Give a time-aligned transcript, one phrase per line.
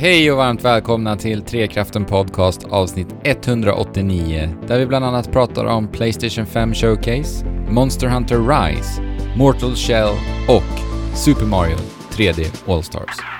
[0.00, 5.88] Hej och varmt välkomna till Trekraften Podcast avsnitt 189 där vi bland annat pratar om
[5.88, 9.02] Playstation 5 Showcase, Monster Hunter Rise,
[9.36, 10.14] Mortal Shell
[10.48, 10.80] och
[11.16, 11.76] Super Mario
[12.12, 13.37] 3D All-Stars.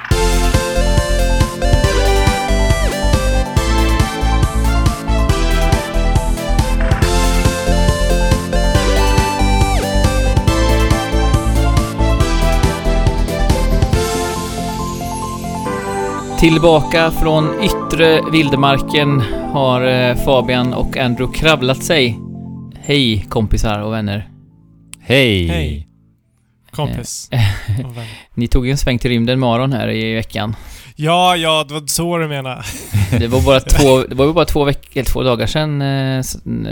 [16.41, 19.21] Tillbaka från yttre vildmarken
[19.53, 22.19] har eh, Fabian och Andrew kravlat sig.
[22.81, 24.29] Hej kompisar och vänner.
[25.01, 25.47] Hej!
[25.49, 25.89] Hej.
[26.71, 27.31] Kompis.
[27.85, 28.07] Och vän.
[28.35, 30.57] Ni tog ju en sväng till rymden med Aron här i veckan.
[30.97, 32.63] Ja, ja, det var så du menade.
[33.19, 36.19] Det var bara två, det var ju bara två, veck, två dagar sedan, eh,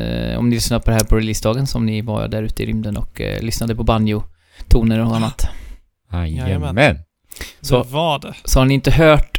[0.01, 2.67] eh, om ni lyssnar på det här på releasedagen, som ni var där ute i
[2.67, 5.49] rymden och eh, lyssnade på banjo-toner och annat.
[6.13, 6.99] Jajamän!
[7.61, 8.35] Så- Det var det.
[8.45, 9.36] Så har ni inte hört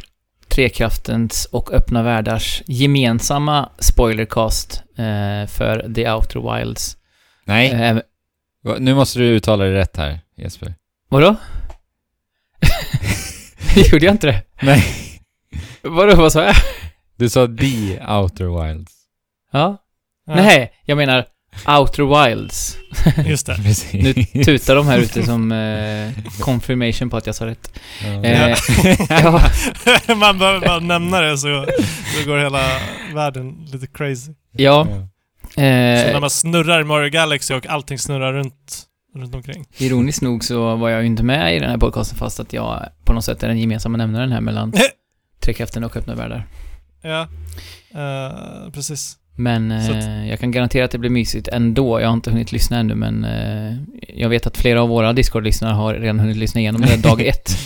[0.62, 6.96] Trekraftens och Öppna Världars gemensamma spoilercast eh, för The Outer Wilds.
[7.44, 7.98] Nej, Eh,
[8.78, 10.74] nu måste du uttala det rätt här Jesper.
[11.08, 11.36] vadå?
[13.92, 14.42] Gjorde jag inte det?
[14.62, 14.84] Nej.
[15.82, 16.54] Vadå, vad sa jag?
[17.16, 18.92] Du sa The Outer Wilds.
[19.52, 19.76] Ja?
[20.26, 21.26] Ja, Nej, jag menar
[21.66, 22.76] Outer Wilds.
[23.26, 23.56] Just det.
[23.92, 27.72] Nu tutar de här ute som eh, confirmation på att jag sa rätt.
[28.04, 28.24] Ja.
[28.24, 28.56] Eh,
[29.10, 29.50] ja,
[30.16, 31.66] Man behöver bara nämna det så,
[32.20, 32.60] så går hela
[33.14, 34.32] världen lite crazy.
[34.52, 34.86] ja.
[35.54, 38.82] Så när Eh, man snurrar Mario Galaxy och allting snurrar runt,
[39.14, 39.64] runt omkring.
[39.78, 42.88] ironiskt nog så var jag ju inte med i den här podcasten fast att jag
[43.04, 44.72] på något sätt är den gemensamma nämnaren här mellan
[45.44, 46.46] Trekraften och Öppna Världar.
[47.02, 47.28] Ja,
[47.94, 49.16] Eh, precis.
[49.38, 52.00] Men eh, jag kan garantera att det blir mysigt ändå.
[52.00, 53.76] Jag har inte hunnit lyssna ännu men eh,
[54.08, 57.50] jag vet att flera av våra Discord-lyssnare har redan hunnit lyssna igenom det dag ett.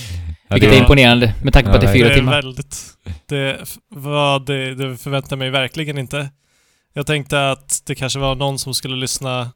[0.48, 2.32] Ja, Vilket är imponerande med tanke på Ja, att det är fyra det är timmar.
[2.32, 2.76] väldigt...
[3.26, 6.30] Det, var, det, det förväntar mig verkligen inte.
[6.92, 9.50] Jag tänkte att det kanske var någon som skulle lyssna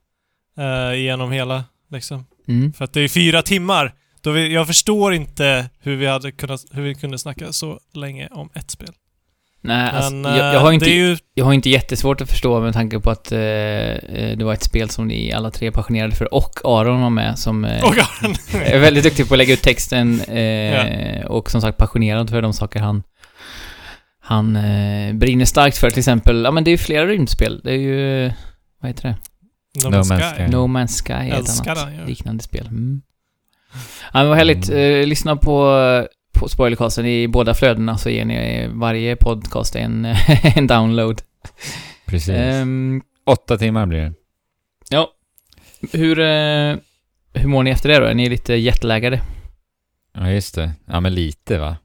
[0.57, 2.25] eh, igenom hela, liksom.
[2.47, 2.73] Mm.
[2.73, 3.93] För att det är fyra timmar.
[4.21, 8.27] Då vi, jag förstår inte hur vi hade kunnat, hur vi kunde snacka så länge
[8.31, 8.93] om ett spel.
[9.61, 11.17] Nej, alltså, Men jag, jag, har eh, inte, det är ju...
[11.33, 14.63] jag har inte jättesvårt att förstå med tanke på att eh, eh, det var ett
[14.63, 17.83] spel som ni alla tre är passionerade för och Aron var med som eh,
[18.53, 22.53] är väldigt duktig på att lägga ut texten eh, och som sagt passionerad för de
[22.53, 23.03] saker han
[24.19, 27.61] han eh, brinner starkt för till exempel, ja men det är ju flera rymdspel.
[27.63, 28.31] Det är ju,
[28.81, 29.15] vad heter det?
[29.83, 30.35] No, No Man's Sky.
[30.35, 30.51] Sky.
[30.51, 32.05] No Man's Sky är ett annat den ju.
[32.05, 32.67] liknande spel.
[32.67, 33.01] Mm.
[34.13, 34.69] Ja, men vad härligt.
[34.69, 35.01] Mm.
[35.01, 35.71] Eh, lyssna på,
[36.37, 40.05] på spoilercasten i båda flödena så ger ni varje podcast en,
[40.55, 41.21] en download.
[42.05, 42.29] Precis.
[42.29, 44.13] Ehm, Åtta timmar blir det.
[44.89, 45.11] ja.
[45.91, 46.75] Hur, eh,
[47.33, 48.05] hur mår ni efter det då?
[48.05, 49.21] Är ni lite jetlaggade?
[50.13, 50.71] Ja, just det.
[50.85, 51.77] Ja, men lite va?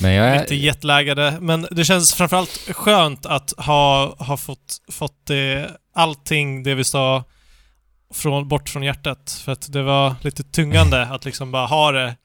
[0.00, 0.40] Men jag är...
[0.40, 6.74] Lite jetlaggade, men det känns framförallt skönt att ha, ha fått, fått det, allting det
[6.74, 7.24] vi sa
[8.14, 9.42] från, bort från hjärtat.
[9.44, 12.16] För att det var lite tyngande att liksom bara ha det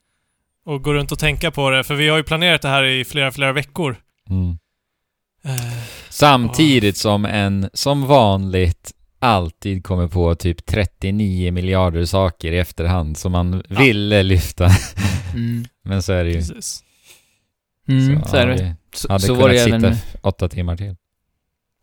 [0.68, 1.84] och gå runt och tänka på det.
[1.84, 3.96] För vi har ju planerat det här i flera, flera veckor.
[4.30, 4.58] Mm.
[5.44, 5.74] Eh,
[6.10, 13.32] Samtidigt som en, som vanligt, alltid kommer på typ 39 miljarder saker i efterhand som
[13.32, 13.80] man Ja.
[13.80, 14.70] ville lyfta.
[15.34, 15.66] Mm.
[15.84, 16.36] Men så är det ju.
[16.38, 16.84] precis.
[17.88, 18.76] Mm, så, ja, är det.
[18.94, 20.96] Så, hade så, var kunnat det sitta även, åtta timmar till.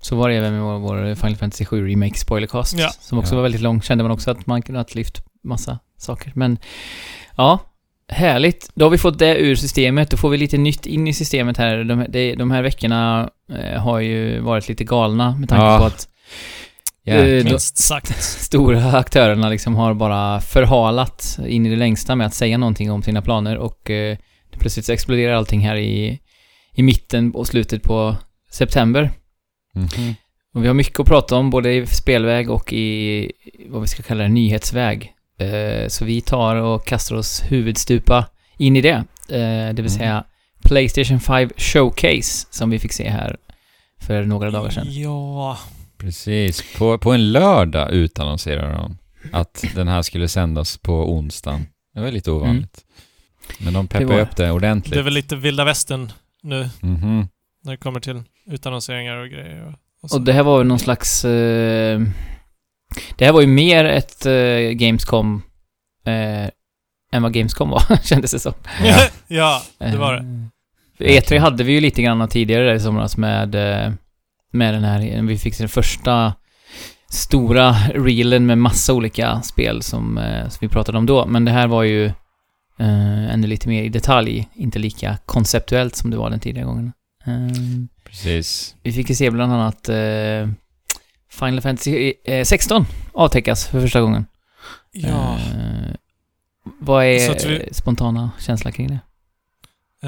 [0.02, 2.78] så var det även med vår, vår Final Fantasy 7 Remake spoilercast.
[2.78, 2.90] Ja.
[3.00, 3.36] Som också Ja.
[3.36, 3.82] var väldigt lång.
[3.82, 6.32] Kände man också att man kunde ha lyft massa saker.
[6.34, 6.58] Men
[7.36, 7.58] ja,
[8.09, 8.70] härligt.
[8.75, 10.10] Då har vi fått det ur systemet.
[10.10, 11.84] Då får vi lite nytt in i systemet här.
[11.84, 15.78] De, de, de här veckorna eh, har ju varit lite galna med tanke Ja.
[15.78, 16.09] på att.
[17.06, 18.22] Eh, då- Minst sagt.
[18.22, 23.03] stora aktörerna liksom har bara förhalat in i det längsta med att säga någonting om
[23.03, 24.16] sina planer och eh,
[24.59, 26.20] plötsligt så exploderar allting här i,
[26.75, 28.16] i mitten och slutet på
[28.50, 29.10] september.
[29.75, 30.14] Mhm.
[30.54, 33.32] Och vi har mycket att prata om, både i spelväg och i
[33.69, 35.12] vad vi ska kalla det, nyhetsväg.
[35.38, 38.26] Eh, så vi tar och kastar oss huvudstupa
[38.58, 39.04] in i det.
[39.28, 39.88] Eh, det vill Mm.
[39.98, 40.24] säga
[40.62, 43.36] Playstation 5 Showcase, som vi fick se här
[44.00, 44.86] för några dagar sedan.
[45.02, 45.58] Ja.
[45.98, 46.75] Precis.
[46.78, 48.98] På, på en lördag utannonserade de
[49.32, 51.66] att den här skulle sändas på onsdagen.
[51.94, 52.84] Det var lite ovanligt.
[53.58, 53.87] Men de Mm.
[53.87, 54.94] Det peppade var- upp det ordentligt.
[54.94, 57.28] Det är väl lite vilda västern nu Mhm.
[57.64, 59.75] när det kommer till utannonseringar och grejer.
[60.02, 60.12] Och.
[60.14, 61.25] Och det här var väl någon slags...
[61.25, 62.00] Eh,
[63.17, 65.43] det här var ju mer ett eh, Gamescom
[66.06, 66.49] eh,
[67.12, 68.55] än vad Gamescom var, kändes det som.
[68.85, 69.08] Ja.
[69.29, 70.49] ja, det var det.
[70.99, 71.20] det.
[71.20, 73.93] E3 hade vi ju lite grann tidigare där i somras med, eh,
[74.52, 76.35] med den här, vi fick den första
[77.11, 81.26] stora reelen med massa olika spel som, eh, som vi pratade om då.
[81.26, 82.12] Men det här var ju
[82.81, 86.93] Uh, ännu lite mer i detalj, inte lika konceptuellt som det var den tidigare gången.
[87.29, 88.76] Uh, Precis.
[88.82, 90.49] vi fick ju se bland annat uh,
[91.38, 94.26] Final Fantasy uh, 16 avtäckas för första gången.
[94.92, 95.08] Ja.
[95.08, 95.94] Uh,
[96.81, 98.98] vad är vi- spontana känsla kring det?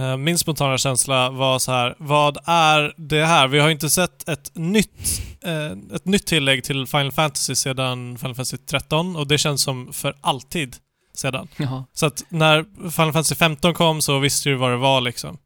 [0.00, 3.48] Eh, Min spontana känsla var så här, vad är det här?
[3.48, 8.34] Vi har inte sett ett nytt, eh, ett nytt tillägg till Final Fantasy sedan Final
[8.34, 10.76] Fantasy 13 och det känns som för alltid
[11.14, 11.48] sedan.
[11.56, 11.84] Jaha.
[11.92, 15.38] Så att när Final Fantasy 15 kom så visste du vad det var liksom.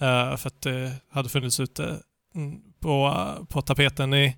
[0.00, 1.96] Eh, för att det hade funnits ute
[2.34, 3.14] mm, på,
[3.48, 4.36] på tapeten i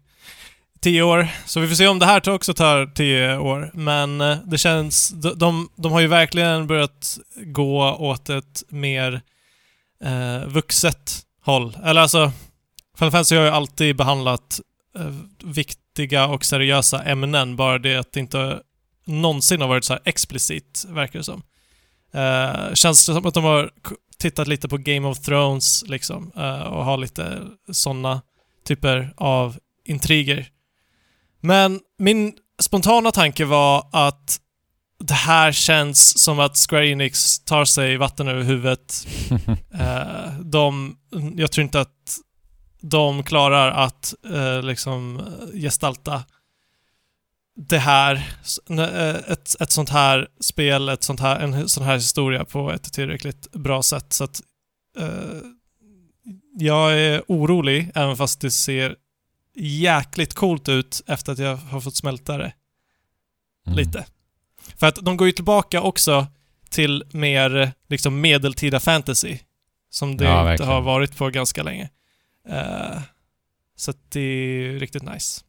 [0.80, 1.28] tio år.
[1.46, 3.70] Så vi får se om det här också tar tio år.
[3.74, 5.08] Men eh, det känns...
[5.08, 9.20] De, de, de har ju verkligen börjat gå åt ett mer
[10.04, 11.78] eh, vuxet håll.
[11.84, 12.32] Eller alltså,
[12.98, 14.60] Final Fantasy har ju alltid behandlat
[14.98, 15.14] eh,
[15.44, 18.60] viktiga och seriösa ämnen, bara det att det inte
[19.04, 21.42] någonsin har varit så här explicit, verkar det som.
[22.14, 23.70] Eh, känns det som att de har
[24.18, 27.38] tittat lite på Game of Thrones liksom eh, och har lite
[27.70, 28.22] sådana
[28.66, 30.48] typer av intriger.
[31.40, 34.40] Men min spontana tanke var att
[35.04, 39.06] det här känns som att Square Enix tar sig vatten över huvudet.
[39.80, 40.96] Eh, de,
[41.36, 42.18] jag tror inte att
[42.80, 45.22] de klarar att eh, liksom
[45.54, 46.24] gestalta
[47.58, 48.14] det här,
[48.70, 52.92] eh, ett, ett sånt här spel, ett sånt här, en sån här historia på ett
[52.92, 54.12] tillräckligt bra sätt.
[54.12, 54.40] Så att
[54.98, 55.40] eh,
[56.58, 58.96] jag är orolig, även fast det ser
[59.58, 62.52] jäkligt coolt ut efter att jag har fått smälta det
[63.66, 63.76] Mm.
[63.78, 64.06] lite.
[64.76, 66.26] För att de går ju tillbaka också
[66.70, 69.38] till mer liksom medeltida fantasy.
[69.90, 70.72] Som det Ja, inte verkligen.
[70.72, 71.88] har varit på ganska länge.
[72.48, 72.98] Eh,
[73.76, 75.40] så att det är riktigt nice.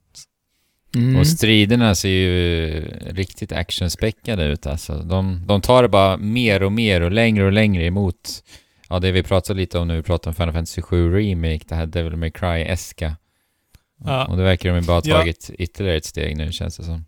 [0.95, 1.15] Mm.
[1.19, 4.99] Och striderna ser ju riktigt actionspäckade ut alltså.
[4.99, 8.43] De, de tar det bara mer och mer och längre och längre emot
[8.89, 11.75] ja, det vi pratade lite om när vi pratade om Final Fantasy 7 Remake, det
[11.75, 13.15] här Devil May Cry-eska.
[14.05, 14.25] Ja.
[14.25, 15.17] Och det verkar de ju bara ha Ja.
[15.17, 17.05] tagit ytterligare ett steg nu känns det som.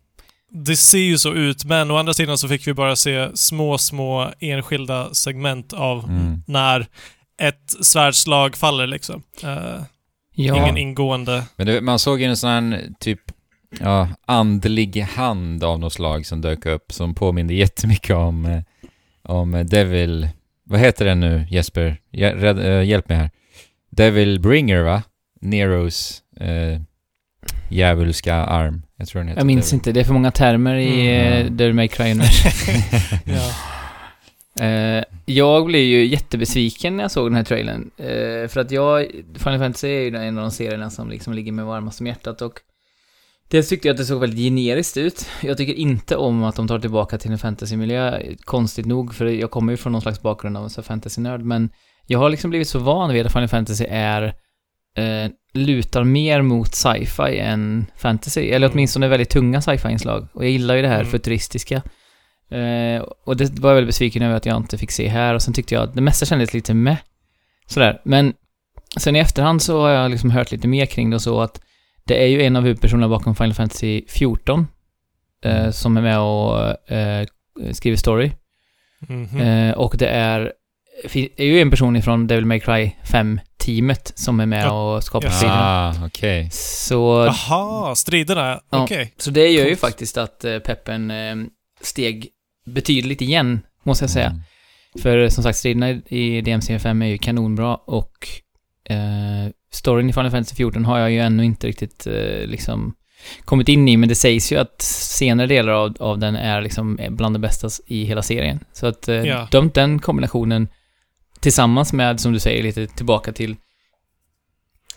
[0.54, 3.78] Det ser ju så ut, men å andra sidan så fick vi bara se små,
[3.78, 6.44] små enskilda segment av Mm.
[6.48, 6.88] när
[7.42, 9.24] ett svärdslag faller liksom.
[9.44, 9.82] Eh,
[10.36, 10.56] ja.
[10.58, 11.44] Ingen ingående...
[11.56, 13.20] Men det, man såg ju en sån här typ
[13.80, 18.62] ja, andlig hand av något slag som dök upp som påminde jättemycket om, eh,
[19.24, 20.30] om Devil...
[20.64, 21.98] Vad heter den nu Jesper?
[22.12, 23.30] Eh, hjälp mig här.
[23.90, 25.04] Devil Bringer va?
[25.42, 26.82] Neros eh,
[27.70, 28.82] djävulska arm.
[28.98, 29.74] Jag tror den heter Jag minns Devil.
[29.80, 31.42] inte, det är för många termer i Mm.
[31.42, 31.58] mm.
[31.58, 32.16] Devil May Cry.
[33.26, 33.52] Ja.
[34.60, 37.92] Eh, jag blev ju jättebesviken när jag såg den här trailern.
[37.98, 41.52] Eh, för att jag, Final Fantasy är ju en av de serierna som liksom ligger
[41.52, 42.60] mig varmast om hjärtat och
[43.48, 45.26] Dels tyckte jag att det såg väldigt generiskt ut.
[45.42, 49.52] Jag tycker inte om att de tar tillbaka till en fantasymiljö, konstigt nog, för jag
[49.52, 51.70] kommer ju från någon slags bakgrund av en fantasy-nörd, men
[52.08, 54.34] jag har liksom blivit så van vid att Final Fantasy är,
[54.98, 58.72] eh, lutar mer mot sci-fi än fantasy, eller Mm.
[58.72, 60.28] åtminstone väldigt tunga sci-fi-inslag.
[60.34, 61.12] Och jag gillar ju det här Mm.
[61.12, 61.76] futuristiska.
[62.52, 65.42] Eh, och det var jag väldigt besviken över att jag inte fick se här, och
[65.42, 66.98] sen tyckte jag att det mesta kändes lite med.
[67.66, 68.34] Sådär, men
[68.98, 71.62] sen i efterhand så har jag liksom hört lite mer kring det och så att
[72.04, 74.68] det är ju en av huvudpersonerna bakom Final Fantasy 14
[75.46, 75.72] eh, Mm.
[75.74, 77.26] som är med och eh,
[77.72, 78.32] skriver story.
[79.08, 79.42] Mhm.
[79.42, 80.54] Eh, och det är,
[81.38, 84.96] är ju en person ifrån Devil May Cry 5-teamet som är med Ja.
[84.96, 85.90] och skapar striderna.
[86.00, 86.50] Ah, okej.
[86.52, 88.60] Så, Jaha, striderna.
[88.70, 88.84] Ja.
[88.84, 89.14] Okej.
[89.18, 91.36] så det gör ju faktiskt att eh, peppen eh,
[91.82, 92.28] steg
[92.66, 94.28] betydligt igen, måste jag säga.
[94.28, 94.42] Mm.
[95.02, 98.28] För som sagt, striderna i DMC5 är ju kanonbra och
[98.90, 102.94] eh, storyn i Final Fantasy 14 har jag ju ännu inte riktigt eh, liksom
[103.46, 107.00] kommit in i, men det sägs ju att senare delar av, av den är liksom
[107.10, 108.60] bland det bästa i hela serien.
[108.74, 109.48] Så att eh, Ja.
[109.52, 110.68] de, den kombinationen
[111.42, 113.56] tillsammans med, som du säger, lite tillbaka till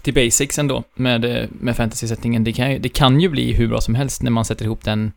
[0.03, 2.45] till basics ändå med, med fantasy-sättningen.
[2.45, 4.85] Det kan, ju, det kan ju bli hur bra som helst när man sätter ihop
[4.85, 5.13] den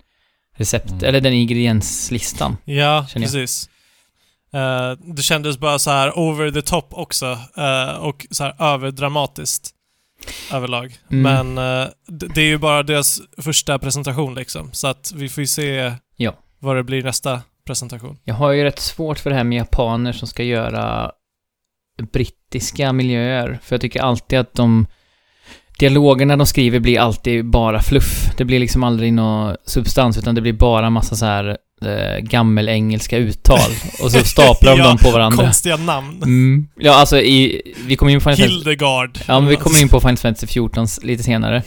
[0.55, 1.03] recept, Mm.
[1.05, 2.57] eller den ingredienslistan.
[2.65, 3.69] Ja, precis.
[4.53, 9.69] Eh, det kändes bara så här over the top också eh, och så här överdramatiskt
[10.53, 10.97] överlag.
[11.11, 11.53] Mm.
[11.53, 14.69] Men eh, det, det är ju bara deras första presentation liksom.
[14.73, 16.33] Så att vi får ju se Ja.
[16.59, 18.17] vad det blir nästa presentation.
[18.23, 21.11] Jag har ju rätt svårt för det här med japaner som ska göra
[22.13, 23.59] brittiska miljöer.
[23.63, 24.85] För jag tycker alltid att de
[25.79, 28.29] dialogerna de skriver blir alltid bara fluff.
[28.37, 33.17] Det blir liksom aldrig någon substans, utan det blir bara massa så här eh, gammelengelska
[33.17, 33.71] uttal.
[34.03, 35.43] Och så staplar de Ja, dem på varandra.
[35.43, 36.23] Konstiga namn.
[36.23, 36.67] Mm.
[36.75, 37.61] Ja, alltså i...
[37.87, 38.49] Vi kommer in på Final.
[38.49, 39.19] Hildegard.
[39.27, 41.63] Ja, men vi kommer in på Final Fantasy 14 lite senare.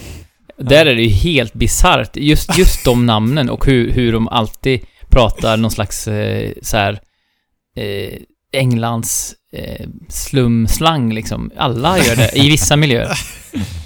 [0.59, 2.17] Där är det ju helt bisarrt.
[2.17, 4.81] Just, just de namnen och hur, hur de alltid
[5.11, 7.01] pratar någon slags eh, så här
[7.77, 8.19] eh,
[8.53, 11.51] Englands eh, slumslang liksom.
[11.57, 13.11] Alla gör det i vissa miljöer.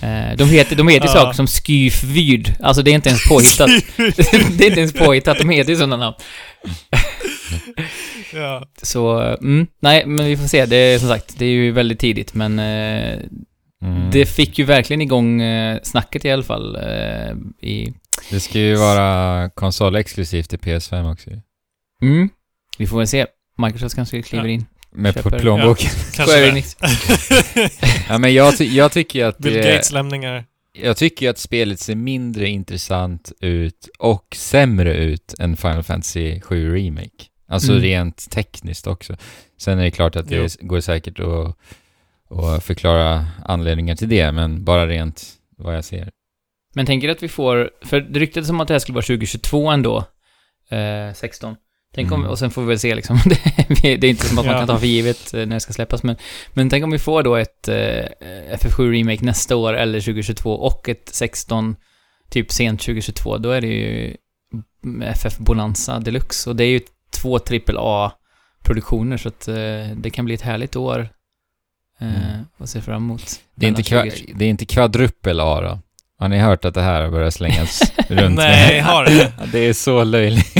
[0.02, 1.12] Eh, de heter, de heter Ja.
[1.12, 2.54] saker som Skyfvyd.
[2.60, 3.70] Alltså det är inte ens påhittat.
[4.58, 6.16] det är inte ens påhittat, de heter ju sådana namn.
[8.34, 8.66] ja.
[8.82, 10.66] Så, mm, nej, men vi får se.
[10.66, 13.18] Det är som sagt, det är ju väldigt tidigt, men eh,
[13.82, 14.10] Mm.
[14.10, 16.76] det fick ju verkligen igång eh, snacket i alla fall.
[16.76, 17.32] Eh,
[17.68, 17.94] i,
[18.30, 21.30] Det ska ju vara konsolexklusivt i PS5 också
[22.02, 22.28] mm,
[22.78, 23.26] vi får väl se.
[23.58, 24.50] Microsoft kanske kliver Ja.
[24.50, 24.66] in.
[24.92, 25.90] Med på Köper- plånboken.
[26.14, 26.48] Kanske det.
[26.48, 26.76] Enix.
[28.08, 28.18] Ja.
[28.18, 30.44] men jag, ty- jag tycker att Bill det, Gates lämningar.
[30.72, 36.74] Jag tycker att spelet ser mindre intressant ut och sämre ut än Final Fantasy 7
[36.76, 37.24] Remake.
[37.48, 37.82] Alltså Mm.
[37.82, 39.16] rent tekniskt också.
[39.58, 40.48] Sen är det klart att det Jo.
[40.68, 41.56] går säkert att,
[42.38, 45.24] att förklara anledningar till det, men bara rent
[45.56, 46.10] vad jag ser.
[46.74, 49.70] Men tänker att vi får, för det ryktades som att det här skulle vara 2022
[49.70, 50.04] ändå,
[50.70, 51.56] eh, 16.
[51.94, 52.30] Tänk om, Mm.
[52.30, 53.18] och sen får vi väl se liksom,
[53.82, 56.02] det, är inte som att man kan ta för givet eh, när det ska släppas,
[56.02, 56.16] men,
[56.52, 58.04] men tänk om vi får då ett eh,
[58.56, 61.76] FF7 Remake nästa år eller 2022 och ett 16
[62.30, 64.16] typ sent 2022, då är det ju
[65.04, 70.34] FF Bonanza Deluxe och det är ju två AAA-produktioner så att eh, det kan bli
[70.34, 71.00] ett härligt år
[72.00, 72.44] eh, Mm.
[72.58, 73.40] att se fram emot.
[73.54, 75.78] Det är, inte Mellan kva, det är inte kvadrupel A då?
[76.24, 78.36] Har ni hört att det här har börjat slängas runt?
[78.36, 79.32] Nej, har det?
[79.52, 80.54] Det är så löjligt.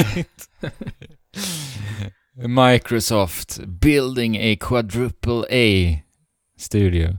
[2.72, 5.98] Microsoft building a quadruple A
[6.60, 7.18] studio.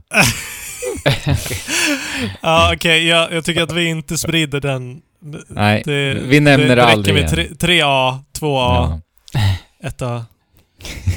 [2.40, 3.06] ja, okej.
[3.06, 5.00] jag, jag tycker att vi inte sprider den.
[5.48, 7.56] Nej, Det, vi nämner det, det aldrig räcker med igen.
[7.58, 9.00] 3, 3A, 2A,
[9.32, 9.50] Ja.
[9.84, 10.24] 1A.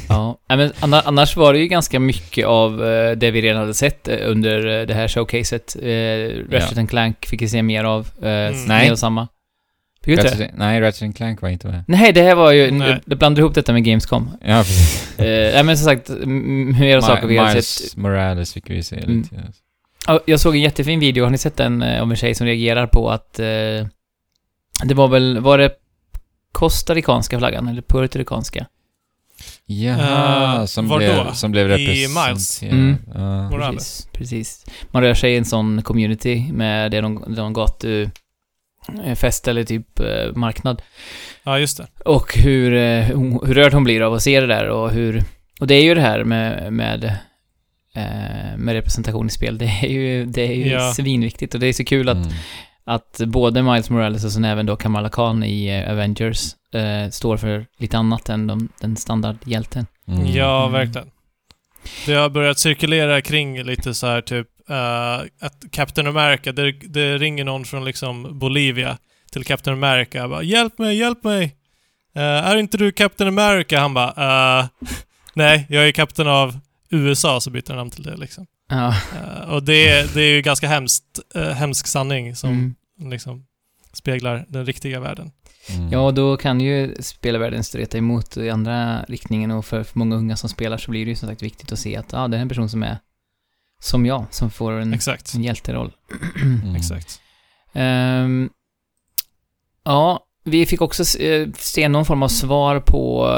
[0.10, 3.74] Ja, men anna- annars var det ju ganska mycket av eh, det vi redan hade
[3.74, 5.76] sett eh, under eh, det här showcaset.
[6.52, 8.08] Ratchet and Clank fick vi se mer av.
[8.22, 8.66] Mm.
[8.68, 8.98] Nej.
[8.98, 9.28] Samma.
[10.04, 10.30] Fick vi inte det?
[10.32, 11.84] Ratchet, nej, Ratchet and Clank var inte med.
[11.88, 12.72] Nej, det här var ju...
[12.72, 13.02] Nej.
[13.06, 14.30] Du blandar ihop detta med Gamescom.
[14.42, 15.14] Ja, precis.
[15.18, 17.98] Nej, men som sagt, mer av saker vi har Miles sett.
[17.98, 19.18] Morales fick vi se Mm.
[19.18, 19.36] lite.
[20.08, 22.88] Ja, jag såg en jättefin video, har ni sett den, av en tjej som reagerar
[22.88, 23.40] på att...
[23.40, 23.46] eh,
[24.84, 25.40] det var väl...
[25.40, 25.72] Var det
[26.52, 28.66] costaricanska flaggan, eller puertoricanska?
[29.72, 31.34] Jaha, Eh, som, blev, då?
[31.34, 32.64] som blev I Miles?
[32.64, 32.98] representerad.
[33.16, 33.50] Mm.
[33.52, 34.08] Morales.
[34.14, 34.66] Precis, precis.
[34.92, 40.36] Man rör sig i en sån community med det någon, någon gatufest eller typ eh,
[40.36, 40.82] marknad.
[41.44, 41.88] Ja, just det.
[42.06, 43.04] Och hur, eh,
[43.46, 45.24] hur rörd hon blir av att se det där och hur...
[45.60, 47.04] Och det är ju det här med, med,
[47.96, 49.58] eh, med representation i spel.
[49.58, 50.94] Det är ju, det är ju Ja.
[50.94, 52.30] svinviktigt och det är så kul att, Mm.
[52.90, 57.38] Att både Miles Morales och sen även då Kamala Khan i eh, Avengers eh, står
[57.38, 59.86] för lite annat än de, den standardhjälten.
[60.08, 60.26] Mm.
[60.28, 60.72] Ja, Mm.
[60.74, 61.08] verkligen.
[62.06, 67.18] Det har börjat cirkulera kring lite så här typ eh, att Captain America, det, det
[67.18, 68.98] ringer någon från liksom Bolivia
[69.32, 71.44] till Captain America bara “Hjälp mig, hjälp mig!”
[72.16, 74.66] Eh, “Är inte du Captain America?” Han bara eh,
[75.34, 78.46] “Nej, jag är kapten av USA” så byter han namn till det liksom.
[78.72, 78.96] Ja.
[79.48, 82.76] Och det, det är ju ganska hemskt, uh, hemsk sanning som Mm.
[83.00, 83.46] Liksom
[83.94, 85.32] speglar den riktiga världen.
[85.70, 85.92] Mm.
[85.92, 90.16] Ja, och då kan ju spelarvärlden streta emot i andra riktningen och för, för många
[90.16, 92.38] unga som spelar så blir det ju som sagt viktigt att se att ja, det
[92.38, 92.98] är en person som är
[93.82, 95.34] som jag, som får en, Exakt.
[95.34, 95.92] en hjälteroll.
[96.42, 96.76] Mm.
[96.76, 97.22] Exakt.
[97.74, 98.50] Ehm,
[99.84, 103.30] ja, vi fick också se, se någon form av svar på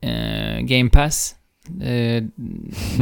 [0.00, 1.35] eh, Game Pass.
[1.82, 2.22] Eh,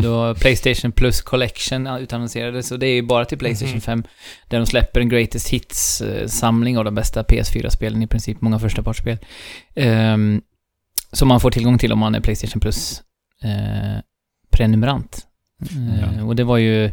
[0.03, 3.81] då Playstation Plus Collection utannonserades och det är ju bara till Playstation Mhm.
[3.81, 4.05] 5
[4.49, 9.19] där de släpper en Greatest Hits-samling av de bästa PS4-spelen i princip, många första partsspel.
[9.75, 10.43] Um,
[11.13, 13.03] som man får tillgång till om man är Playstation Plus
[13.43, 14.01] eh,
[14.51, 15.27] prenumerant.
[15.63, 16.25] Eh, Ja.
[16.25, 16.91] Och det var ju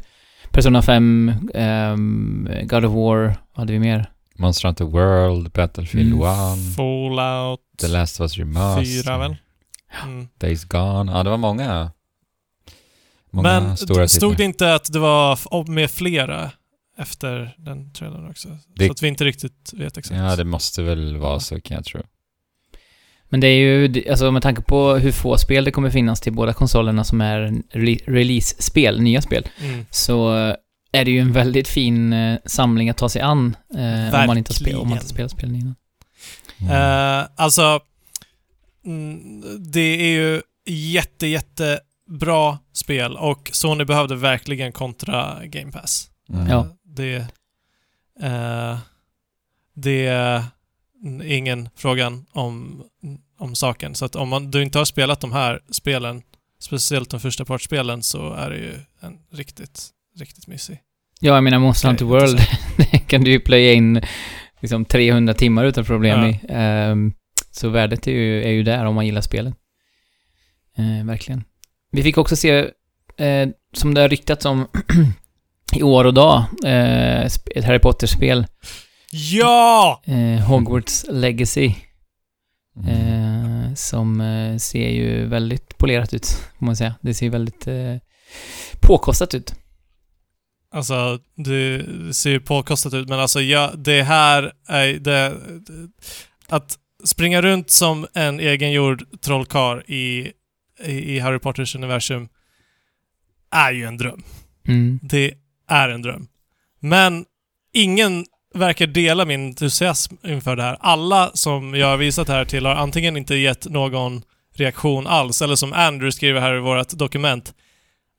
[0.52, 4.12] Persona 5, ehm, God of War, vad hade vi mer?
[4.38, 6.22] Monster Hunter World, Battlefield Mm.
[6.24, 9.36] 1, Fallout The Last of Us Remastered, 4 väl?
[10.04, 10.28] Mm.
[10.38, 11.12] Days Gone.
[11.12, 11.92] Ja, det var många.
[13.32, 16.52] Många Men stora stod det inte att det var med flera
[16.98, 18.50] efter den trailern också?
[18.76, 20.18] Det- Så att vi inte riktigt vet exakt.
[20.20, 22.02] Ja, det måste väl vara så kan jag tro.
[23.30, 26.34] Men det är ju, alltså med tanke på hur få spel det kommer finnas till
[26.34, 27.38] båda konsolerna som är
[27.74, 29.86] re- release-spel, nya spel, Mm.
[29.92, 30.30] så
[30.92, 34.38] är det ju en väldigt fin eh, samling att ta sig an eh, om, man
[34.38, 35.10] inte har spel, om man inte har Verkligen.
[35.10, 35.76] spelat spelen innan.
[36.62, 36.72] Mm.
[37.22, 37.80] Eh, alltså,
[38.86, 46.10] mm, det är ju jätte, jätte bra spel och Sony behövde verkligen kontra Game Pass.
[46.30, 46.48] Mm.
[46.48, 46.68] Ja.
[46.84, 47.16] Det,
[48.22, 48.78] eh,
[49.76, 50.44] det är
[51.26, 52.84] ingen frågan om,
[53.40, 53.96] om saken.
[53.96, 56.22] Så att om man, du inte har spelat de här spelen,
[56.60, 60.80] speciellt de första partsspelen, så är det ju en riktigt, riktigt mysig.
[61.20, 62.40] Ja, jag menar Monster Hunter World,
[62.78, 64.02] det kan du ju playa in
[64.60, 66.30] liksom 300 timmar utan problem Ja.
[66.30, 66.40] i.
[66.50, 67.14] Ehm,
[67.52, 69.56] så värdet är ju, är ju där om man gillar spelen.
[70.78, 71.44] Eh, verkligen.
[71.92, 72.70] Vi fick också se,
[73.18, 74.68] eh, som det har ryktats om
[75.76, 78.48] i år och dag, eh, ett Harry Potter-spel,
[79.12, 80.02] Ja!
[80.06, 81.74] eh, Hogwarts Legacy,
[82.78, 82.90] Mm.
[83.68, 86.26] eh, som eh, ser ju väldigt polerat ut,
[86.60, 86.96] får man säga.
[87.02, 87.96] Det ser väldigt eh,
[88.82, 89.54] påkostat ut.
[90.74, 95.34] Alltså, det ser ju påkostat ut, men alltså ja, det här är det, det...
[96.50, 100.32] Att springa runt som en egengjord trollkarl i,
[100.86, 102.28] i, Harry Potters universum
[103.52, 104.24] är ju en dröm.
[104.68, 105.00] Mm.
[105.04, 105.34] Det
[105.70, 106.28] är en dröm.
[106.80, 107.26] Men
[107.74, 110.78] ingen verkar dela min entusiasm inför det här.
[110.80, 114.22] Alla som jag har visat här till har antingen inte gett någon
[114.56, 117.54] reaktion alls, eller som Andrew skriver här i vårt dokument.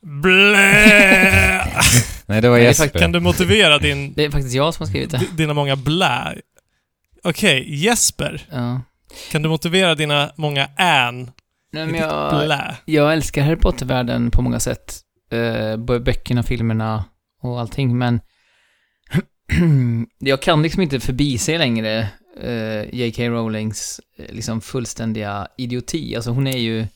[0.07, 1.67] Blä!
[2.27, 2.99] Nej, det var Jesper.
[2.99, 5.19] Kan du motivera din, Det är faktiskt jag som har skrivit det.
[5.19, 6.35] di- dina många blä?
[7.25, 8.47] Okej, Jesper.
[8.51, 8.81] Ja.
[9.31, 11.31] Kan du motivera dina många än
[11.73, 12.77] Nej, men jag, blä?
[12.85, 15.01] jag älskar Harry Potter-världen på många sätt.
[15.31, 17.05] Eh, både böckerna, filmerna
[17.43, 18.21] och allting, men
[20.19, 22.09] jag kan liksom inte förbise längre
[22.41, 23.29] eh, J.K.
[23.29, 26.17] Rowlings eh, liksom fullständiga idioti.
[26.17, 26.87] Alltså hon är ju...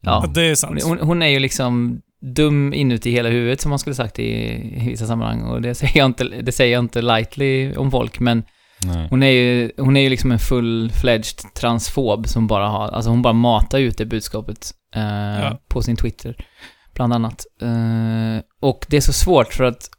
[0.00, 0.26] Ja.
[0.34, 0.82] Det är sant.
[0.82, 4.24] hon, hon är ju liksom dum inuti hela huvudet, som man skulle sagt i,
[4.82, 5.42] i vissa sammanhang.
[5.42, 8.42] Och det säger, jag inte, det säger jag inte lightly om folk, men
[8.86, 9.06] Nej.
[9.10, 13.22] hon är ju, hon är ju liksom en full-fledged transfob som bara har, alltså hon
[13.22, 15.60] bara matar ut det budskapet eh, Ja.
[15.68, 16.36] på sin Twitter,
[16.94, 17.46] bland annat.
[17.62, 19.90] Eh, och det är så svårt för att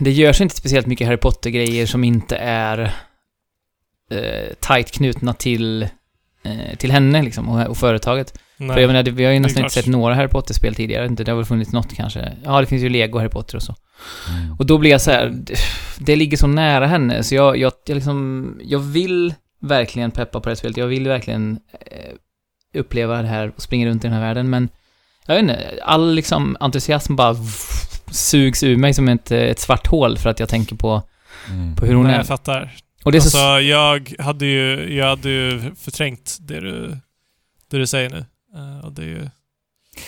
[0.00, 2.78] det görs inte speciellt mycket Harry Potter-grejer som inte är
[4.10, 5.82] eh, tight knutna till,
[6.42, 8.38] eh, till henne liksom, och, och företaget.
[8.60, 8.74] Nej.
[8.74, 11.30] För jag menar, vi har ju nästan inte sett några Harry Potter-spel tidigare, inte, det
[11.30, 12.32] har väl funnits något kanske.
[12.44, 13.74] Ja, det finns ju Lego Harry Potter och så.
[14.28, 14.52] Mm.
[14.58, 15.54] Och då blir jag så här, det-
[15.98, 20.44] det ligger så nära henne, så jag, jag, jag liksom, jag vill verkligen peppa på
[20.44, 20.76] det här spelet.
[20.76, 24.68] Jag vill verkligen eh, uppleva det här och springa runt i den här världen, men
[25.26, 27.36] jag vet inte, all liksom entusiasm bara
[28.10, 31.02] sugs ur mig som ett, ett svart hål för att jag tänker på,
[31.50, 31.76] Mm.
[31.76, 32.18] på hur hon Nej, är.
[32.18, 32.72] jag fattar.
[33.04, 33.60] Och det är alltså, så...
[33.60, 36.96] jag hade ju, jag hade ju förträngt det du,
[37.70, 38.24] det du säger nu.
[38.56, 39.28] Eh, och det är ju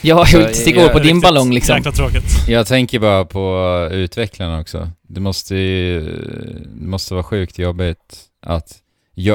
[0.02, 1.76] Ja, jag inte Så, sticka jag- hål på din riktigt ballong liksom.
[1.76, 2.48] jäkla tråkigt.
[2.48, 4.90] Jag tänker bara på utvecklarna också.
[5.02, 6.00] Det måste ju...
[6.74, 8.78] Det måste vara sjukt jobbigt att...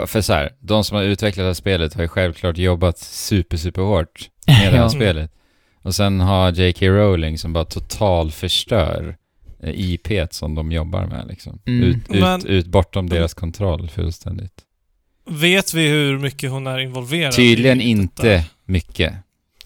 [0.08, 3.58] För så här, de som har utvecklat det här spelet har ju självklart jobbat super,
[3.58, 4.90] super hårt med det här Ja.
[4.90, 5.32] spelet.
[5.82, 6.86] Och sen har J.K.
[6.88, 9.18] Rowling som bara total förstör
[9.64, 11.60] eh, IP som de jobbar med liksom.
[11.66, 11.84] Mm.
[11.84, 14.54] Ut, ut, Men- ut bortom deras kontroll fullständigt.
[15.30, 18.50] Vet vi hur mycket hon är involverad Tydligen i inte detta?
[18.68, 19.14] Mycket.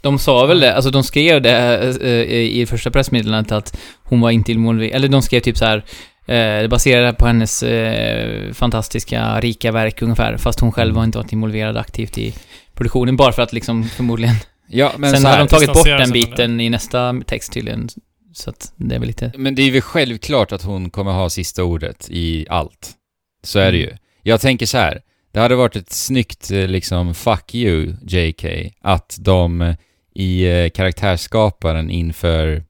[0.02, 4.32] De sa väl det, alltså de skrev det eh, i första pressmeddelandet att hon var
[4.32, 5.78] inte involverad, eller de skrev typ så här
[6.26, 11.18] eh, det baserade på hennes eh, fantastiska, rika verk ungefär, fast hon själv har inte
[11.18, 12.34] varit involverad aktivt i
[12.74, 14.36] produktionen, bara för att liksom förmodligen...
[14.68, 17.90] Ja, men Sen så har här, de tagit bort den biten i nästa text tydligen,
[18.34, 19.32] så att det är väl lite...
[19.38, 22.92] Men det är väl självklart att hon kommer ha sista ordet i allt.
[23.44, 23.90] Så är det Mm.
[23.90, 23.98] ju.
[24.24, 25.02] Jag tänker så här.
[25.32, 29.76] Det hade varit ett snyggt eh, liksom 'fuck you' JK att de eh,
[30.16, 32.64] i eh, karaktärsskaparen inför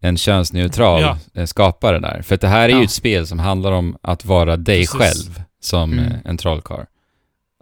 [0.00, 1.46] en könsneutral Ja.
[1.46, 2.22] skapare där.
[2.22, 2.84] För det här är ju Ja.
[2.84, 4.90] ett spel som handlar om att vara dig Precis.
[4.94, 6.12] själv som Mm.
[6.24, 6.84] en trollkarl.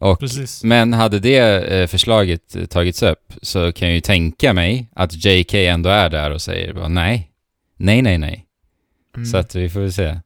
[0.00, 0.64] Och Precis.
[0.64, 5.88] men hade det förslaget tagits upp så kan jag ju tänka mig att JK ändå
[5.90, 7.30] är där och säger bara nej.
[7.76, 8.44] Nej, nej, nej.
[9.16, 9.26] Mm.
[9.26, 10.18] Så att vi får väl se.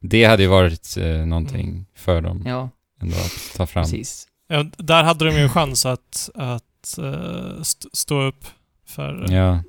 [0.00, 2.70] Det hade ju varit eh, någonting för dem Ja,
[3.02, 3.84] ändå att ta fram.
[3.84, 4.26] precis.
[4.48, 8.44] Ja, där hade de ju en chans att, att eh, st- stå upp
[8.88, 9.26] för...
[9.28, 9.62] Ja.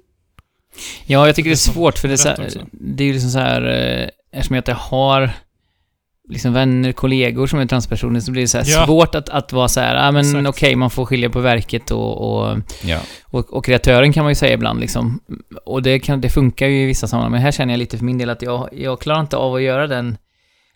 [1.05, 3.13] Ja, jag tycker det är som svårt för det är, så här, det är ju
[3.13, 5.31] liksom så här, eh, eftersom jag inte har
[6.29, 8.85] liksom vänner, kollegor som är transpersoner så blir det så här Ja.
[8.85, 12.17] svårt att, att vara så här, ja men okej, man får skilja på verket och,
[12.51, 12.99] och, Ja.
[13.25, 15.19] och, och kreatören kan man ju säga ibland liksom.
[15.65, 18.05] Och det, kan, det funkar ju i vissa sammanhang, men här känner jag lite för
[18.05, 20.17] min del att jag, jag klarar inte av att göra den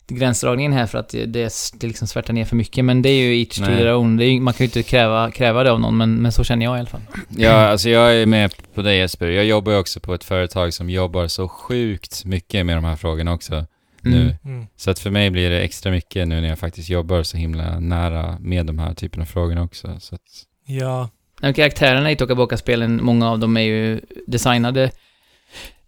[0.08, 3.39] gränsdragningen här för att det, det, liksom svärtar ner för mycket, men det är ju
[3.39, 4.18] each to their own.
[4.18, 6.44] Det är, ju- man kan ju inte kräva, kräva det av någon, men, men så
[6.44, 7.02] känner jag i alla fall.
[7.30, 9.28] ja, alltså jag är med på dig Jesper.
[9.28, 12.96] Jag jobbar ju också på ett företag som jobbar så sjukt mycket med de här
[12.96, 13.66] frågorna också
[14.02, 14.22] nu.
[14.22, 14.36] Mm.
[14.46, 14.68] Mm.
[14.76, 17.80] Så att för mig blir det extra mycket nu när jag faktiskt jobbar så himla
[17.80, 19.98] nära med de här typen av frågorna också.
[20.00, 20.22] Så att,
[20.66, 21.10] Ja.
[21.42, 24.92] Men karaktärerna i Toka Boca-spelen, många av dem är ju designade,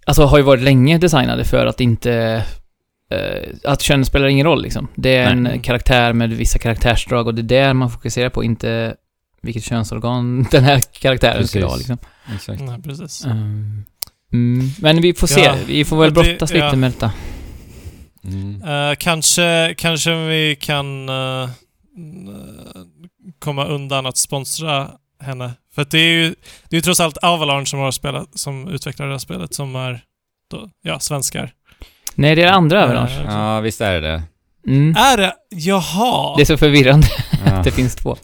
[0.05, 2.43] alltså har ju varit länge designade för att inte,
[3.63, 4.87] att kön spelar ingen roll liksom.
[4.95, 5.53] Det är Nej.
[5.53, 8.95] en karaktär med vissa karaktärsdrag och det är där man fokuserar på, inte
[9.41, 11.89] vilket könsorgan den här karaktären skulle ha Precis.
[11.89, 12.09] liksom.
[12.35, 12.61] exakt.
[12.61, 13.25] Nej, precis.
[13.25, 13.83] Mm.
[14.33, 14.69] Mm.
[14.79, 15.55] Men vi får se, Ja.
[15.67, 16.75] vi får väl Och det- brottas lite ja.
[16.75, 17.11] med detta.
[18.23, 18.61] Mm.
[18.63, 21.49] Eh, kanske, kanske vi kan eh,
[21.97, 22.29] mm,
[23.39, 25.53] komma undan att sponsra henne.
[25.75, 26.35] För att det är ju
[26.69, 30.01] det är trots allt Avalanche som har spelat, som utvecklar det här spelet, som är
[30.51, 31.51] då, ja, svenskar.
[32.15, 33.21] Nej, det är andra Avalanche.
[33.21, 34.23] Eh, Ja, visst är det det.
[34.67, 34.95] Mm.
[34.97, 35.33] Är det?
[35.49, 36.35] Jaha!
[36.35, 37.07] Det är så förvirrande
[37.45, 37.51] Ja.
[37.53, 38.17] att det finns två.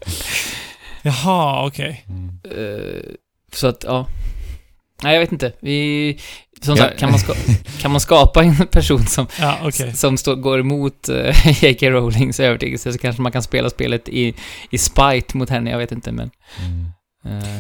[1.01, 2.05] Jaha, okej.
[2.09, 2.29] Mm.
[2.43, 3.01] Eh,
[3.53, 4.07] så att, ja.
[5.03, 5.51] Nej, jag vet inte.
[5.61, 6.17] Vi...
[6.61, 7.33] Som sagt, kan man, ska,
[7.81, 9.93] kan man skapa en person som, Ja, okej.
[9.93, 11.89] som står, går emot uh, J.K.
[11.89, 14.33] Rowlings övertygelse så kanske man kan spela spelet i,
[14.69, 16.29] i spite mot henne, jag vet inte men...
[16.59, 16.89] Mm.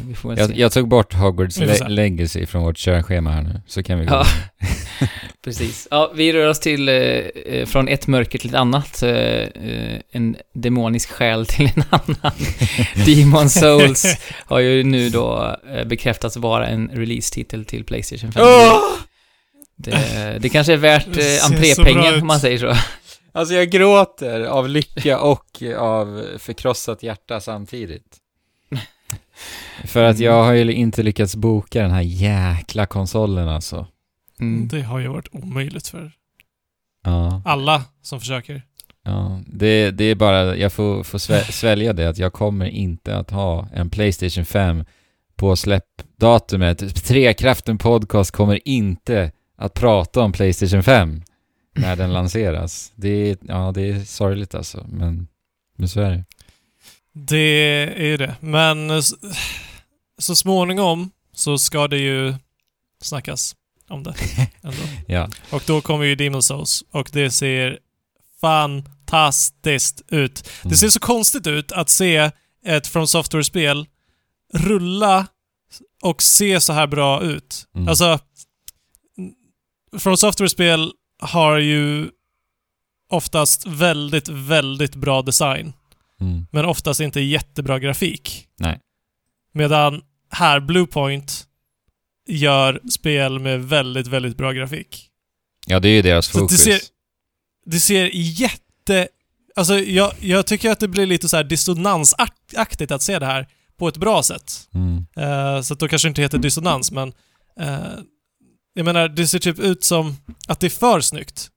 [0.07, 0.59] Vi får väl Jag, se.
[0.61, 4.13] jag tog bort Hogwarts le- Legacy från vårt körschema här nu, så kan vi gå.
[4.13, 4.25] Ja.
[5.43, 5.87] Precis.
[5.91, 9.03] Ja, vi rör oss till, eh, eh, från ett mörker till ett annat.
[9.03, 12.33] eh, eh, en demonisk själ till en annan.
[13.05, 14.05] Demon Souls
[14.45, 18.43] har ju nu då bekräftats vara en release-titel till Playstation 5.
[19.77, 22.75] Det, det kanske är värt eh, entrépengen om man säger så.
[23.33, 28.17] Alltså jag gråter av lycka och av förkrossat hjärta samtidigt.
[29.85, 33.87] För att jag har ju inte lyckats boka den här jäkla konsolen alltså.
[34.39, 34.67] Mm.
[34.67, 36.11] Det har ju varit omöjligt för
[37.03, 38.61] Ja, alla som försöker.
[39.03, 39.39] ja.
[39.47, 43.31] Det, det är bara, jag får, får svä- svälja det att jag kommer inte att
[43.31, 44.85] ha en Playstation 5
[45.35, 47.05] på släppdatumet.
[47.05, 51.21] Trekraften Podcast kommer inte att prata om Playstation 5
[51.75, 52.91] när den lanseras.
[52.95, 55.27] Det är, ja, det är sorgligt alltså, men,
[55.77, 56.23] men så är det.
[57.13, 57.37] Det
[57.97, 58.35] är ju det.
[58.39, 59.03] Men
[60.17, 62.35] så småningom så ska det ju
[63.01, 63.55] snackas
[63.89, 64.15] om det.
[65.07, 65.29] Ja.
[65.49, 67.79] Och då kommer ju Demon Souls och det ser
[68.41, 70.49] fantastiskt ut.
[70.63, 72.31] Det ser så konstigt ut att se
[72.65, 73.87] ett From Software-spel
[74.53, 75.27] rulla
[76.01, 77.67] och se så här bra ut.
[77.75, 77.87] Mm.
[77.87, 78.19] Alltså,
[79.99, 82.09] From Software-spel har ju
[83.09, 85.73] oftast väldigt, väldigt bra design.
[86.21, 86.47] Mm.
[86.51, 88.47] Men oftast inte jättebra grafik.
[88.59, 88.79] Nej.
[89.53, 91.47] Medan här, Bluepoint
[92.27, 95.07] gör spel med väldigt, väldigt bra grafik.
[95.67, 96.63] Ja, det är ju deras Så det fokus.
[96.63, 96.81] ser-
[97.65, 99.07] Det ser jätte...
[99.55, 103.47] Alltså, jag, jag tycker att det blir lite så här dissonansaktigt att se det här
[103.77, 104.53] på ett bra sätt.
[104.73, 105.05] Mm.
[105.17, 107.13] Eh, så att då kanske det inte heter dissonans, men...
[107.59, 107.79] eh,
[108.73, 111.49] jag menar, det ser typ ut som att det är för snyggt.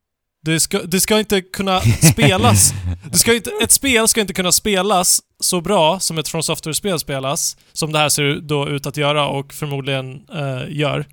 [0.44, 2.72] Det ska, det ska inte kunna spelas.
[3.10, 6.98] Det ska inte, ett spel ska inte kunna spelas så bra som ett From Software-spel
[6.98, 11.06] spelas, som det här ser då ut att göra och förmodligen eh, gör,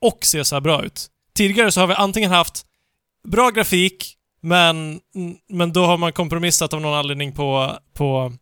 [0.00, 1.06] och se så här bra ut.
[1.36, 2.62] Tidigare så har vi antingen haft
[3.28, 5.00] bra grafik, men,
[5.48, 8.32] men då har man kompromissat av någon anledning på, på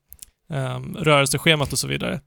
[0.48, 2.20] um, rörelseschemat och så vidare.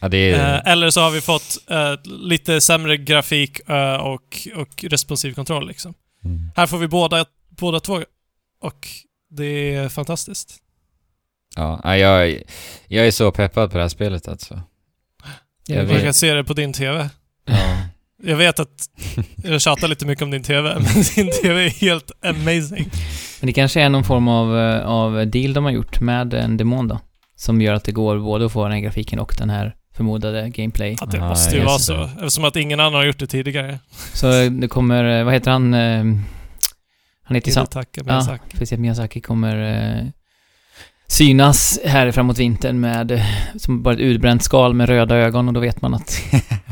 [0.00, 0.54] Ja, är...
[0.54, 5.68] Eh, eller så har vi fått eh, lite sämre grafik eh, och, och responsiv kontroll
[5.68, 5.94] liksom.
[6.24, 6.50] Mm.
[6.56, 8.02] Här får vi båda, båda två
[8.60, 8.88] och
[9.30, 10.58] det är fantastiskt.
[11.56, 12.42] Ja, jag,
[12.86, 14.62] jag är så peppad på det här spelet alltså.
[15.66, 17.10] Jag Jag kan se det på din TV.
[17.44, 17.54] Ja.
[18.24, 18.88] Jag vet att
[19.44, 22.90] jag tjatar lite mycket om din TV, men din TV är helt amazing.
[23.40, 26.56] Men det kanske är någon form av, eh, av deal de har gjort med en
[26.56, 26.98] demon då.
[27.36, 30.48] Som gör att det går både att få den här grafiken och den här förmodade
[30.50, 30.96] gameplay.
[31.00, 32.04] Att det Ja, måste ju vara så, det.
[32.14, 33.78] eftersom att ingen annan har gjort det tidigare.
[34.12, 35.74] Så det kommer, eh, vad heter han?
[35.74, 36.04] eh,
[37.24, 37.60] Han heter sam...
[37.62, 38.56] Hidetaka Ja, Miyazaki.
[38.58, 38.78] precis.
[38.78, 39.56] Miyazaki kommer
[39.98, 40.06] eh,
[41.06, 43.24] synas här framåt vintern med, eh,
[43.56, 46.18] som bara ett utbränt skal med röda ögon och då vet man att...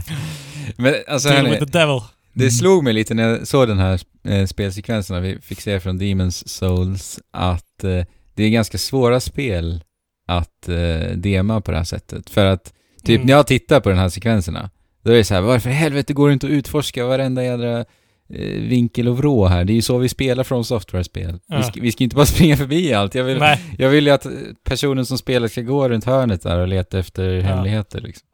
[0.76, 2.00] Men alltså, Deal hörni, with the devil.
[2.32, 5.98] det slog mig lite när jag såg den här eh, spelsekvenserna vi fick se från
[5.98, 8.04] Demons Souls att eh,
[8.34, 9.84] det är ganska svåra spel
[10.26, 12.30] att eh, dema på det här sättet.
[12.30, 12.72] För att
[13.04, 13.26] typ Mm.
[13.26, 14.70] när jag tittar på den här sekvenserna,
[15.02, 17.78] då är det så här, varför i helvete går det inte att utforska varenda jädra
[17.80, 19.64] eh, vinkel och vrå här?
[19.64, 21.32] Det är ju så vi spelar från software-spel.
[21.32, 21.62] Vi, Ja.
[21.62, 23.14] ska, vi ska inte bara springa förbi allt.
[23.14, 24.26] Jag vill, Nej, jag vill ju att
[24.64, 27.42] personen som spelar ska gå runt hörnet där och leta efter Ja.
[27.42, 28.26] hemligheter liksom.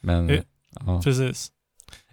[0.00, 0.40] Men, Eh,
[0.86, 1.00] ja.
[1.04, 1.48] precis.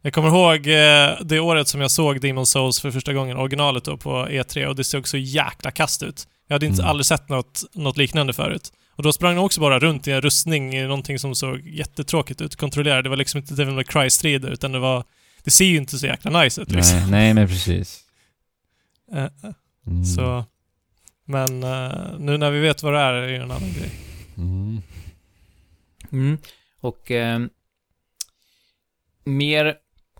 [0.01, 3.83] Jag kommer ihåg eh, det året som jag såg Demon Souls för första gången, originalet
[3.83, 6.27] då, på E3 och det såg så jäkla kast ut.
[6.47, 6.89] Jag hade inte Mm.
[6.89, 8.71] aldrig sett något, något liknande förut.
[8.99, 12.41] Och då sprang de också bara runt i en rustning i någonting som såg jättetråkigt
[12.41, 13.01] ut, kontrollerade.
[13.01, 15.03] Det var liksom inte Devil May Cry-strider, utan det var...
[15.43, 16.99] Det ser ju inte så jäkla nice ut liksom.
[16.99, 18.03] nej, nej, men precis.
[19.11, 19.29] Eh, eh,
[19.87, 20.05] Mm.
[20.05, 20.45] Så...
[21.25, 23.91] Men eh, nu när vi vet vad det är, är det ju en annan grej.
[24.37, 24.81] Mm.
[26.11, 26.37] Mm.
[26.79, 27.39] Och eh,
[29.23, 29.75] mer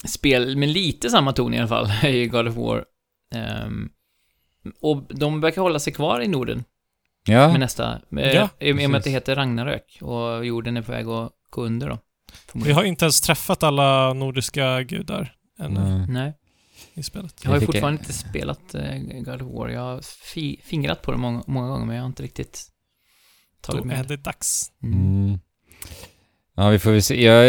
[0.05, 2.85] spel med lite samma ton i alla fall ju God of War.
[3.35, 3.89] Ehm,
[4.79, 6.63] och de verkar hålla sig kvar i Norden
[7.31, 8.01] Ja, med nästa.
[8.09, 11.31] Med, Ja, I och med att det heter Ragnarök och jorden är på väg att
[11.49, 11.97] gå under då.
[12.53, 16.05] Vi har inte ens träffat alla nordiska gudar ännu nej.
[16.09, 16.33] Nej,
[16.93, 17.35] i spelet.
[17.43, 19.69] jag har ju Jag fortfarande inte spelat eh, God of War.
[19.69, 20.01] Jag har
[20.33, 22.67] fi- fingrat på det många, många gånger, men jag har inte riktigt
[23.61, 24.07] tagit Då är med.
[24.07, 24.71] det dags.
[24.83, 24.99] Mm.
[25.25, 25.39] Mm.
[26.55, 27.23] Ja, vi får väl se.
[27.23, 27.43] Jag,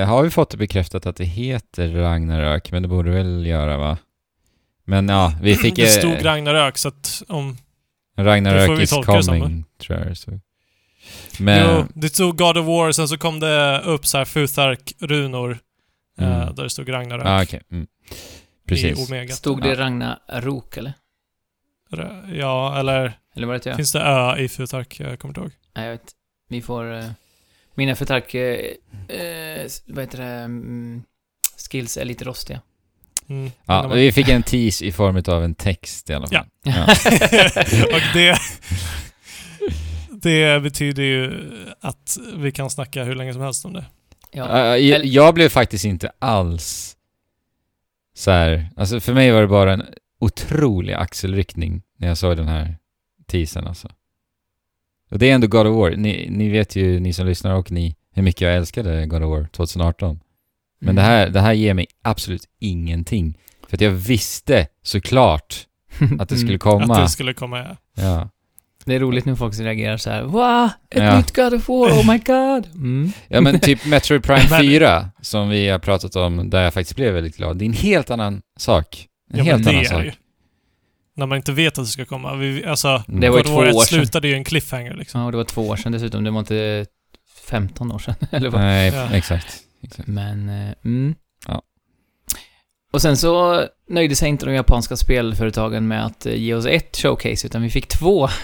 [0.00, 2.72] eh, har vi fått det bekräftat att det heter Ragnarök?
[2.72, 3.98] Men det borde väl göra va?
[4.84, 5.76] Men ja, vi fick...
[5.76, 7.56] Det eh, stod Ragnarök, så att om...
[8.24, 10.40] Ragnarök is coming, tror jag stod.
[11.38, 11.76] Men...
[11.76, 15.58] Jo, det stod God of War, sen så kom det upp så här Futhark-runor.
[16.18, 16.54] eh, Mm.
[16.54, 17.26] där det stod Ragnarök.
[17.26, 17.62] Ja, okej.
[17.70, 17.84] Mm.
[17.84, 19.08] I Precis.
[19.10, 19.32] Omega.
[19.34, 19.74] Stod det.
[19.74, 20.92] Ragnarok eller?
[22.32, 23.76] Ja, eller Eller var det jag?
[23.76, 25.00] finns det Ö i Futhark?
[25.00, 25.50] Jag kommer inte ihåg.
[25.74, 26.10] Nej, jag vet.
[26.48, 26.84] Vi får...
[26.84, 27.10] Uh,
[27.74, 28.34] mina förtark...
[28.34, 30.24] Uh, uh, vad heter det?
[30.24, 31.02] Mm,
[31.70, 32.60] skills är lite rostiga.
[33.30, 33.50] Mm.
[33.66, 36.46] Ja, vi fick en tease i form av en text i alla fall.
[36.62, 36.82] Ja.
[37.94, 38.38] och det...
[40.22, 43.84] Det betyder ju att vi kan snacka hur länge som helst om det.
[44.32, 44.58] ja.
[44.58, 46.96] Ja, jag, jag blev faktiskt inte alls
[48.14, 48.70] så här.
[48.76, 49.84] alltså för mig var det bara en
[50.20, 52.76] otrolig axelryckning när jag såg den här
[53.26, 53.88] teasern alltså.
[55.10, 55.90] Och det är ändå God of War.
[55.90, 59.30] Ni, ni vet ju, ni som lyssnar och ni, hur mycket jag älskade God of
[59.30, 60.20] War 2018.
[60.80, 63.38] Men det, här, det här ger mig absolut ingenting.
[63.68, 65.66] För att jag visste såklart
[66.18, 66.94] att det skulle komma.
[66.94, 67.58] Att det skulle komma...
[67.58, 67.76] Ja.
[68.02, 68.28] Ja.
[68.84, 70.22] Det är roligt när folk reagerar så här.
[70.22, 70.68] Wow!
[70.90, 71.16] Ett Ja.
[71.16, 72.66] nytt God of War, oh my god!
[72.74, 73.12] Mm.
[73.28, 76.96] ja men typ Metroid Prime Men- 4, som vi har pratat om, där jag faktiskt
[76.96, 77.56] blev väldigt glad.
[77.56, 79.06] Det är en helt annan sak.
[79.32, 80.04] En Ja, helt annan sak.
[80.04, 80.12] ju.
[81.16, 82.34] När man inte vet att det ska komma.
[82.34, 83.20] Vi, alltså, Mm.
[83.20, 83.84] Det var ju två år 1 sedan.
[83.86, 85.20] slutade ju en cliffhanger liksom.
[85.20, 86.24] Ja, och det var två år sedan dessutom.
[86.24, 86.86] Det var inte
[87.46, 88.60] 15 år sedan, eller vad?
[88.60, 89.08] Nej, Ja.
[89.12, 89.58] exakt.
[89.82, 90.08] Exakt.
[90.08, 91.14] Men, eh, mm.
[91.46, 91.62] Ja.
[92.92, 96.96] Och sen så nöjde sig inte de japanska spelföretagen med att eh, ge oss ett
[96.96, 98.28] showcase, utan vi fick två.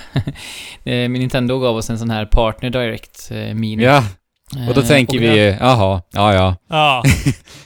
[0.85, 3.83] Eh, Nintendo gav oss en sån här Partner Direct Mini.
[3.83, 4.05] Ja,
[4.69, 6.57] och då tänker och vi, jaha, ja ja.
[6.69, 7.03] Ja.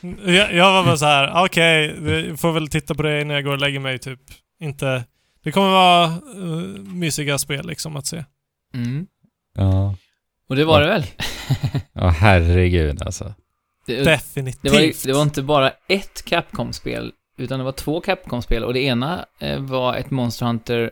[0.32, 3.44] jag, jag var bara så här, okej, okay, får väl titta på det innan jag
[3.44, 4.20] går och lägger mig typ.
[4.60, 5.04] Inte...
[5.44, 6.06] Det kommer vara
[6.36, 8.24] uh, mysiga spel liksom att se.
[8.74, 9.06] Mm.
[9.54, 9.94] Ja,
[10.48, 11.04] Och det var det väl?
[11.92, 13.34] ja herregud alltså.
[13.86, 14.62] Det, Definitivt.
[14.62, 18.80] det, var, det var inte bara ett Capcom-spel, utan det var två Capcom-spel och det
[18.80, 20.90] ena eh, var ett Monster Hunter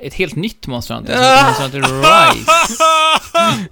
[0.00, 1.80] ett helt nytt Monster Hunter, som heter Monster Hunter
[2.34, 2.52] Rise.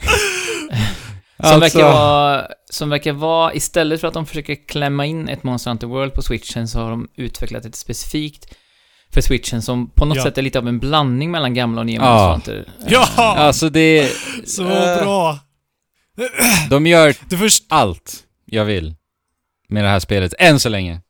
[1.42, 5.42] Som, Alltså- verkar vara, som verkar vara, istället för att de försöker klämma in ett
[5.42, 8.46] Monster Hunter World på switchen så har de utvecklat ett specifikt
[9.14, 10.22] för switchen som på något Ja.
[10.22, 12.28] sätt är lite av en blandning mellan gamla och nya Ja.
[12.32, 12.72] Monster Hunter.
[12.88, 13.06] Ja!
[13.16, 14.10] Alltså det...
[14.46, 15.38] Så eh, bra!
[16.70, 17.14] De gör
[17.68, 18.94] allt jag vill
[19.68, 21.00] med det här spelet, än så länge.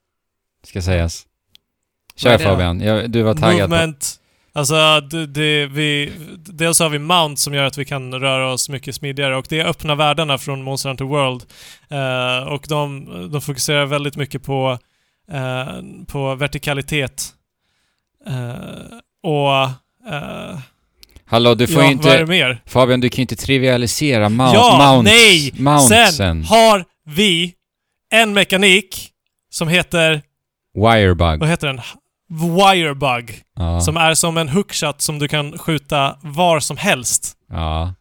[0.64, 1.26] Ska sägas.
[2.16, 2.38] Kör?
[2.38, 3.74] Fabian, jag, du var taggad på...
[3.74, 4.16] Movement.
[4.52, 8.68] Alltså, det, det, vi, dels har vi Mount som gör att vi kan röra oss
[8.68, 11.42] mycket smidigare och det är öppna världarna från Monster Hunter World.
[11.88, 14.78] Eh, och de, de fokuserar väldigt mycket på,
[15.32, 17.34] eh, på vertikalitet.
[18.26, 19.70] Eh, och...
[21.30, 22.30] Hallå, du får ja, ju vad är det inte...
[22.32, 22.62] mer?
[22.66, 25.52] Fabian, du kan ju inte trivialisera mount, ja, mounts, nej!
[25.58, 26.12] mountsen.
[26.12, 27.54] Sen har vi
[28.12, 29.10] en mekanik
[29.50, 30.22] som heter...
[30.74, 31.40] Wirebug.
[31.40, 31.80] Vad heter den?
[32.30, 33.40] Wirebug.
[33.56, 33.80] Ja.
[33.80, 37.36] Som är som en hookshot som du kan skjuta var som helst.
[37.50, 37.94] ja.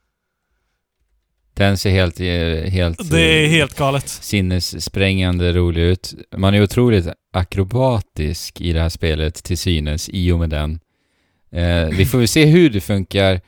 [1.54, 2.20] Den ser helt...
[2.20, 4.10] eh, helt Det är eh, helt galet.
[4.10, 6.14] sinnessprängande rolig ut.
[6.38, 10.80] Man är otroligt akrobatisk i det här spelet till synes i och med den.
[11.52, 13.42] Eh, vi får väl se hur det funkar.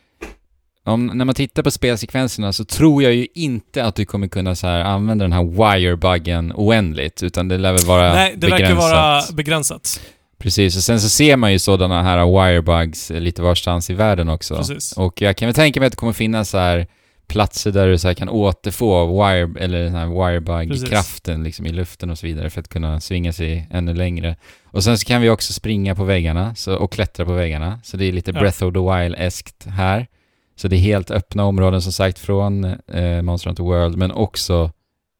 [0.83, 4.55] Om, när man tittar på spelsekvenserna så tror jag ju inte att du kommer kunna
[4.55, 8.61] så här använda den här wirebuggen oändligt, utan det lär väl vara Nej, det begränsat.
[8.61, 10.01] verkar vara begränsat.
[10.39, 14.55] Precis, och sen så ser man ju sådana här wirebugs lite varstans i världen också.
[14.55, 14.91] Precis.
[14.91, 16.87] Och jag kan väl tänka mig att det kommer finnas så här
[17.31, 22.09] platser där du så här kan återfå wire, eller den här wirebug-kraften liksom i luften
[22.09, 24.35] och så vidare för att kunna svinga sig ännu längre.
[24.63, 27.79] Och sen så kan vi också springa på väggarna så, och klättra på väggarna.
[27.83, 28.39] Så det är lite Ja.
[28.39, 30.07] Breath of the Wild-eskt här.
[30.55, 34.71] Så det är helt öppna områden som sagt från eh, Monster Hunter World, men också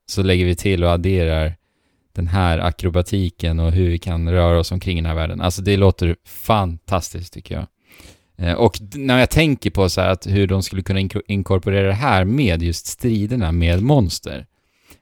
[0.09, 1.55] så lägger vi till och adderar
[2.15, 5.41] den här akrobatiken och hur vi kan röra oss omkring i den här världen.
[5.41, 7.67] Alltså det låter fantastiskt tycker jag.
[8.41, 11.87] Eh, Och när jag tänker på så här att hur de skulle kunna inko- inkorporera
[11.87, 14.45] det här med just striderna med monster.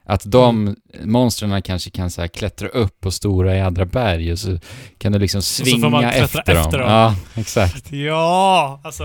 [0.06, 4.60] Att de monstren kanske kan så här klättra upp på stora jädra berg och så
[4.98, 6.64] kan du liksom så får man svinga klättra efter, dem.
[6.66, 6.92] efter dem.
[6.92, 7.92] Ja, exakt.
[7.92, 9.04] Ja, alltså...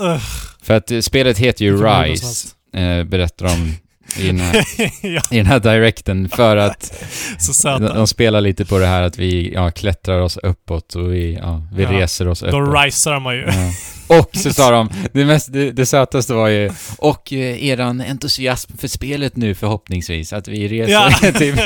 [0.00, 0.18] Uh,
[0.62, 3.72] För att eh, spelet heter ju Rise, eh, berättar de
[4.18, 4.56] i den, här,
[5.06, 7.04] ja, i den här directen, för att
[7.38, 11.34] så de, spelar lite på det här att vi ja, klättrar oss uppåt och vi,
[11.34, 12.84] ja, vi Ja, reser oss Då uppåt.
[12.84, 13.42] risar man ju.
[13.46, 13.72] Ja.
[14.18, 18.76] Och så sa de, det, mest, det, det sötaste var ju, och eh, eran entusiasm
[18.78, 21.10] för spelet nu förhoppningsvis, att vi reser Ja.
[21.32, 21.56] typ.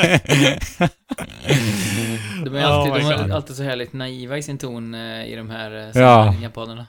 [2.45, 5.35] De är alltid, Oh de är alltid så härligt naiva i sin ton eh, i
[5.35, 6.35] de här eh, Ja.
[6.41, 6.87] japanerna.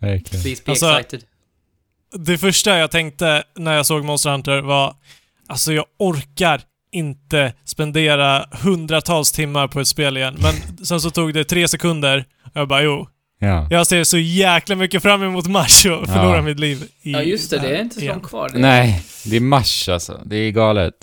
[0.00, 0.42] Verkligen.
[0.42, 1.22] Please be Alltså- excited.
[2.18, 4.94] Det första jag tänkte när jag såg Monster Hunter var
[5.48, 6.60] alltså jag orkar
[6.92, 10.36] inte spendera hundratals timmar på ett spel igen.
[10.42, 10.54] Men
[10.86, 13.68] sen så tog det tre sekunder och jag bara jo, Ja.
[13.70, 16.42] jag ser så jäkla mycket fram emot mars och förlora Ja.
[16.42, 17.58] mitt liv i Ja, just det.
[17.58, 18.48] Det är inte så långt kvar.
[18.48, 20.20] Det- Nej, det är mars alltså.
[20.24, 20.94] Det är galet.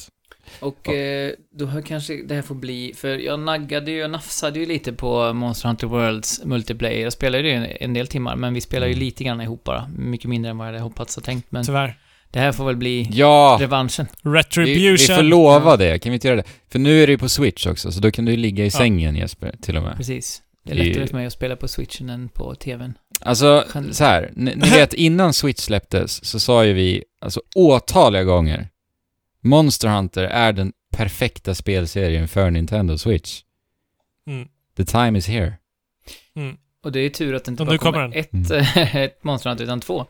[0.60, 4.60] Och eh, då har kanske det här får bli, för jag naggade ju, jag nafsade
[4.60, 7.02] ju lite på Monster Hunter Worlds multiplayer.
[7.04, 9.06] Jag spelade ju en, en del timmar, men vi spelar ju Mm.
[9.06, 9.89] lite grann ihop bara.
[9.98, 11.98] Mycket mindre än vad jag hade hoppats och tänkt, men Tyvärr.
[12.32, 13.58] det här får väl bli Ja!
[13.62, 14.08] revanschen.
[14.24, 14.94] Vi, Retribution.
[14.94, 15.78] vi får lova Ja.
[15.78, 16.44] det, kan vi inte göra det?
[16.72, 18.68] För nu är det ju på Switch också, så då kan du ju ligga i
[18.68, 18.72] Ja.
[18.72, 19.98] sängen Jesper, till och med.
[19.98, 20.42] Precis.
[20.66, 22.94] Det är lättare för mig att spela på switchen än på tvn.
[23.22, 28.24] Alltså, så här, ni, ni vet innan Switch släpptes så sa ju vi, alltså åtaliga
[28.24, 28.68] gånger,
[29.44, 33.42] Monster Hunter är den perfekta spelserien för Nintendo Switch.
[34.28, 34.48] Mm.
[34.78, 35.54] The time is here.
[36.36, 36.58] Mm.
[36.84, 39.64] Och det är tur att det inte Och bara kommer, kommer ett, ett Monster Hunter,
[39.66, 40.06] utan två.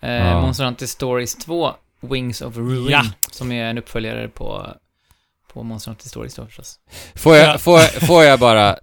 [0.00, 0.40] Eh, Ja.
[0.40, 3.02] Monster Hunter Stories 2, Wings of Ruin, Ja.
[3.30, 4.66] som är en uppföljare på,
[5.52, 6.78] på Monster Hunter Stories då förstås.
[7.14, 7.58] Får jag, Ja.
[7.58, 8.76] får, jag- får jag bara,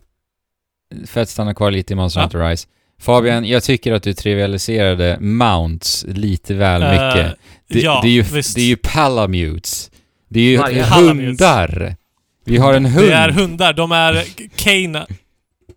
[1.06, 2.24] för att stanna kvar lite i Monster Ja.
[2.24, 2.68] Hunter Rise.
[3.00, 7.36] Fabian, jag tycker att du trivialiserade mounts lite väl Eh, mycket.
[7.70, 8.56] Det, ja, det, är ju, visst.
[8.56, 9.92] det är ju palamutes.
[10.30, 11.96] Det är ju Varje hundar.
[12.46, 13.08] Vi har en hund.
[13.08, 13.74] Det är hundar.
[13.74, 14.24] De är
[14.56, 15.08] cana...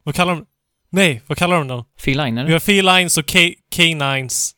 [0.03, 0.45] Vad kallar de?
[0.91, 1.85] Nej, vad kallar de dem?
[1.99, 4.53] Feline, Vi har felines och ca- canines.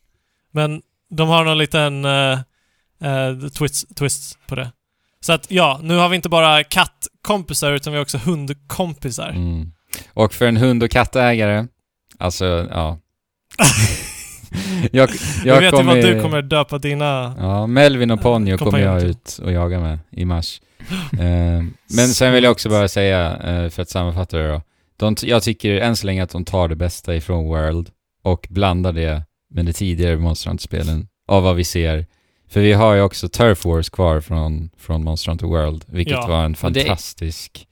[0.53, 2.39] Men de har någon liten uh,
[3.05, 4.73] uh, twist, twist på det.
[5.21, 9.29] Så att ja, nu har vi inte bara kattkompisar utan vi har också hundkompisar.
[9.29, 9.73] Mm.
[10.13, 11.67] Och för en hund och kattägare,
[12.19, 12.99] alltså, ja.
[14.93, 15.11] jag,
[15.45, 17.35] Jag, vet ju vad du kommer döpa dina...
[17.39, 20.61] Ja, Melvin och Ponyo kommer jag ut och jaga med i mars.
[21.13, 21.63] Eh,
[21.97, 24.63] men sen vill jag också bara säga, eh, för att sammanfatta det då.
[24.97, 27.91] De, jag tycker än så länge att de tar det bästa ifrån World
[28.23, 32.07] och blandar det med de tidigare Monster Hunter-spelen av vad vi ser.
[32.49, 36.27] För vi har ju också Turf Wars kvar från, från Monster Hunter World, vilket Ja,
[36.27, 37.67] var en fantastisk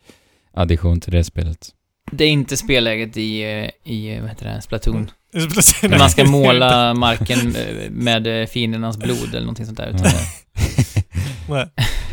[0.54, 1.68] addition till det spelet.
[2.12, 4.96] Det är inte spelläget i, eh, i vad heter det, Splatoon.
[4.96, 5.08] Mm.
[5.32, 9.88] När man ska måla marken eh, med eh, fiendernas blod eller någonting sånt där.
[9.88, 10.00] Utan
[11.48, 11.66] Ja.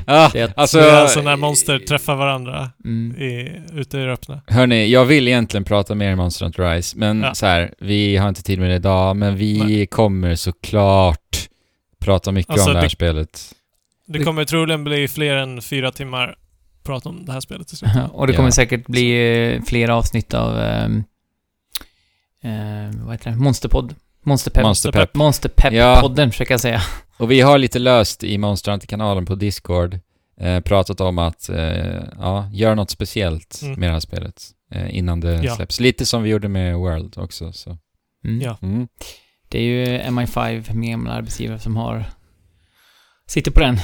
[0.07, 3.21] Nej, ah, Det är att- alltså, det är alltså när monster träffar varandra mm.
[3.21, 4.41] i, ute i det öppna.
[4.47, 7.33] Hörni, jag vill egentligen prata mer om Monster Hunter Rise, men Ja.
[7.35, 9.87] så här, vi har inte tid med det idag, men vi Nej.
[9.87, 11.47] kommer såklart
[11.99, 13.53] prata mycket Alltså, om det här det- spelet.
[14.07, 16.35] Det kommer troligen bli fler än fyra timmar
[16.85, 17.91] prat om det här spelet till slut.
[18.11, 18.51] Och det kommer Ja.
[18.51, 19.11] säkert bli
[19.55, 20.59] eh, fler avsnitt av...
[20.59, 21.03] ehm,
[22.43, 23.37] eh, vad heter det?
[23.37, 23.95] Monsterpodd.
[24.23, 24.63] Monsterpepp.
[24.63, 25.13] Monster Pep.
[25.15, 26.81] Monsterpepp-podden, försöker jag säga.
[27.17, 29.99] Och vi har lite löst i Monster Hunter-kanalen på Discord
[30.39, 33.79] eh, pratat om att eh, ja, göra något speciellt Mm.
[33.79, 35.55] med det här spelet eh, innan det Ja.
[35.55, 35.79] släpps.
[35.79, 37.51] Lite som vi gjorde med World också.
[37.53, 37.77] Så.
[38.25, 38.41] Mm.
[38.41, 38.57] Ja.
[38.61, 38.87] Mm.
[39.49, 42.05] Det är ju MI5, min gamla arbetsgivare, som har...
[43.27, 43.77] Sitter på den.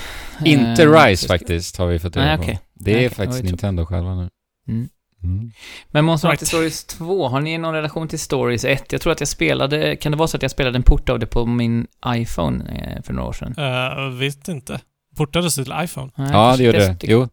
[0.46, 2.44] Inte Eh, Rise faktiskt, har vi fått reda Nej, på.
[2.44, 2.60] okej.
[2.74, 3.10] Det är okej.
[3.10, 4.30] faktiskt Nintendo själva nu.
[4.68, 4.90] Mm.
[5.24, 5.52] Mm.
[5.92, 6.40] Men Monster Right.
[6.40, 8.92] Hunter Stories 2, har ni någon relation till Stories 1?
[8.92, 11.20] Jag tror att jag spelade, kan det vara så att jag spelade en port av
[11.20, 12.66] det på min iPhone
[12.98, 13.56] eh, för några år sedan?
[14.10, 14.80] Uh, vet inte.
[15.18, 16.12] Portades det till iPhone?
[16.16, 16.98] Nej, Ja, det gjorde det.
[17.02, 17.28] Jo,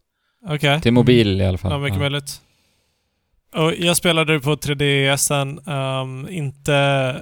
[0.49, 0.81] Okej.
[0.81, 1.71] till mobil i alla fall.
[1.71, 1.99] Ja, mycket Ja.
[2.01, 2.41] möjligt.
[3.55, 5.69] Och jag spelade det på 3DSen,
[6.01, 7.15] um, inte,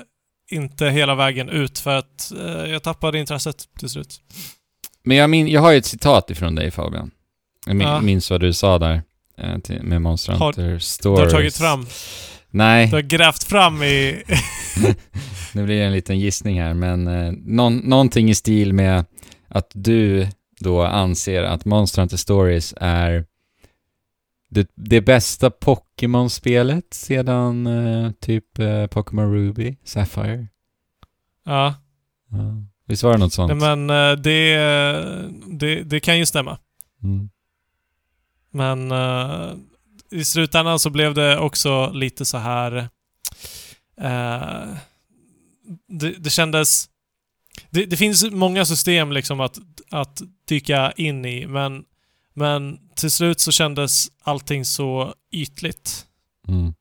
[0.51, 4.21] inte hela vägen ut för att eh, jag tappade intresset till slut.
[5.03, 7.11] Men jag, min, jag har ju ett citat ifrån dig Fabian.
[7.65, 8.01] Jag min, Ja.
[8.01, 9.01] minns vad du sa där
[9.63, 11.19] till, med Monster Har- Hunter Du Stories.
[11.19, 11.85] har tagit fram,
[12.51, 14.23] Nej, du har grävt fram i...
[15.53, 19.05] nu blir det en liten gissning här, men eh, någon, någonting i stil med
[19.47, 20.27] att du
[20.59, 23.25] då anser att Monster Hunter Stories är
[24.49, 30.47] det, det bästa Pokémon-spelet sedan eh, typ eh, Pokémon Ruby, Sapphire.
[31.45, 31.75] ja,
[32.31, 32.63] Ja.
[32.87, 33.53] Visst var det något sånt?
[33.61, 34.55] nej, men eh, det,
[35.59, 36.57] det, det kan ju stämma.
[37.03, 37.29] Mm.
[38.51, 39.53] Men eh,
[40.11, 42.75] i slutändan så blev det också lite så här...
[44.01, 44.67] eh,
[45.87, 46.89] det, det kändes...
[47.69, 49.59] Det, det finns många system liksom att,
[49.91, 51.83] att dyka in i, men,
[52.33, 56.05] men till slut så kändes allting så ytligt.
[56.47, 56.73] Mm.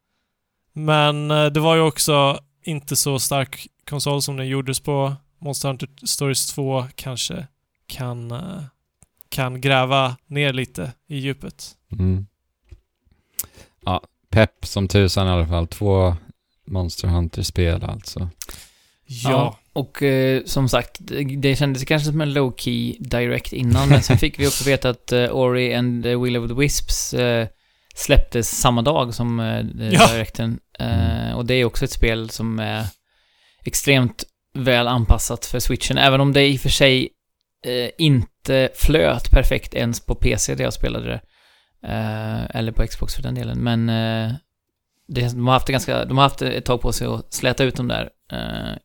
[0.72, 5.16] Men eh, det var ju också inte så stark konsol som den gjordes på.
[5.38, 7.46] Monster Hunter Stories 2 kanske
[7.86, 8.32] kan,
[9.28, 11.70] kan gräva ner lite i djupet.
[11.92, 12.26] Mm.
[13.84, 15.66] Ja, pepp som tusan i alla fall.
[15.66, 16.16] Två
[16.66, 18.30] Monster Hunter-spel alltså.
[19.06, 19.58] Ja.
[19.72, 20.96] Och eh, som sagt,
[21.38, 25.12] det, kändes kanske som en low-key direct innan, men sen fick vi också veta att
[25.12, 27.48] eh, Ori and the Will of the Wisps eh,
[27.94, 30.06] släpptes samma dag som eh, Ja.
[30.06, 30.58] directen.
[30.78, 32.84] Eh, och det är också ett spel som är
[33.64, 34.24] extremt
[34.54, 37.08] väl anpassat för switchen, även om det i och för sig
[37.64, 37.90] eh,
[38.48, 41.20] inte flöt perfekt ens på PC där jag spelade det.
[41.88, 44.32] Eh, eller på Xbox för den delen, men eh,
[45.08, 47.64] det, de, har haft det ganska, de har haft ett tag på sig att släta
[47.64, 48.76] ut de där eh,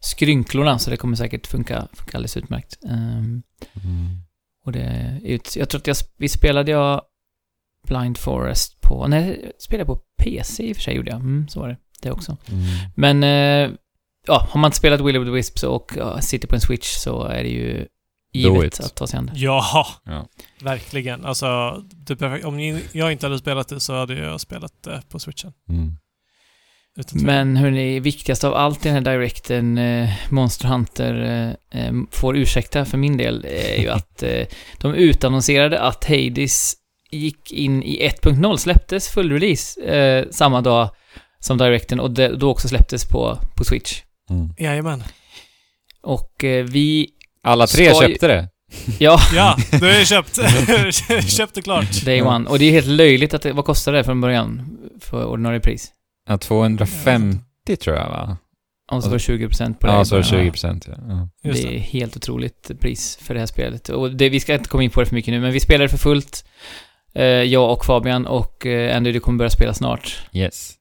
[0.00, 2.78] skrynklorna, så det kommer säkert funka, funka alldeles utmärkt.
[2.84, 3.42] Ehm,
[3.84, 4.16] Mm.
[4.64, 7.02] och det är ut, jag tror att jag, vi spelade jag
[7.88, 11.60] Blind Forest på, nej, spelade på PC i och för sig gjorde jag, mm, så
[11.60, 12.36] var det, det också.
[12.50, 12.64] Mm.
[12.94, 13.76] Men, eh,
[14.26, 16.88] ja, har man inte spelat Will of the Wisps och ja, sitter på en Switch
[16.88, 17.86] så är det ju
[18.32, 19.32] givet att ta sig an det.
[19.36, 20.26] Ja, Ja.
[20.62, 21.24] verkligen.
[21.24, 21.76] Alltså,
[22.18, 22.44] perfekt.
[22.44, 25.52] om ni- jag inte hade spelat det så hade jag spelat det på switchen.
[25.68, 25.92] Mm.
[27.12, 31.14] Men hörni, viktigast av allt i den här directen, eh, Monster Hunter
[31.70, 34.46] eh, eh, får ursäkta för min del, är ju att eh,
[34.78, 36.74] de utannonserade att Hades
[37.10, 40.88] gick in i 1.0, släpptes full release eh, samma dag
[41.38, 44.02] som directen och det, då också släpptes på, på Switch.
[44.30, 44.54] Mm.
[44.58, 45.02] Jajamän.
[46.02, 47.08] Och eh, vi,
[47.42, 48.48] Alla tre Ska ju- köpte det.
[48.98, 50.38] ja, Ja, du har ju köpt.
[51.36, 52.04] köpt det klart.
[52.04, 52.48] day one.
[52.48, 54.78] Och det är helt löjligt att det, vad kostar det från början?
[55.00, 55.92] För ordinarie pris?
[56.28, 58.36] Ja, 250 tror jag va?
[58.92, 59.92] Och så var det 20% på det.
[59.92, 60.44] Ja, så var det början.
[60.44, 60.86] 20 procent.
[60.88, 60.94] Ja.
[61.08, 61.28] Ja.
[61.42, 61.76] Det det.
[61.76, 63.88] är helt otroligt pris för det här spelet.
[63.88, 65.82] Och det, vi ska inte komma in på det för mycket nu, men vi spelar
[65.82, 66.44] det för fullt.
[67.14, 70.22] Eh, jag och Fabian och eh, Andy, du kommer börja spela snart.
[70.32, 70.72] Yes.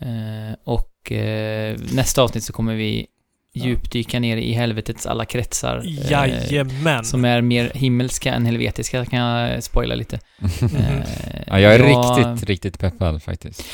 [0.00, 3.06] Eh, och eh, nästa avsnitt så kommer vi
[3.52, 5.78] djupdyka ner i helvetets alla kretsar.
[5.86, 7.04] eh, Jajamän.
[7.04, 10.18] som är mer himmelska än helvetiska, kan jag spoila lite.
[10.62, 11.02] Eh,
[11.46, 13.64] ja, jag är jag- riktigt, riktigt peppad faktiskt.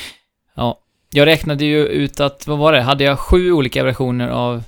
[0.55, 0.79] Ja,
[1.13, 2.81] jag räknade ju ut att, vad var det?
[2.81, 4.63] Hade jag sju olika versioner av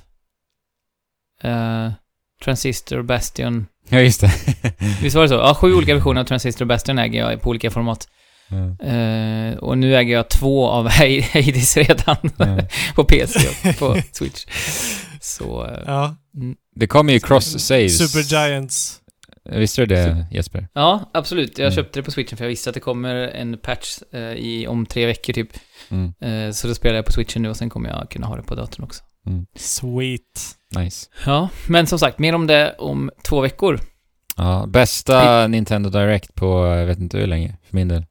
[1.42, 1.90] eh,
[2.44, 3.66] Transistor, Bastion...
[3.88, 4.32] Ja, just det.
[5.02, 5.34] Visst var det så?
[5.34, 8.08] Ja, sju olika versioner av Transistor och Bastion äger jag på olika format.
[8.52, 10.88] Eh, och nu äger jag två av
[11.32, 12.58] Hades redan Ja.
[12.94, 13.38] på PC
[13.68, 14.46] och på Switch.
[15.20, 15.66] Så...
[15.66, 16.16] eh, Ja.
[16.74, 17.88] Det kommer ju cross-saves.
[18.08, 18.96] Supergiants.
[19.44, 20.68] Visste du det Jesper?
[20.72, 21.58] Ja, absolut.
[21.58, 21.76] Jag Mm.
[21.76, 24.86] köpte det på Switchen för jag visste att det kommer en patch eh, i, om
[24.86, 25.48] tre veckor typ.
[25.88, 26.12] Mm.
[26.20, 28.42] Eh, så då spelar jag på Switchen nu och sen kommer jag kunna ha det
[28.42, 29.02] på datorn också.
[29.56, 30.56] Sweet.
[30.76, 31.06] Nice.
[31.26, 33.80] Ja, men som sagt, mer om det om två veckor.
[34.36, 38.04] Ja, bästa Nintendo Direct på, jag vet inte hur länge, för min del.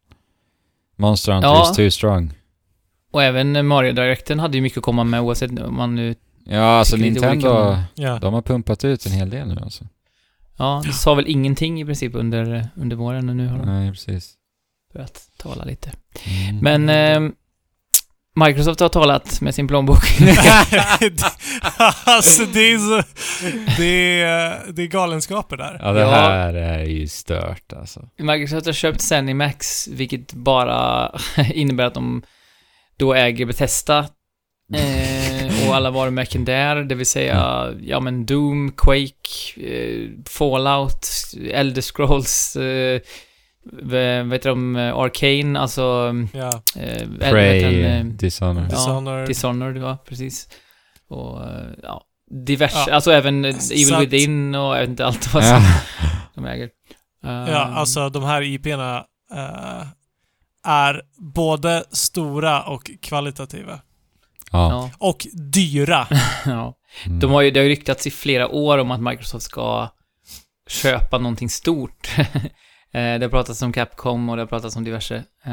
[0.99, 1.69] Monster Hunter Ja.
[1.71, 2.33] is too strong.
[3.11, 6.15] Och även Mario Directen hade ju mycket att komma med oavsett om man nu...
[6.45, 8.19] Ja, alltså Nintendo, Ja.
[8.19, 9.87] de har pumpat ut en hel del nu alltså.
[10.57, 13.91] Ja, det sa väl ingenting i princip under, under våren och nu har de Nej,
[13.91, 14.33] precis.
[14.93, 15.91] börjat tala lite.
[16.49, 16.57] Mm.
[16.85, 16.89] Men
[17.25, 17.31] eh,
[18.47, 20.03] Microsoft har talat med sin plånbok.
[22.03, 23.03] alltså det är så...
[23.77, 25.79] Det är, det är galenskaper där.
[25.83, 28.09] Ja, det här är ju stört alltså.
[28.17, 31.11] Microsoft har köpt Zenimax, vilket bara
[31.53, 32.23] innebär att de
[32.97, 33.99] då äger Bethesda
[34.73, 41.07] eh, och alla varumärken där, det vill säga, ja men Doom, Quake, eh, Fallout,
[41.51, 43.01] Elder Scrolls, eh,
[43.71, 46.13] vad heter de, Arcane, alltså...
[46.33, 46.61] Ja.
[46.75, 48.69] Eh, Prey, eh, Dishonored.
[48.71, 49.27] Ja, Dishonored.
[49.27, 50.49] Dishonored, ja, precis.
[51.09, 52.03] Och, eh, ja,
[52.47, 52.93] diverse, Ja.
[52.95, 55.61] alltså även eh, Evil att- Within och jag vet inte allt vad som Ja.
[56.35, 56.69] de äger.
[57.23, 58.97] Ja, Eh, alltså de här IP'na
[59.35, 59.87] eh,
[60.67, 61.01] är
[61.35, 63.79] både stora och kvalitativa.
[64.51, 64.69] Ja.
[64.71, 66.07] ja, Och dyra.
[66.45, 66.75] ja.
[67.05, 67.19] Mm.
[67.19, 69.89] De har ju, det har ju ryktats i flera år om att Microsoft ska
[70.69, 72.09] köpa någonting stort.
[72.93, 75.15] Eh, det har pratats om Capcom och det har pratats om diverse.
[75.45, 75.51] Eh,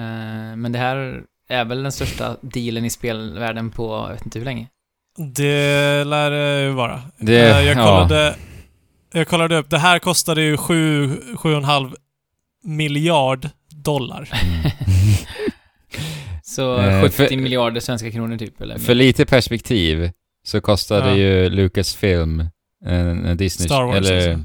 [0.57, 4.45] Men det här är väl den största dealen i spelvärlden på, jag vet inte hur
[4.47, 4.67] länge.
[5.35, 7.03] Det lär det ju vara.
[7.19, 7.85] Det- Eh, jag, ja.
[7.87, 8.35] kollade,
[9.13, 9.71] jag kollade upp.
[9.71, 11.95] Det här kostade ju 7, 7,5
[12.65, 13.49] miljard
[13.85, 14.29] dollar.
[14.45, 14.71] Mm.
[16.43, 18.79] Så Eh, 70 för- miljarder svenska kronor typ, eller?
[18.79, 20.11] För lite perspektiv
[20.45, 21.17] så kostade Ja.
[21.17, 22.49] ju Lucasfilm eh,
[23.05, 23.69] när Disney...
[23.69, 24.45] Star Wars eller, alltså.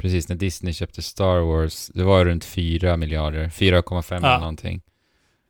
[0.00, 3.48] Precis, när Disney köpte Star Wars, det var runt 4 miljarder.
[3.48, 4.16] 4,5 Ja.
[4.28, 4.82] eller någonting.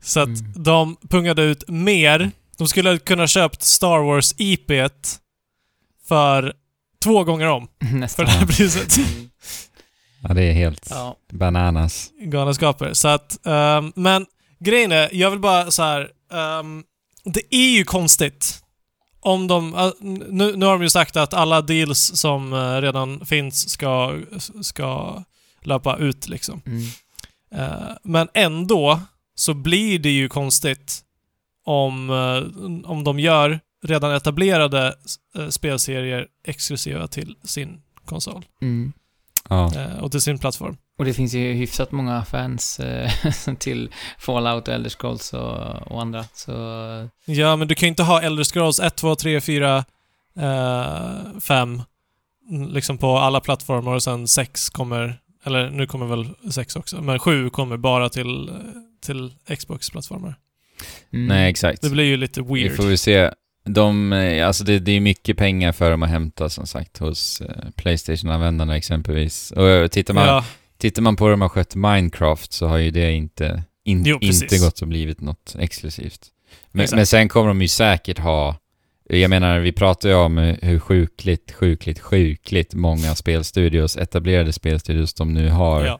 [0.03, 0.53] Så att Mm.
[0.55, 2.31] de pungade ut mer.
[2.57, 4.71] De skulle kunna köpt Star Wars IP
[6.07, 6.53] för
[7.03, 8.25] två gånger om för Nästan.
[8.25, 8.97] det här priset.
[8.97, 9.29] Mm.
[10.23, 11.15] Ja, det är helt Ja.
[11.31, 12.11] bananas.
[12.21, 12.93] Galenskaper.
[12.93, 14.25] Så att, ehm, men
[14.59, 16.09] grejen är, jag vill bara så här.
[16.33, 16.83] ehm,
[17.23, 18.60] det är ju konstigt.
[19.23, 19.91] Om de, ah,
[20.29, 24.19] nu, nu har de ju sagt att alla deals som eh, redan finns ska,
[24.61, 25.23] ska
[25.61, 26.61] löpa ut liksom.
[26.65, 26.83] Mm.
[27.55, 28.99] Eh, men ändå
[29.35, 30.99] så blir det ju konstigt
[31.65, 34.95] om, eh, om de gör redan etablerade
[35.49, 38.93] spelserier exklusiva till sin konsol Mm.
[39.49, 39.71] Ja.
[40.01, 40.77] och till sin plattform.
[41.01, 43.11] Och det finns ju hyfsat många fans eh,
[43.59, 43.89] till
[44.19, 46.51] Fallout och Elder Scrolls och, och andra, så...
[47.25, 51.81] Ja, men du kan ju inte ha Elder Scrolls 1, 2, 3, 4 eh, 5
[52.51, 57.01] mm, liksom på alla plattformar och sen 6 kommer, eller nu kommer väl 6 också,
[57.01, 58.55] men 7 kommer bara till, eh,
[59.05, 60.35] till Xbox-plattformar.
[61.13, 61.27] Mm.
[61.27, 61.81] Nej, exakt.
[61.81, 62.75] Det blir ju lite Vi weird.
[62.75, 63.31] får väl se.
[63.65, 67.41] De, eh, alltså det, det är mycket pengar för dem att hämta som sagt hos
[67.75, 69.51] Playstation-användarna exempelvis.
[69.51, 70.45] Och tittar man, Ja,
[70.81, 74.17] tittar man på hur de har skött Minecraft så har ju det inte, in, Jo,
[74.21, 76.27] inte gått och blivit något exklusivt.
[76.71, 78.55] Men, men sen kommer de ju säkert ha,
[79.09, 85.33] jag menar vi pratar ju om hur sjukligt, sjukligt, sjukligt många spelstudios, etablerade spelstudios de
[85.33, 85.99] nu har ja.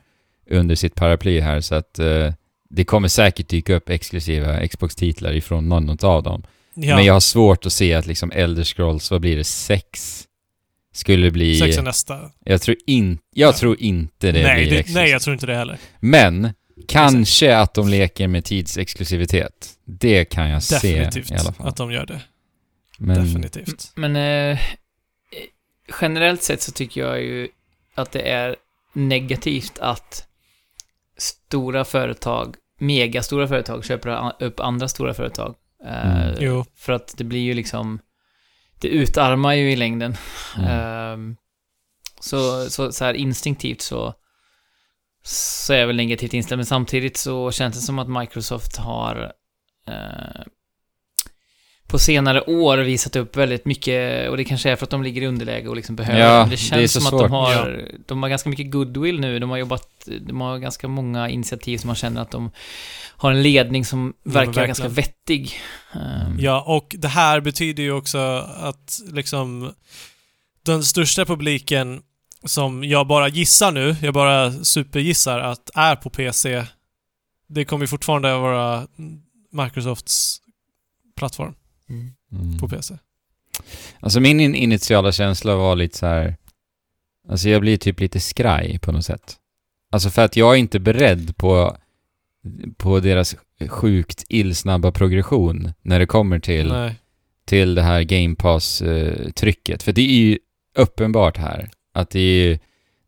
[0.49, 2.33] under sitt paraply här så att eh,
[2.69, 6.43] det kommer säkert dyka upp exklusiva Xbox-titlar ifrån någon av dem.
[6.73, 6.95] ja.
[6.95, 10.23] Men jag har svårt att se att liksom Elder Scrolls, vad blir det, sex?
[10.93, 11.59] Skulle bli...
[11.59, 12.31] Sex är nästa.
[12.45, 13.57] Jag tror, in, jag Ja.
[13.57, 15.77] tror inte det nej, blir det, nej, jag tror inte det heller.
[15.99, 16.53] Men,
[16.87, 19.69] kanske att de leker med tidsexklusivitet.
[19.85, 21.67] Det kan jag Definitivt se i alla fall.
[21.67, 22.21] att de gör det.
[22.97, 23.91] Men, Definitivt.
[23.95, 24.59] Men eh,
[26.01, 27.47] generellt sett så tycker jag ju
[27.95, 28.55] att det är
[28.93, 30.27] negativt att
[31.17, 35.55] stora företag, megastora företag, köper upp andra stora företag.
[35.85, 36.35] Eh, Mm.
[36.39, 36.65] Jo.
[36.77, 37.99] För att det blir ju liksom,
[38.81, 40.17] det utarmar ju i längden.
[40.57, 40.69] Mm.
[40.69, 41.35] Ehm,
[42.19, 44.13] så, så, så här instinktivt så,
[45.23, 49.33] så är jag väl negativt inställd, men samtidigt så känns det som att Microsoft har
[49.87, 50.41] eh,
[51.91, 55.21] på senare år visat upp väldigt mycket, och det kanske är för att de ligger
[55.21, 57.21] i underläge och liksom behöver, Ja, det det känns är så som att svårt.
[57.21, 59.87] de har, de har ganska mycket goodwill nu, de har jobbat,
[60.21, 62.51] de har ganska många initiativ som man känner att de
[63.07, 64.67] har en ledning som verkar verkligen.
[64.67, 65.53] ganska vettig.
[65.93, 68.17] Ehm, Ja, och det här betyder ju också
[68.57, 69.73] att liksom
[70.65, 72.01] den största publiken
[72.45, 76.63] som jag bara gissar nu, jag bara supergissar att är på PC,
[77.47, 78.87] det kommer ju fortfarande vara
[79.51, 80.37] Microsofts
[81.17, 81.53] plattform
[82.31, 82.57] Mm.
[82.59, 82.97] på PC.
[83.99, 86.35] Alltså min in- initiala känsla var lite så här.
[87.29, 89.35] Alltså jag blir typ lite skraj på något sätt.
[89.91, 91.77] Alltså för att jag är inte beredd på,
[92.77, 93.35] på deras
[93.67, 96.95] sjukt illsnabba progression när det kommer till Nej.
[97.45, 99.83] till det här Game Pass-trycket.
[99.83, 100.39] För det är ju
[100.77, 102.59] uppenbart här att det är ju,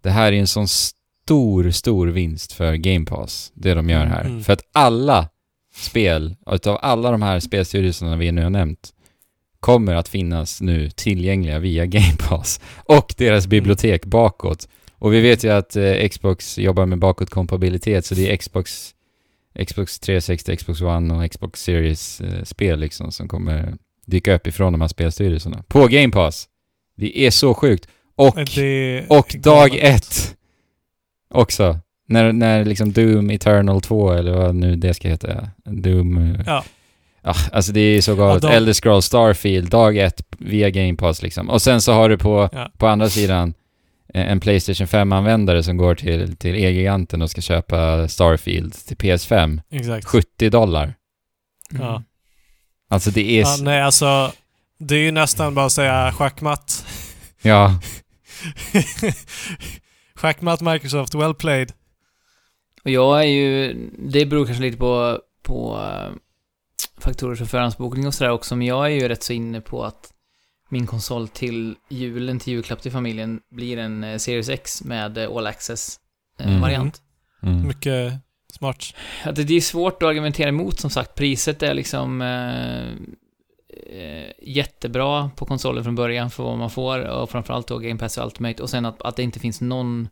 [0.02, 4.26] det här är en sån stor, stor vinst för Game Pass, det de gör här.
[4.26, 4.44] Mm.
[4.44, 5.30] För att alla
[5.76, 8.94] spel, utav alla de här spelstudierna vi nu har nämnt,
[9.60, 14.68] kommer att finnas nu tillgängliga via Game Pass och deras bibliotek bakåt.
[14.98, 18.96] Och vi vet ju att eh, Xbox jobbar med bakåtkompatibilitet, så det är Xbox,
[19.68, 24.88] Xbox 360, Xbox One och Xbox Series-spel liksom som kommer dyka upp ifrån de här
[24.88, 25.64] spelstyrelserna.
[25.68, 26.48] På Game Pass!
[26.96, 27.88] Det är så sjukt.
[28.16, 28.38] Och,
[29.08, 30.36] och dag ett
[31.30, 31.80] också.
[32.08, 35.50] När, när liksom Doom Eternal 2, eller vad nu det ska heta.
[35.66, 36.18] Doom...
[36.36, 36.64] eh, Ja.
[37.26, 38.44] Ah, alltså det är så galet.
[38.44, 41.50] Ja, de- Elder Scrolls Starfield, dag ett via Game Pass liksom.
[41.50, 42.72] Och sen så har du på, Ja.
[42.78, 43.54] på andra sidan
[44.14, 49.62] eh, en Playstation 5-användare som går till, till E-giganten och ska köpa Starfield till PS5.
[49.72, 50.06] Exakt.
[50.08, 50.84] 70 dollar.
[51.72, 51.84] Mm.
[51.86, 52.04] Ja.
[52.90, 53.42] Alltså det är...
[53.42, 54.32] Ja, nej, alltså
[54.78, 56.86] det är ju nästan bara att säga schackmatt.
[57.42, 57.80] ja.
[60.16, 61.72] schackmatt Microsoft, well played.
[62.84, 66.12] Och jag är ju, det beror kanske lite på, på eh,
[66.98, 70.14] faktorer som förhandsbokning och sådär också, men jag är ju rätt så inne på att
[70.70, 75.38] min konsol till julen, till julklapp till familjen, blir en eh, Series X med eh,
[75.38, 77.02] All Access-variant.
[77.42, 77.56] Mm.
[77.56, 77.68] Mm.
[77.68, 78.14] Mycket
[78.54, 78.86] smart.
[79.24, 81.16] Att det det är svårt att argumentera emot som sagt.
[81.16, 82.94] Priset är liksom eh,
[84.42, 88.64] jättebra på konsolen från början för vad man får och framförallt då Game Pass Ultimate
[88.64, 90.08] och sen att, att det inte finns någon eh,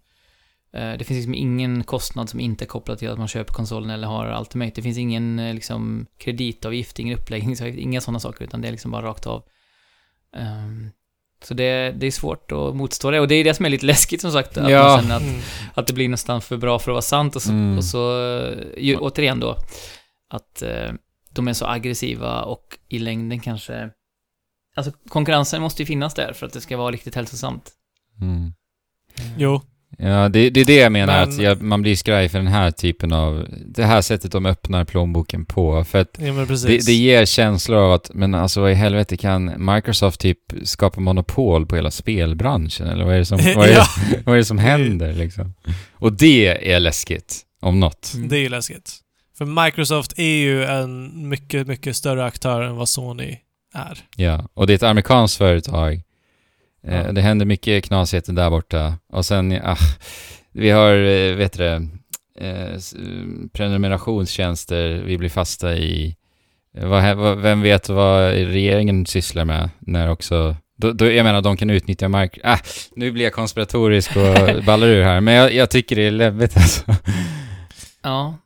[0.74, 4.08] det finns liksom ingen kostnad som inte är kopplad till att man köper konsolen eller
[4.08, 4.72] har Ultimate.
[4.76, 8.92] Det finns ingen eh, liksom kreditavgift, ingen uppläggningsavgift, inga sådana saker utan det är liksom
[8.92, 9.44] bara rakt av.
[10.36, 10.90] Ehm,
[11.44, 13.86] så det, det är svårt att motstå det och det är det som är lite
[13.94, 14.58] läskigt som sagt.
[14.58, 14.84] Att Ja.
[14.84, 15.42] man känner att Mm.
[15.74, 17.78] att det blir nästan för bra för att vara sant och så, Mm.
[17.78, 19.58] och så eh, ju, återigen då,
[20.30, 20.92] att eh,
[21.30, 23.90] de är så aggressiva och i längden kanske,
[24.76, 27.72] alltså konkurrensen måste ju finnas där för att det ska vara riktigt hälsosamt.
[28.22, 28.54] Mm.
[29.38, 29.62] Jo.
[29.98, 32.48] Ja, det, det är det jag menar, Men- att jag, man blir skraj för den
[32.48, 33.48] här typen av...
[33.66, 35.84] Det här sättet de öppnar plånboken på.
[35.84, 36.34] För att Ja,
[36.68, 41.00] det, det ger känslor av att, men alltså vad i helvete kan Microsoft typ skapa
[41.02, 42.88] monopol på hela spelbranschen?
[42.88, 43.86] Eller vad är det som, vad är, Ja.
[44.26, 45.54] vad är det som händer liksom?
[45.94, 48.12] Och det är läskigt, om något.
[48.16, 48.28] Mm.
[48.30, 48.92] Det är ju läskigt.
[49.38, 53.38] För Microsoft är ju en mycket, mycket större aktör än vad Sony
[53.74, 53.98] är.
[54.16, 56.02] Ja, och det är ett amerikanskt företag.
[56.88, 57.12] Eh, Ja.
[57.12, 58.98] Det händer mycket knasigheter där borta.
[59.10, 59.78] Och sen, ah,
[60.52, 61.88] vi har, eh, vet du det,
[62.40, 62.96] eh, s-
[63.54, 66.16] prenumerationstjänster, vi blir fasta i.
[66.78, 71.24] Eh, Vad, hä- vad, vem vet vad regeringen sysslar med när också Då, då, jag
[71.24, 72.38] menar, de kan utnyttja mark...
[72.44, 72.58] Äh,
[72.96, 76.58] nu blir jag konspiratorisk och ballar ur här, men jag, jag tycker det är läbbigt
[76.58, 76.96] alltså.
[78.02, 78.38] Ja,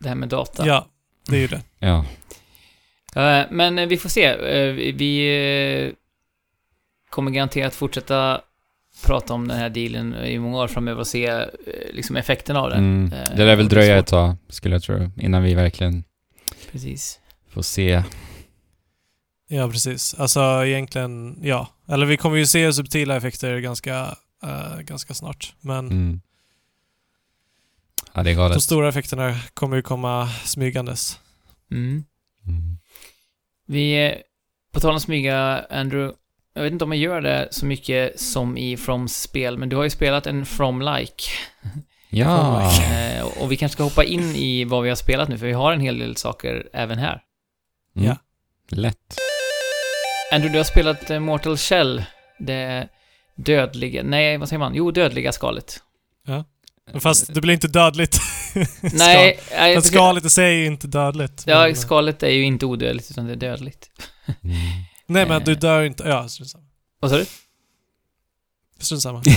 [0.00, 0.66] det här med data.
[0.66, 0.86] Ja,
[1.28, 1.60] det är ju det.
[1.78, 2.04] Ja.
[3.16, 4.24] Eh, Men eh, vi får se.
[4.24, 5.12] Eh, vi- Vi
[5.86, 5.92] eh,
[7.10, 8.40] kommer garanterat fortsätta
[9.04, 11.46] prata om den här dealen i många år framöver och se eh,
[11.92, 12.78] liksom effekten av den.
[12.78, 13.12] Mm.
[13.12, 14.00] Eh, Det lär väl dröja så.
[14.00, 16.04] ett tag, skulle jag tro, innan vi verkligen
[16.72, 17.20] Precis.
[17.48, 18.02] får se.
[19.48, 20.14] Ja, precis.
[20.14, 21.68] Alltså egentligen, ja.
[21.88, 25.54] Eller vi kommer ju se subtila effekter ganska, eh, ganska snart.
[25.60, 26.20] Men Mm.
[28.14, 31.20] Ja, det är de stora effekterna kommer ju komma smygandes.
[31.70, 32.04] Mm.
[32.46, 32.78] Mm.
[33.66, 34.14] Vi,
[34.72, 36.14] på tal om smyga, Andrew,
[36.58, 39.76] jag vet inte om man gör det så mycket som i Froms spel, men du
[39.76, 41.22] har ju spelat en From-like.
[42.10, 42.72] Ja.
[42.72, 45.52] Eh, och- vi kanske ska hoppa in i vad vi har spelat nu, för vi
[45.52, 47.20] har en hel del saker även här.
[47.96, 48.08] Mm.
[48.08, 48.16] Ja.
[48.70, 48.96] Lätt.
[50.32, 52.04] Andrew, du har spelat eh, Mortal Shell,
[52.38, 52.88] det
[53.36, 54.74] dödliga, nej, vad säger man?
[54.74, 55.80] Jo, dödliga skalet.
[57.00, 58.18] Fast det blir inte dödligt.
[58.92, 59.82] Nej, Skal.
[59.82, 61.44] Skalet i sig är inte dödligt.
[61.46, 63.90] Ja, men- skalet är ju inte odödligt, utan det är dödligt.
[64.44, 64.56] Mm.
[65.08, 65.44] Nej, men Eh.
[65.44, 66.04] du dör inte.
[66.08, 66.64] Ja, strunt samma.
[67.00, 67.24] Vad sa du?
[68.78, 69.22] Strunt samma.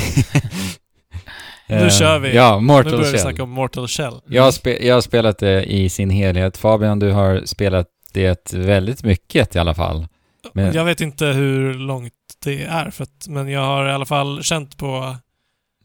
[1.67, 2.36] Eh, kör vi.
[2.36, 4.13] Ja, Nu Mortal börjar vi snacka om Mortal Shell.
[4.28, 6.57] Jag har, spe- jag har spelat det i sin helhet.
[6.57, 10.07] Fabian, du har spelat det väldigt mycket i alla fall.
[10.53, 12.13] Men- Jag vet inte hur långt
[12.43, 15.15] det är, för att, men jag har i alla fall känt på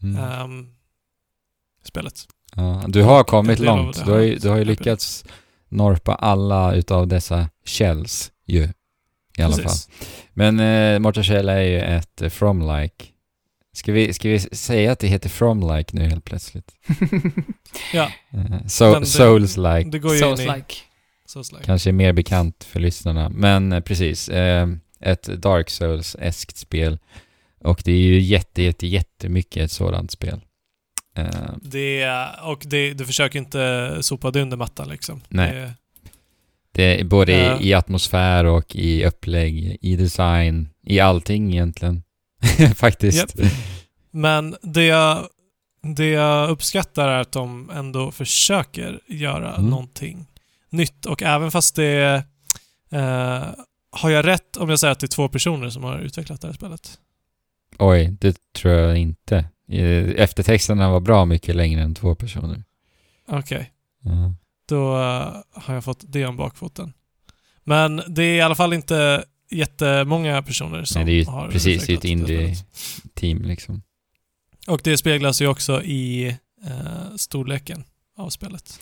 [0.03, 0.16] Mm.
[0.24, 0.66] ehm,
[1.84, 2.14] spelet.
[2.57, 4.05] Ja, du har kommit långt.
[4.05, 5.24] Du har ju, du har ju lyckats
[5.68, 8.68] norpa alla utav dessa shells ju.
[9.37, 9.64] I alla fall.
[9.64, 9.89] Precis.
[10.34, 13.05] Men eh, Mortal Shell är ju ett eh, From-like.
[13.72, 16.72] Ska vi, ska vi säga att det heter From-like nu helt plötsligt?
[17.93, 19.91] Ja, Eh, so, Souls-like.
[19.91, 20.20] det går ju.
[20.20, 20.74] Souls-like.
[21.28, 21.64] Souls-like.
[21.64, 23.28] Kanske mer bekant för lyssnarna.
[23.28, 24.68] Men eh, precis, eh,
[25.01, 26.99] ett Dark Souls-eskt spel.
[27.64, 30.41] Och det är ju jätte, jätte, jättemycket ett sådant spel.
[31.16, 31.26] Eh,
[31.62, 32.09] Det,
[32.43, 35.20] och det, du försöker inte sopa det under mattan liksom.
[35.28, 35.53] Nej.
[35.55, 35.74] Det,
[36.77, 37.61] det är både Ja.
[37.61, 42.03] i, i atmosfär och i upplägg, i design, i allting egentligen.
[42.77, 43.35] Faktiskt.
[44.11, 45.27] men det jag,
[45.97, 49.70] det jag uppskattar är att de ändå försöker göra Mm.
[49.70, 50.27] någonting
[50.70, 51.07] nytt.
[51.07, 52.24] Och även fast det...
[52.91, 53.43] Eh,
[53.91, 56.47] har jag rätt om jag säger att det är två personer som har utvecklat det
[56.49, 56.99] här spelet?
[57.79, 59.37] Oj, det tror jag inte.
[59.70, 62.62] Eh, Eftertexterna var bra mycket längre än två personer.
[63.29, 63.70] Okej.
[64.03, 64.35] Ja.
[64.69, 66.93] Då eh, har jag fått det om bakfoten.
[67.64, 71.49] Men det är i alla fall inte jättemånga personer som Nej, det är ju har
[71.49, 73.14] precis, det är ett indie- spelet.
[73.14, 73.83] Team liksom.
[74.67, 76.27] Och det speglas ju också i
[76.64, 77.85] eh, storleken
[78.17, 78.81] av spelet.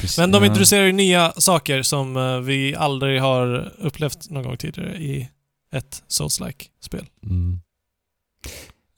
[0.00, 0.18] Precis.
[0.18, 4.96] Men de introducerar ju nya saker som eh, vi aldrig har upplevt någon gång tidigare
[4.96, 5.28] i
[5.72, 7.06] ett Souls-like spel.
[7.24, 7.60] Mm.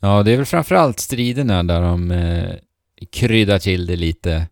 [0.01, 2.55] Ja, det är väl framförallt striderna där de eh,
[3.13, 4.49] kryddar till det lite.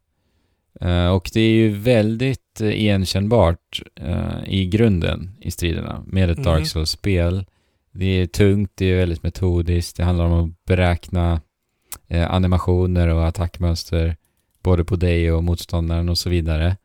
[0.81, 6.39] Eh, och det är ju väldigt eh, igenkännbart eh, i grunden i striderna med ett
[6.39, 6.45] Mhm.
[6.45, 7.47] Dark Souls-spel.
[7.93, 11.41] Det är tungt, det är väldigt metodiskt, det handlar om att beräkna
[12.29, 14.17] animationer och attackmönster
[14.63, 16.77] både på dig och motståndaren och så vidare.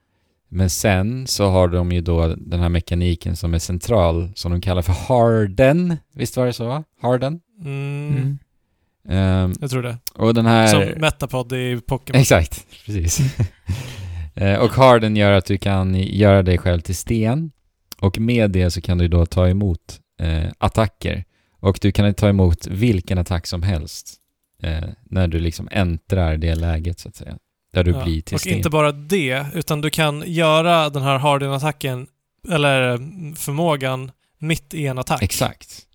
[0.49, 4.61] Men sen så har de ju då den här mekaniken som är central, som de
[4.61, 5.97] kallar för harden.
[6.13, 6.83] Visst var det så?
[7.01, 7.39] Harden?
[7.61, 8.37] Mm, Mm.
[9.09, 9.97] Ehm, Jag tror det.
[10.13, 10.67] och den här...
[10.67, 12.21] Som Metapod i Pokémon.
[12.21, 13.19] Exakt, precis.
[14.39, 17.51] Eh, och harden gör att du kan göra dig själv till sten.
[17.99, 19.79] Och med det så kan du då ta emot
[20.21, 21.23] eh, attacker.
[21.59, 24.15] Och du kan ta emot vilken attack som helst.
[24.63, 27.37] Eh, när du liksom äntrar det läget så att säga.
[27.73, 28.53] Där du Ja, blir till Och sten.
[28.53, 32.07] inte bara det, utan du kan göra den här Harden-attacken,
[32.51, 32.97] eller eh,
[33.35, 35.21] förmågan, mitt i en attack.
[35.23, 35.86] Exakt.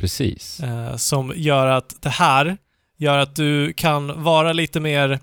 [0.00, 0.60] Precis.
[0.60, 2.56] Eh, som gör att det här
[2.98, 5.18] gör att du kan vara lite mer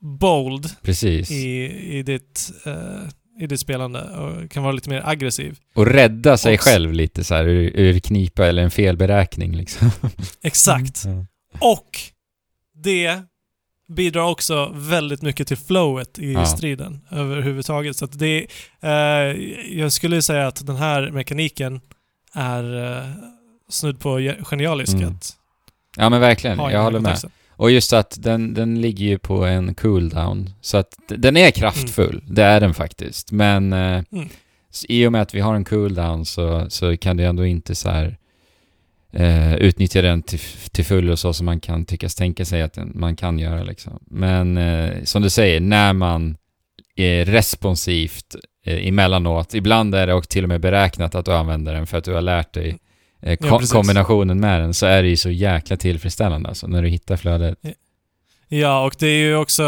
[0.00, 1.30] bold Precis.
[1.30, 1.64] i,
[1.98, 5.58] i, ditt, eh, i ditt spelande och kan vara lite mer aggressiv.
[5.74, 9.90] Och rädda sig Och- själv lite så här ur, ur knipa eller en felberäkning liksom.
[10.42, 11.02] Exakt.
[11.04, 11.26] Ja.
[11.60, 11.98] Och
[12.84, 13.22] det
[13.88, 16.46] bidrar också väldigt mycket till flowet i Ja.
[16.46, 17.96] striden överhuvudtaget.
[17.96, 18.46] Så det,
[18.80, 18.90] eh,
[19.78, 21.80] jag skulle säga att den här mekaniken
[22.34, 23.06] är eh,
[23.72, 25.08] snudd på ge- genialisk Mm.
[25.08, 25.30] att
[25.96, 27.04] ja men verkligen, jag håller med.
[27.08, 27.30] kontexten.
[27.50, 30.50] Och just att den, den ligger ju på en cooldown.
[30.60, 33.32] Så att den är kraftfull, det är den faktiskt.
[33.32, 34.28] Men eh, Mm.
[34.88, 37.90] i och med att vi har en cooldown så, så kan du ändå inte så
[37.90, 38.16] här
[39.12, 42.92] eh, utnyttja den till, till fullo så som man kan tyckas tänka sig att den,
[42.94, 43.98] man kan göra liksom.
[44.06, 46.36] Men eh, som du säger, när man
[46.96, 51.72] är responsivt eh, emellanåt, ibland är det också till och med beräknat att du använder
[51.74, 52.78] den för att du har lärt dig
[53.22, 56.88] eh, ko- kombinationen med den så är det ju så jäkla tillfredsställande alltså, när du
[56.88, 57.58] hittar flödet.
[58.48, 59.62] Ja, och det är ju också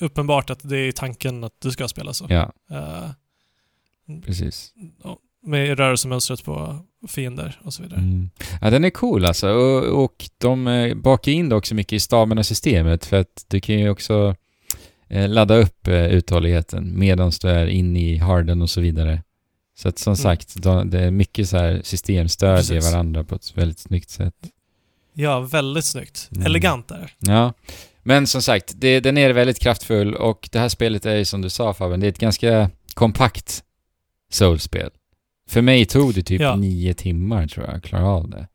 [0.00, 2.26] uppenbart att det är tanken att du ska spela så.
[2.28, 3.10] Ja, Eh,
[4.26, 4.72] precis.
[5.46, 8.00] med rörelsemönstret på fiender och så vidare.
[8.00, 8.30] Mm.
[8.60, 9.48] Ja, den är cool alltså.
[9.50, 13.78] Och, och de eh, bakar in det också mycket i stamina-systemet för att du kan
[13.78, 14.34] ju också
[15.08, 19.22] eh, ladda upp uthålligheten medan du är inne i harden och så vidare.
[19.74, 20.16] Så att som Mm.
[20.16, 22.92] sagt, de, det är mycket så här systemstöd i Precis.
[22.92, 24.34] varandra på ett väldigt snyggt sätt.
[25.14, 26.28] Ja, väldigt snyggt.
[26.32, 26.46] Mm.
[26.46, 27.32] Elegant är det.
[27.32, 27.52] Ja,
[28.02, 31.42] men som sagt, det, den är väldigt kraftfull och det här spelet är ju som
[31.42, 33.62] du sa Fabian, det är ett ganska kompakt
[34.30, 34.90] soulspel.
[35.48, 36.56] För mig tog det typ Ja.
[36.56, 38.46] nio timmar tror jag att klara av det.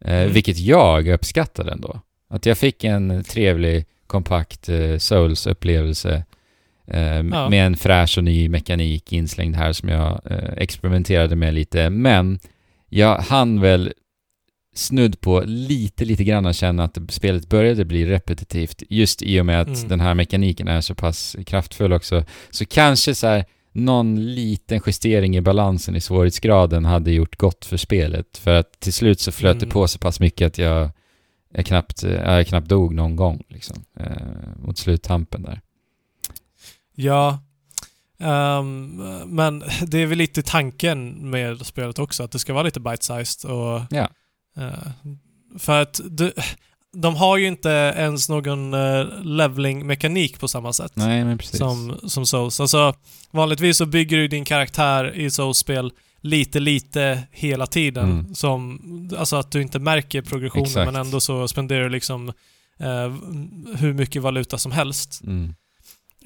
[0.00, 0.32] Eh, Mm.
[0.32, 2.00] Vilket jag uppskattade ändå.
[2.28, 6.24] Att jag fick en trevlig, kompakt eh, Souls-upplevelse
[6.86, 7.48] Ja.
[7.48, 11.90] med en fräsch och ny mekanik inslängd här som jag eh, experimenterade med lite.
[11.90, 12.38] Men
[12.88, 13.92] jag hann väl
[14.74, 19.40] snudd på lite, lite grann att känna att det- spelet började bli repetitivt just i
[19.40, 19.88] och med att Mm.
[19.88, 22.24] den här mekaniken är så pass kraftfull också.
[22.50, 27.76] Så kanske så här någon liten justering i balansen i svårighetsgraden hade gjort gott för
[27.76, 28.36] spelet.
[28.38, 29.72] För att till slut så flöt det Mm.
[29.72, 30.90] på så pass mycket att jag,
[31.54, 34.06] jag, knappt, eh, jag knappt dog någon gång liksom, eh,
[34.66, 35.60] mot sluttampen där.
[36.96, 37.38] Ja.
[38.18, 42.80] Ehm, men det är väl lite tanken med spelet också, att det ska vara lite
[42.80, 43.82] bite-sized och...
[43.90, 44.08] Ja.
[44.56, 44.90] eh,
[45.58, 46.32] för att du,
[46.92, 50.92] de har ju inte ens någon uh, leveling-mekanik på samma sätt.
[50.94, 52.60] Nej, som, som Souls.
[52.60, 52.94] Alltså,
[53.30, 58.10] vanligtvis så bygger du din karaktär i Souls-spel lite, lite hela tiden.
[58.10, 58.34] Mm.
[58.34, 58.80] Som,
[59.18, 60.92] alltså att du inte märker progressionen Exakt.
[60.92, 62.28] men ändå så spenderar du liksom
[62.78, 63.14] eh,
[63.76, 65.22] hur mycket valuta som helst.
[65.24, 65.54] Mm.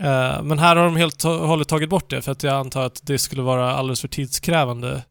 [0.01, 2.82] Eh, men här har de helt och hållet tagit bort det för att jag antar
[2.86, 5.03] att det skulle vara alldeles för tidskrävande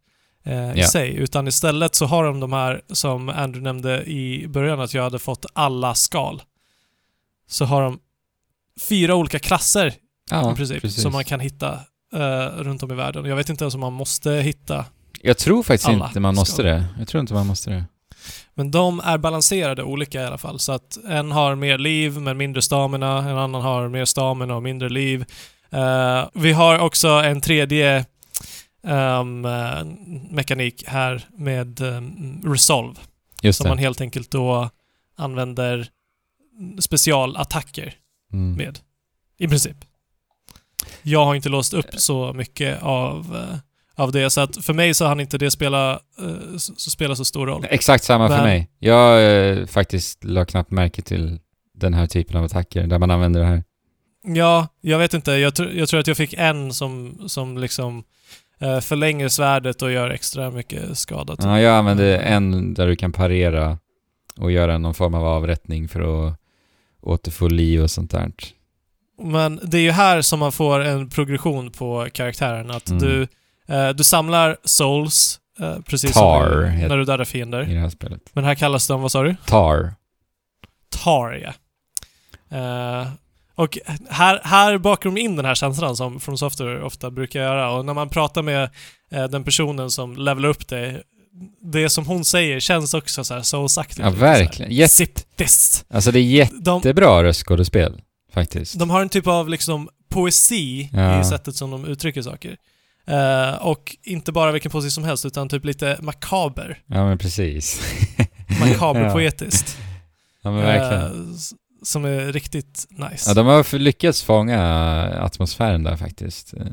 [0.46, 0.88] eh, i Ja.
[0.88, 1.16] sig.
[1.16, 5.20] Utan istället så har de de här som Andrew nämnde i början att jag hade
[5.20, 6.42] fått alla skal.
[7.48, 8.00] Så har de
[8.90, 9.94] fyra olika klasser
[10.32, 11.02] Ja, i princip, precis.
[11.04, 11.74] som man kan hitta
[12.14, 13.26] eh, runt om i världen.
[13.26, 14.86] Jag vet inte ens om man måste hitta,
[15.22, 16.86] Jag tror faktiskt inte man måste ska- det.
[17.00, 17.86] Jag tror inte man måste det.
[18.54, 20.60] Men de är balanserade olika i alla fall.
[20.60, 24.64] Så att en har mer liv men mindre stamina, en annan har mer stamina och
[24.64, 25.26] mindre liv.
[25.72, 28.06] Eh, vi har också en tredje
[28.84, 29.84] ehm, eh,
[30.30, 32.96] mekanik här med um, Resolve,
[33.42, 33.70] Just som det.
[33.70, 34.70] man helt enkelt då
[35.18, 35.88] använder
[36.80, 37.94] specialattacker
[38.34, 38.54] Mm.
[38.58, 38.80] med.
[39.38, 39.78] I princip.
[41.02, 43.58] Jag har inte låst upp så mycket av, eh,
[44.00, 47.26] av det, så att för mig så hann inte det spela, eh, så, spela så
[47.26, 47.66] stor roll.
[47.70, 48.70] Exakt samma för Men- mig.
[48.80, 51.40] Jag eh, faktiskt la knappt märke till
[51.74, 53.64] den här typen av attacker där man använder det här.
[54.24, 55.32] Ja, jag vet inte.
[55.32, 58.04] Jag, tr- jag tror att jag fick en som, som liksom
[58.60, 61.36] eh, förlänger svärdet och gör extra mycket skada.
[61.36, 61.46] typ.
[61.46, 63.78] Ja, jag använder en där du kan parera
[64.38, 66.36] och göra någon form av avrättning för att
[67.02, 68.32] återfå liv och sånt där.
[69.22, 72.72] Men det är ju här som man får en progression på karaktären.
[72.72, 73.02] Att Mm.
[73.04, 73.28] du,
[73.96, 77.70] du samlar souls, eh, precis Tar som du, när du dödar fiender.
[77.70, 78.22] i det här spelet.
[78.34, 79.36] Men här kallas de, vad sa du?
[79.46, 79.94] Tar.
[81.04, 81.54] Tar, ja.
[82.58, 83.08] Eh,
[83.56, 83.78] och
[84.10, 87.72] här, här bakar de in den här känslan som From Software ofta brukar göra.
[87.72, 88.70] Och när man pratar med
[89.12, 91.04] eh, den personen som levelar upp det,
[91.62, 94.00] det som hon säger känns också så här soulsaktigt.
[94.00, 94.72] Ja, verkligen.
[94.72, 95.86] Jätte- Sip this.
[95.90, 98.02] Alltså det är De, jättebra röstskådespel,
[98.34, 98.80] faktiskt.
[98.80, 101.22] de har en typ av liksom poesi Ja.
[101.22, 102.58] i sättet som de uttrycker saker.
[103.10, 106.82] Eh, och inte bara vilken poesi som helst, utan typ lite makaber.
[106.86, 107.82] Ja, men precis.
[108.60, 109.12] Makaber ja.
[109.12, 109.78] poetiskt.
[110.42, 111.34] ja, men verkligen.
[111.36, 111.52] S-
[111.84, 113.30] som är riktigt nice.
[113.30, 114.62] Ja, de har för- lyckats fånga
[115.22, 116.54] atmosfären där faktiskt.
[116.54, 116.66] Eh,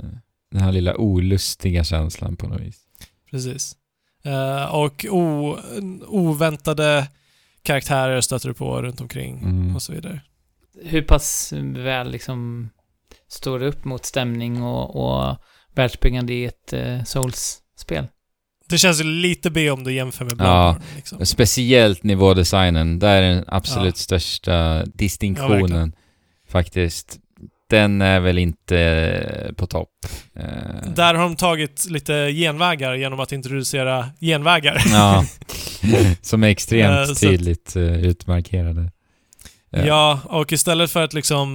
[0.51, 2.77] Den här lilla olustiga känslan på något vis.
[3.31, 3.77] Precis.
[4.25, 5.57] Eh, och o,
[6.07, 7.07] oväntade
[7.63, 9.77] karaktärer stöter du på runt omkring Mm.
[9.77, 10.21] och så vidare.
[10.85, 12.71] Hur pass väl liksom
[13.29, 15.37] står det upp mot stämning och, och
[15.77, 18.07] världsbyggande i ett eh, Souls-spel?
[18.69, 20.37] Det känns ju lite B om du jämför med Ja.
[20.37, 20.81] Bloodborne.
[20.97, 21.27] Liksom.
[21.27, 24.01] Speciellt nivådesignen, där är den absolut Ja.
[24.01, 25.93] största Ja, distinktionen verkligen.
[26.49, 27.19] faktiskt.
[27.71, 29.91] Den är väl inte på topp.
[30.37, 34.83] Eh, Där har de tagit lite genvägar genom att introducera genvägar.
[34.87, 35.25] Ja,
[36.23, 38.91] som är Eh, extremt att- tydligt eh, utmarkerade.
[39.73, 41.55] Eh, Ja, och istället för att liksom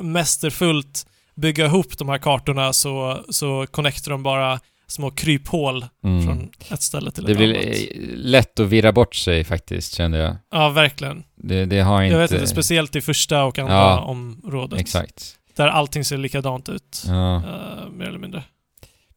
[0.00, 6.24] mästerfullt bygga ihop de här kartorna så, så connectar de bara små kryphål mm.
[6.26, 7.66] från ett ställe till Det ett blir annat.
[7.66, 10.36] eh, lätt att virra bort sig faktiskt, kände jag.
[10.50, 11.24] Ja, verligen.
[11.36, 12.12] Det, det har inte...
[12.14, 14.80] Jag vet inte, speciellt i första och andra Ja, området.
[14.80, 15.36] Exakt.
[15.56, 17.04] Där allting ser likadant ut.
[17.06, 18.42] Ja, eh, mer eller mindre.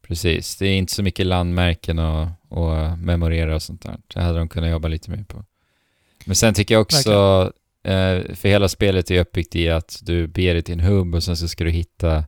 [0.06, 0.56] precis.
[0.56, 3.96] Det är inte så mycket landmärken att, och memorera och sånt där.
[4.14, 5.44] Det hade de kunnat jobba lite mer på.
[6.24, 7.48] Men sen tycker jag också, eh,
[8.34, 11.36] för hela spelet är uppbyggt i att du ber dig till en hubb och sen
[11.36, 12.24] så ska du hitta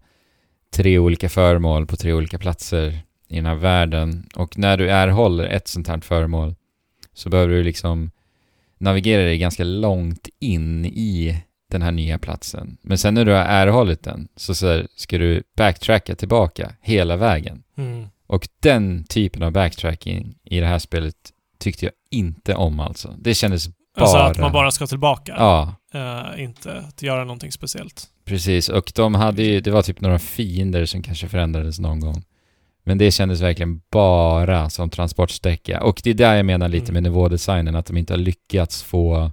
[0.71, 2.99] tre olika föremål på tre olika platser
[3.29, 4.29] i den här världen.
[4.35, 6.55] Och när du erhåller ett sånt här föremål
[7.15, 8.11] så behöver du liksom
[8.79, 12.77] navigera dig ganska långt in i den här nya platsen.
[12.83, 17.63] Men sen när du har erhållit den så, ska du backtracka tillbaka hela vägen.
[17.77, 18.07] Mm.
[18.27, 21.17] Och den typen av backtracking i det här spelet
[21.59, 23.15] tyckte jag inte om alltså.
[23.19, 24.05] Det kändes bara...
[24.05, 25.35] Alltså att man bara ska tillbaka.
[25.39, 28.07] Ja, Eh, inte att göra någonting speciellt.
[28.25, 28.69] precis.
[28.69, 32.25] Och de hade ju, det var typ några fiender som kanske förändrades någon gång.
[32.85, 35.83] Men det kändes verkligen bara som transportsträcka.
[35.83, 36.95] Och det är där jag menar lite Mm.
[36.95, 39.31] med nivådesignen, att de inte har lyckats få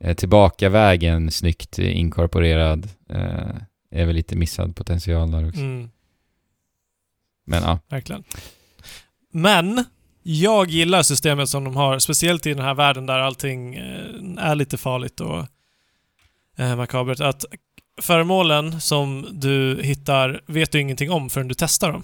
[0.00, 2.88] eh, tillbaka vägen snyggt inkorporerad.
[3.10, 3.54] Eh,
[3.90, 5.60] är väl lite missad potential där också.
[5.60, 5.90] Mm,
[7.46, 8.24] Men ja, verkligen.
[9.32, 9.84] Men,
[10.26, 14.04] jag gillar systemet som de har, speciellt i den här världen där allting eh,
[14.38, 15.46] är lite farligt och
[16.56, 17.20] eh, makabert.
[17.20, 17.44] Att
[18.02, 22.02] föremålen som du hittar vet du ingenting om förrän du testar dem.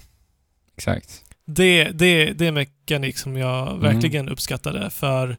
[0.77, 1.23] exakt.
[1.45, 5.37] Det, det, det är mekanik som jag verkligen uppskattade för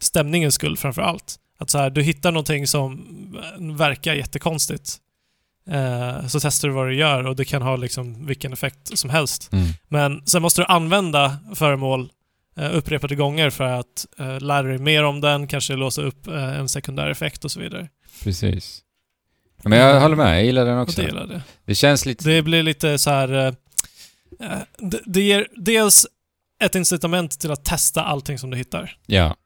[0.00, 1.36] stämningens skull framför allt.
[1.58, 3.06] Att så här, du hittar någonting som
[3.78, 4.98] verkar jättekonstigt.
[5.70, 9.10] Eh, så testar du vad du gör och det kan ha liksom vilken effekt som
[9.10, 9.52] helst.
[9.52, 9.68] Mm.
[9.88, 12.06] Men sen måste du använda föremål eh,
[12.56, 16.68] upprepade gånger för att eh, lära dig mer om den, kanske låsa upp eh, en
[16.68, 17.88] sekundär effekt och så vidare.
[18.22, 18.80] Precis.
[19.64, 21.00] Men jag håller med, jag gillar den Och också.
[21.00, 21.42] det gillar det.
[21.64, 22.28] Det känns lite...
[22.28, 23.32] Det blir lite så här...
[23.32, 23.46] eh,
[24.40, 26.06] eh, det, det ger dels
[26.62, 28.96] ett incitament till att testa allting som du hittar.
[29.06, 29.36] Ja.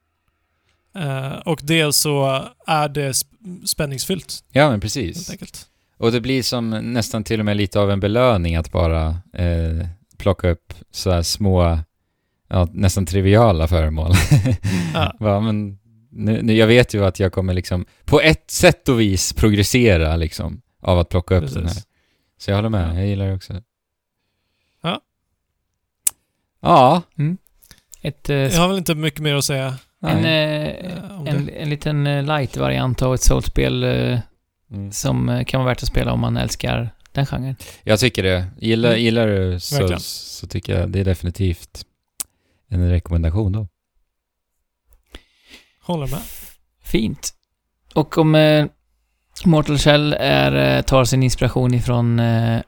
[0.99, 5.31] Eh, och dels så är det sp- spänningsfyllt, Ja, men precis.
[5.97, 9.87] Och det blir som nästan till och med lite av en belöning att bara eh,
[10.19, 11.79] plocka upp så här små,
[12.49, 14.13] ja, nästan triviala föremål.
[14.95, 15.17] Ja.
[15.21, 15.79] Va, men
[16.11, 20.17] nu, nu, jag vet ju att jag kommer liksom på ett sätt och vis progressera
[20.17, 21.57] liksom av att plocka upp Precis.
[21.57, 21.77] den här.
[22.39, 22.95] Så jag håller med, Ja.
[22.99, 23.63] jag gillar det också.
[24.83, 25.01] Ja.
[26.63, 27.03] Ja.
[28.03, 31.71] Ett, eh, Jag har väl inte mycket mer att säga en, eh, eh, en, en
[31.71, 34.19] liten eh, light-variant av ett soulspel eh,
[34.71, 34.93] Mm.
[34.93, 37.57] som kan vara värt att spela om man älskar den genren.
[37.83, 38.47] Jag tycker det.
[38.61, 39.03] Gillar, Mm.
[39.03, 39.61] gillar du Verkligen.
[39.61, 40.05] Souls
[40.41, 41.85] så tycker jag det är definitivt
[42.69, 43.67] en rekommendation då.
[45.83, 46.21] Håller med.
[46.83, 47.35] Fint.
[47.95, 48.67] Och om eh,
[49.45, 52.61] Mortal Shell är, eh, tar sin inspiration ifrån eh,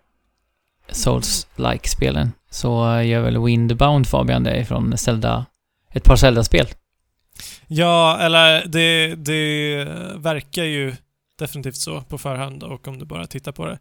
[0.88, 5.46] Souls-like-spelen så gör väl Windbound Fabian det ifrån Zelda,
[5.92, 6.66] ett par Zelda-spel.
[7.66, 9.84] Ja, eller det, det
[10.16, 10.94] verkar ju
[11.38, 13.78] definitivt så på förhand och om du bara tittar på det.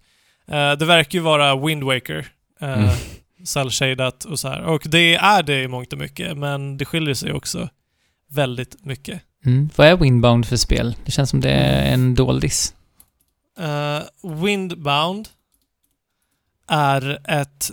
[0.47, 2.27] Eh, det verkar ju vara Wind Waker.
[2.61, 2.89] Uh, Mm.
[3.43, 4.61] Cell-shadat och så här.
[4.61, 7.69] Och det är det i mångt och mycket, men det skiljer sig också
[8.27, 9.21] väldigt mycket.
[9.45, 9.69] Mm.
[9.75, 10.95] Vad är Windbound för spel?
[11.05, 12.75] Det känns som det är en doldis.
[13.59, 15.29] Uh, Windbound
[16.67, 17.71] är ett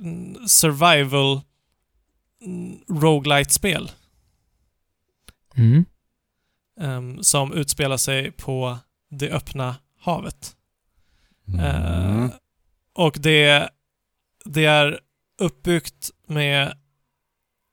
[0.00, 1.40] mm, survival
[2.44, 3.90] mm, roguelite-spel
[5.56, 5.84] Mm.
[6.80, 8.78] ehm, som utspelar sig på
[9.10, 10.56] det öppna havet.
[11.48, 11.60] Mm.
[11.60, 12.30] Eh,
[12.92, 13.68] och det,
[14.44, 15.00] det är
[15.38, 16.78] uppbyggt med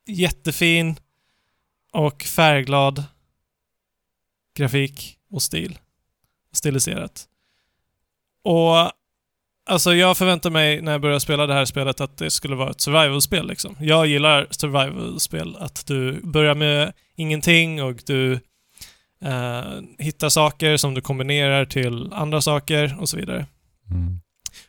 [0.08, 0.96] jättefin
[1.92, 3.04] och färgglad
[4.56, 5.80] grafik och stil.
[6.52, 7.28] Stiliserat.
[8.44, 8.92] Och
[9.66, 12.70] alltså jag förväntar mig när jag börjar spela det här spelet att det skulle vara
[12.70, 13.76] ett survival-spel liksom.
[13.80, 15.56] Jag gillar survival-spel.
[15.60, 18.34] Att du börjar med ingenting och du
[19.22, 19.64] eh,
[20.00, 23.46] hittar saker som du kombinerar till andra saker och så vidare.
[23.92, 24.20] Mm.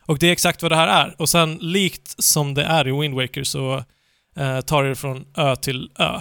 [0.00, 1.14] Och det är exakt vad det här är.
[1.18, 3.84] Och sen likt som det är i Wind Waker så
[4.36, 6.20] eh, tar det från ö till ö.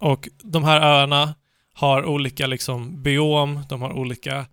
[0.00, 1.34] Och de här öarna
[1.74, 4.46] har olika liksom biom, de har olika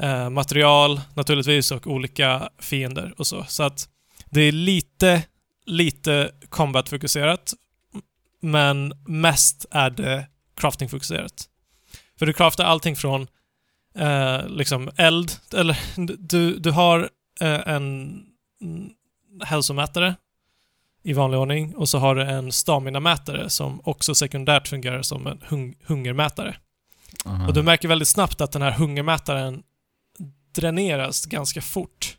[0.00, 3.44] eh, material naturligtvis och olika fiender och så.
[3.48, 3.88] Så att
[4.30, 5.22] det är lite,
[5.66, 7.54] lite combat-fokuserat
[8.40, 10.26] men mest är det
[10.56, 11.44] crafting-fokuserat.
[12.18, 13.26] För du craftar allting från
[13.94, 15.78] eh, liksom eld, eller
[16.28, 17.10] du, du har
[17.46, 18.24] en
[18.62, 18.90] mm,
[19.44, 20.14] hälsomätare
[21.02, 25.40] i vanlig ordning och så har du en stamina-mätare som också sekundärt fungerar som en
[25.48, 26.56] hung hungermätare.
[27.24, 27.46] Aha.
[27.46, 29.62] Och du märker väldigt snabbt att den här hungermätaren
[30.54, 32.16] dräneras ganska fort.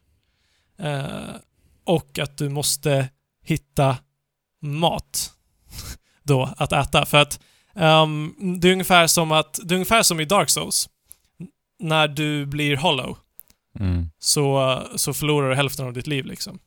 [0.80, 1.36] Eh,
[1.84, 3.10] och att du måste
[3.44, 3.98] hitta
[4.62, 5.34] mat
[6.24, 7.06] då att äta.
[7.06, 7.40] För att
[7.76, 10.90] ehm, det är ungefär som att, det är ungefär som i Dark Souls.
[11.80, 13.18] När du blir hollow
[13.80, 14.10] Mm.
[14.20, 16.60] så, så förlorar du hälften av ditt liv liksom.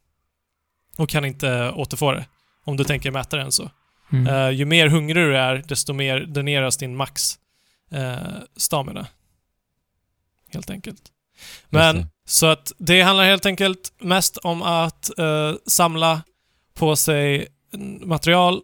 [0.96, 2.26] Och kan inte återfå det.
[2.64, 3.70] Om du tänker mätaren så.
[4.12, 4.26] Mm.
[4.26, 7.38] Eh, ju mer hungrig du är, desto mer dräneras din max
[7.90, 8.16] eh,
[8.56, 9.06] stamina.
[10.52, 11.02] Helt enkelt.
[11.68, 16.22] Men så att det handlar helt enkelt mest om att eh, samla
[16.74, 17.48] på sig
[18.00, 18.60] material,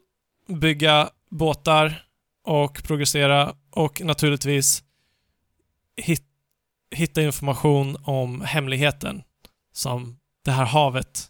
[0.49, 2.05] bygga båtar
[2.44, 4.82] och progressera och naturligtvis
[5.96, 6.24] hit,
[6.95, 9.22] hitta information om hemligheten
[9.72, 11.26] som det här havet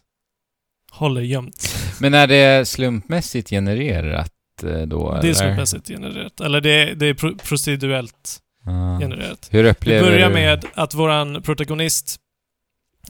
[0.91, 1.75] håller gömt.
[1.99, 4.33] Men är det slumpmässigt genererat
[4.63, 5.19] eh, då?
[5.21, 6.39] Det är slumpmässigt genererat.
[6.41, 8.99] Eller det, det är pro proceduellt Ah.
[8.99, 9.47] genererat.
[9.51, 10.33] Hur Det upplever börjar du...
[10.33, 12.19] med att våran protagonist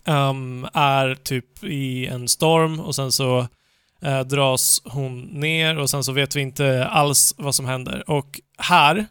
[0.06, 3.48] ehm, är typ i en storm och sen så
[4.02, 8.10] eh, dras hon ner och sen så vet vi inte alls vad som händer.
[8.10, 9.06] Och här,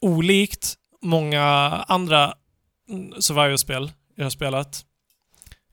[0.00, 1.44] olikt många
[1.88, 2.34] andra
[3.18, 4.84] survival-spel jag har spelat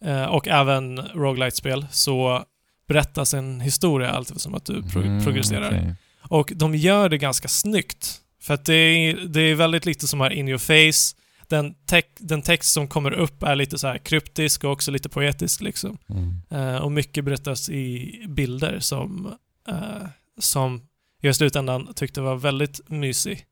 [0.06, 2.46] eh, och även roguelite-spel så
[2.88, 5.68] berättas en historia allt som att du pro- Mm, progresserar.
[5.68, 5.96] okej.
[6.22, 8.22] Och de gör det ganska snyggt.
[8.42, 11.18] För att det är, det är väldigt lite som är in your face.
[11.48, 15.62] Den, tex- den text som kommer upp är lite så kryptisk och också lite poetisk
[15.62, 15.98] liksom.
[16.10, 16.42] Mm.
[16.50, 19.34] Eh, och mycket berättas i bilder som,
[19.68, 20.08] eh,
[20.40, 20.82] som
[21.22, 23.46] jag i slutändan tyckte var väldigt mysig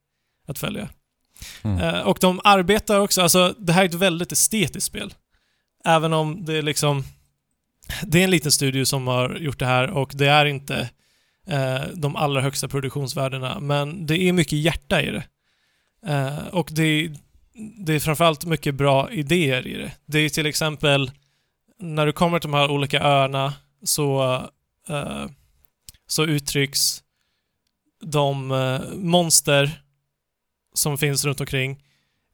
[0.48, 0.90] att följa.
[1.64, 1.80] Mm.
[1.80, 5.14] Eh, och de arbetar också, alltså det här är ett väldigt estetiskt spel.
[5.86, 7.04] Även om det är liksom,
[8.04, 10.90] det är en liten studio som har gjort det här och det är inte
[11.48, 15.24] eh, de allra högsta produktionsvärdena, men det är mycket hjärta i det.
[16.06, 17.16] Eh, och det är,
[17.86, 19.92] det är framförallt mycket bra idéer i det.
[20.06, 21.12] Det är till exempel,
[21.80, 24.34] när du kommer till de här olika öarna så,
[24.90, 25.26] eh,
[26.08, 27.04] så uttrycks
[28.02, 29.82] de eh, monster
[30.80, 31.84] som finns runt omkring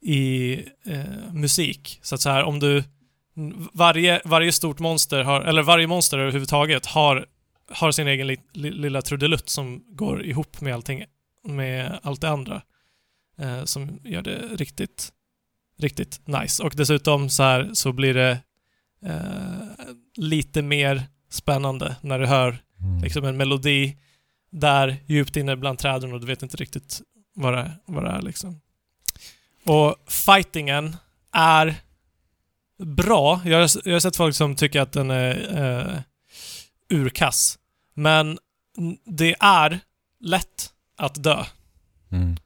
[0.01, 0.53] i
[0.85, 1.99] eh, musik.
[2.01, 2.83] Så att så här, om du...
[3.73, 7.25] Varje, varje stort monster har, eller varje monster överhuvudtaget har,
[7.69, 11.05] har sin egen li, li, lilla trudelutt som går ihop med allting,
[11.47, 12.61] med allt det andra.
[13.39, 15.09] Eh, som gör det riktigt,
[15.79, 16.63] riktigt nice.
[16.63, 18.39] Och dessutom så här så blir det
[19.05, 19.85] eh,
[20.17, 23.03] lite mer spännande när du hör Mm.
[23.03, 23.97] liksom en melodi
[24.49, 27.01] där djupt inne bland träden och du vet inte riktigt
[27.35, 28.61] vad det, vad det är liksom.
[29.65, 30.95] Och fightingen
[31.31, 31.75] är
[32.77, 33.41] bra.
[33.45, 35.99] Jag har, jag har sett folk som tycker att den är eh,
[36.89, 37.59] urkass.
[37.93, 38.39] Men
[39.05, 39.79] det är
[40.19, 41.45] lätt att dö.
[42.11, 42.37] Mm.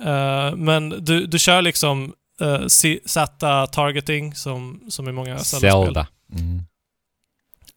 [0.00, 2.66] Eh, men du, du kör liksom uh,
[3.06, 5.84] Z-targeting som, som i många Zelda-spel.
[5.84, 6.06] Zelda.
[6.32, 6.62] Mm.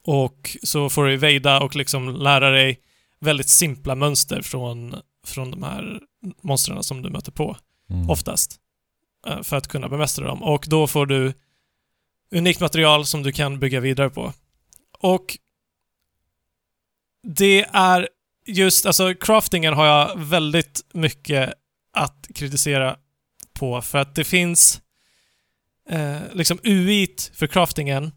[0.03, 2.80] Och så får du evada och liksom lära dig
[3.20, 4.95] väldigt simpla mönster från,
[5.28, 6.00] från de här
[6.42, 7.58] monstren som du möter på,
[7.90, 8.10] Mm.
[8.10, 8.60] oftast.
[9.28, 10.44] eh, För att kunna bemästra dem.
[10.44, 11.34] Och då får du
[12.32, 14.34] unikt material som du kan bygga vidare på.
[15.00, 15.38] Och
[17.24, 18.10] det är
[18.46, 21.54] just, alltså craftingen har jag väldigt mycket
[21.94, 22.98] att kritisera
[23.54, 24.82] på för att det finns
[25.90, 28.12] eh, liksom UI't för craftingen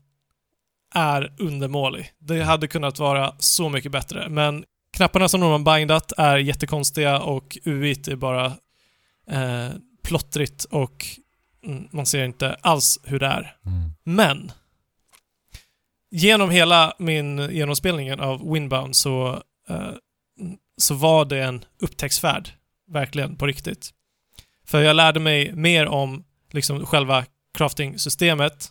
[0.95, 2.13] är undermålig.
[2.19, 4.65] Det hade kunnat vara så mycket bättre, men
[5.01, 8.46] knapparna som de har bindat är jättekonstiga och UI't är bara
[9.30, 9.70] eh,
[10.03, 11.07] plottrigt och
[11.66, 13.57] mm, man ser inte alls hur det är.
[13.66, 13.90] Mm.
[14.05, 14.53] Men
[16.11, 19.90] genom hela min genomspelningen av Windbound så, eh,
[20.76, 22.51] så var det en upptäcktsfärd.
[22.90, 23.90] Verkligen, på riktigt.
[24.66, 27.24] För jag lärde mig mer om liksom själva
[27.59, 28.68] crafting-systemet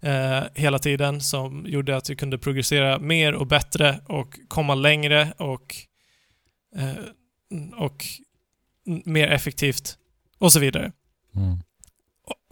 [0.00, 5.32] eh, hela tiden som gjorde att jag kunde progressera mer och bättre och komma längre
[5.36, 5.76] och,
[6.76, 6.94] eh,
[7.76, 8.04] och
[9.04, 9.98] mer effektivt
[10.38, 10.92] och så vidare.
[11.36, 11.58] Mm.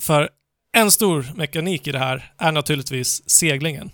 [0.03, 0.31] För
[0.73, 3.91] en stor mekanik i det här är naturligtvis seglingen.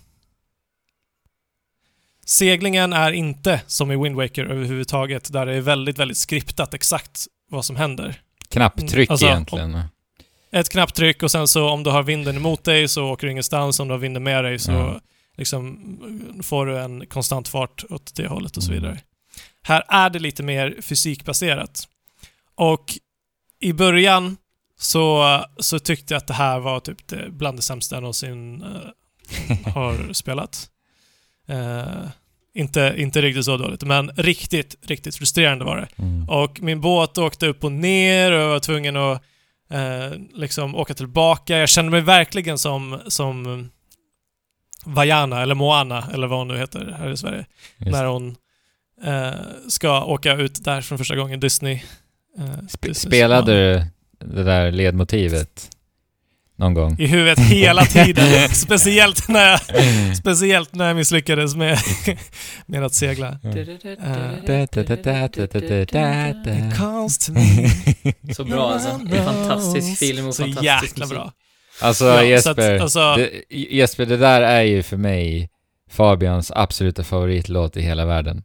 [2.25, 7.25] Seglingen är inte som i Wind Waker överhuvudtaget, där det är väldigt, väldigt skriptat exakt
[7.49, 8.21] vad som händer.
[8.49, 9.79] Knapptryck Alltså, egentligen.
[10.55, 13.79] Ett knapptryck och sen så om du har vinden emot dig så åker du ingenstans,
[13.79, 14.99] om du har vinden med dig så Ja.
[15.37, 15.79] liksom
[16.43, 18.83] får du en konstant fart åt det hållet och så Mm.
[18.83, 18.99] vidare.
[19.61, 21.87] Här är det lite mer fysikbaserat.
[22.55, 22.93] Och
[23.59, 24.37] i början
[24.79, 28.63] så, så tyckte jag att det här var typ det, bland det sämsta jag någonsin
[28.63, 30.69] eh, har spelat.
[31.47, 32.07] Eh,
[32.53, 35.87] inte, inte riktigt så dåligt, men riktigt, riktigt frustrerande var det.
[36.03, 36.29] Mm.
[36.29, 39.21] Och min båt åkte upp och ner och jag var tvungen att
[39.69, 41.57] eh, liksom åka tillbaka.
[41.57, 43.69] Jag kände mig verkligen som, som
[44.85, 47.45] Vajana, eller Moana, eller vad hon nu heter här i Sverige.
[47.77, 47.91] Just.
[47.91, 48.35] När hon
[49.03, 49.31] eh,
[49.67, 51.73] ska åka ut där från första gången, Disney.
[52.37, 53.85] Eh, Sp- Disney- spelade du
[54.25, 55.69] det där ledmotivet?
[56.57, 56.95] Någon gång.
[56.99, 58.49] i huvudet hela tiden.
[58.49, 59.59] speciellt, när jag,
[60.17, 61.77] speciellt när jag misslyckades med,
[62.65, 63.39] med att segla.
[65.83, 67.69] It comes to me.
[68.33, 68.89] Så bra alltså.
[68.89, 71.17] En fantastisk film och Så fantastisk jäkla musik.
[71.17, 71.31] bra.
[71.81, 75.49] Alltså Ja, så Jesper, att, alltså, det, Jesper, det där är ju för mig
[75.91, 78.43] Fabians absoluta favoritlåt i hela världen.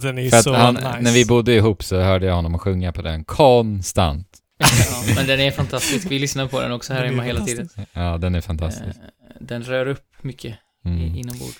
[0.00, 0.96] den är ju så han, nice.
[1.00, 4.26] när vi bodde ihop så hörde jag honom sjunga på den konstant.
[4.60, 6.06] Ja, men den är fantastisk.
[6.10, 7.68] Vi lyssnar på den också här hemma hela tiden.
[7.92, 8.86] Ja, den är fantastisk.
[8.98, 11.14] Eh, Den rör upp mycket Mm.
[11.14, 11.58] inombords.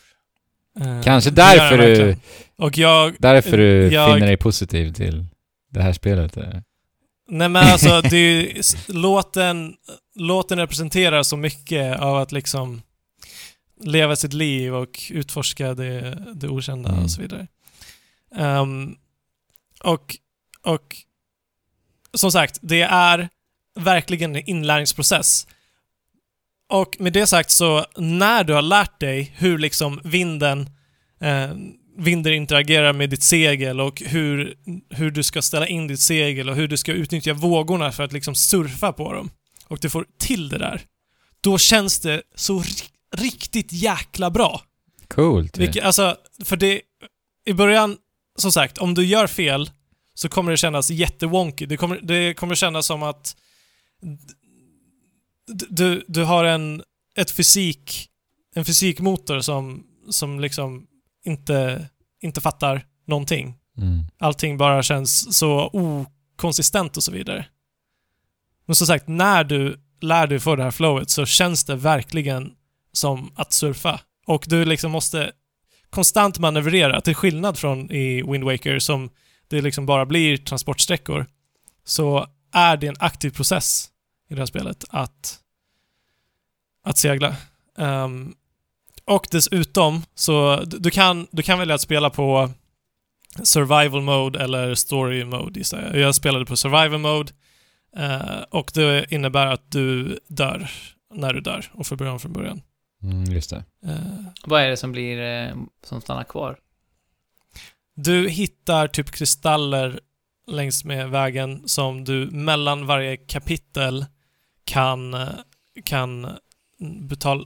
[0.80, 2.16] Eh, Kanske därför du.
[2.56, 3.14] Och jag...
[3.18, 5.26] därför du jag- finner dig positiv till
[5.70, 6.36] det här spelet.
[7.28, 9.74] Nej men alltså, det är, ju- låten,
[10.14, 12.82] låten representerar så mycket av att liksom
[13.80, 17.04] leva sitt liv och utforska det, det okända Mm.
[17.04, 17.46] och så vidare.
[18.36, 18.96] Ehm,
[19.84, 20.16] och,
[20.62, 20.96] och
[22.14, 23.28] som sagt, det är
[23.74, 25.46] verkligen en inlärningsprocess.
[26.68, 30.70] Och med det sagt så, när du har lärt dig hur liksom vinden,
[31.20, 31.50] eh,
[31.96, 34.54] vinden interagerar med ditt segel och hur,
[34.90, 38.12] hur du ska ställa in ditt segel och hur du ska utnyttja vågorna för att
[38.12, 39.30] liksom surfa på dem
[39.68, 40.82] och du får till det där,
[41.40, 44.62] då känns det så ri- riktigt jäkla bra.
[45.08, 45.58] Coolt.
[45.58, 46.80] Vilket, alltså, för det...
[47.46, 47.96] I början,
[48.38, 49.70] som sagt, om du gör fel
[50.20, 51.66] så kommer det kännas jättewonky.
[51.66, 53.36] Det kommer, det kommer kännas som att
[55.68, 56.82] du, du har en,
[57.16, 58.08] ett fysik,
[58.54, 60.86] en fysikmotor som, som liksom
[61.24, 61.88] inte,
[62.20, 63.54] inte fattar någonting.
[63.76, 64.04] Mm.
[64.18, 67.46] Allting bara känns så okonsistent och så vidare.
[68.66, 72.52] Men som sagt, när du lär dig få det här flowet så känns det verkligen
[72.92, 74.00] som att surfa.
[74.26, 75.32] Och du liksom måste
[75.90, 79.10] konstant manövrera, till skillnad från i Wind Waker som
[79.50, 81.26] det liksom bara blir transportsträckor,
[81.84, 83.90] så är det en aktiv process
[84.28, 85.38] i det här spelet att,
[86.84, 87.36] att segla.
[87.78, 88.34] Ehm,
[89.04, 92.50] och dessutom, så du kan, du kan välja att spela på
[93.42, 95.98] survival mode eller story mode gissar jag.
[95.98, 97.32] Jag spelade på survival mode
[97.96, 100.70] eh, och det innebär att du dör
[101.14, 102.62] när du dör och får börja om från början.
[103.02, 103.64] Mm, just det.
[103.86, 103.94] Eh,
[104.44, 106.56] Vad är det som blir, eh, som stannar kvar?
[107.96, 110.00] Du hittar typ kristaller
[110.46, 114.06] längs med vägen som du mellan varje kapitel
[114.64, 115.28] kan, eh,
[115.84, 116.26] kan
[117.08, 117.44] betala,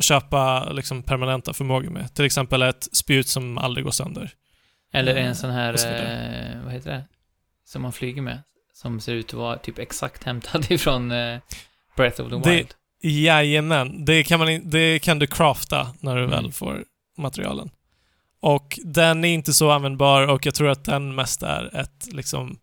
[0.00, 2.14] köpa liksom permanenta förmågor med.
[2.14, 4.30] Till exempel ett spjut som aldrig går sönder.
[4.92, 7.04] Eller Eh, en sån här, eh, vad heter det?
[7.64, 8.38] Som man flyger med.
[8.74, 11.38] Som ser ut att vara typ exakt hämtad ifrån eh,
[11.96, 12.74] Breath of the Det- Wild.
[13.06, 16.30] Jajamän, det kan, man, det kan du crafta när du Mm.
[16.30, 16.84] väl får
[17.18, 17.70] materialen.
[18.44, 22.58] Och den är inte så användbar och jag tror att den mest är ett liksom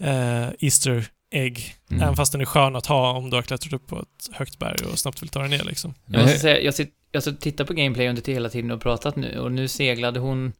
[0.00, 1.74] eh, Easter egg.
[1.90, 2.02] Mm.
[2.02, 4.58] Även fast den är skön att ha om du har klättrat upp på ett högt
[4.58, 5.94] berg och snabbt vill ta dig ner liksom.
[6.06, 9.16] Jag måste säga, jag sitter, jag har tittat på gameplay under hela tiden och pratat
[9.16, 10.52] nu och nu seglade hon,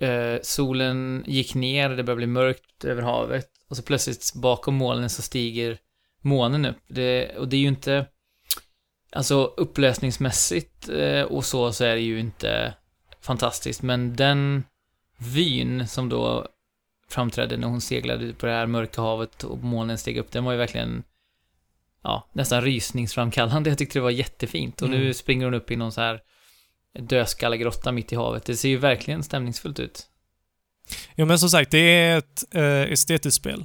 [0.00, 5.10] eh, solen gick ner, det börjar bli mörkt över havet och så plötsligt bakom molnen
[5.10, 5.78] så stiger
[6.22, 6.78] månen upp.
[6.88, 8.06] Det, och det är ju inte,
[9.12, 12.74] alltså upplösningsmässigt eh, och så, så är det ju inte
[13.22, 14.64] fantastiskt, men den
[15.18, 16.48] vyn som då
[17.08, 20.52] framträdde när hon seglade på det här mörka havet och molnen steg upp, den var
[20.52, 21.02] ju verkligen
[22.02, 23.70] ja, nästan rysningsframkallande.
[23.70, 24.82] Jag tyckte det var jättefint.
[24.82, 25.14] Och nu Mm.
[25.14, 26.20] springer hon upp i någon så här
[26.98, 28.44] dödskallegrotta mitt i havet.
[28.44, 30.06] Det ser ju verkligen stämningsfullt ut.
[31.14, 33.64] Jo men som sagt, det är ett eh, estetiskt spel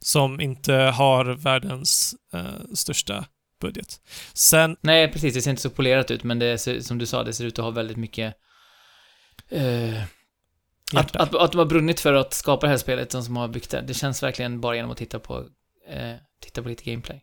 [0.00, 3.24] som inte har världens eh, största
[3.60, 4.00] budget.
[4.32, 5.34] Sen, Nej, precis.
[5.34, 7.58] Det ser inte så polerat ut, men det ser, som du sa, det ser ut
[7.58, 8.34] att ha väldigt mycket...
[9.48, 10.02] Eh,
[10.94, 13.48] att, att, att de har brunnit för att skapa det här spelet, de som har
[13.48, 13.80] byggt det.
[13.80, 15.44] Det känns verkligen bara genom att titta på,
[15.88, 17.22] eh, titta på lite gameplay.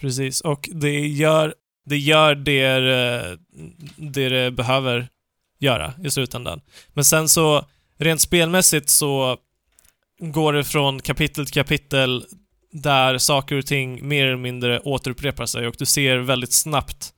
[0.00, 3.38] Precis, och det gör det, gör det, eh,
[3.96, 5.08] det det behöver
[5.58, 6.60] göra i slutändan.
[6.88, 7.66] Men sen så,
[7.98, 9.38] rent spelmässigt så
[10.18, 12.24] går det från kapitel till kapitel
[12.72, 17.12] där saker och ting mer eller mindre återupprepar sig och du ser väldigt snabbt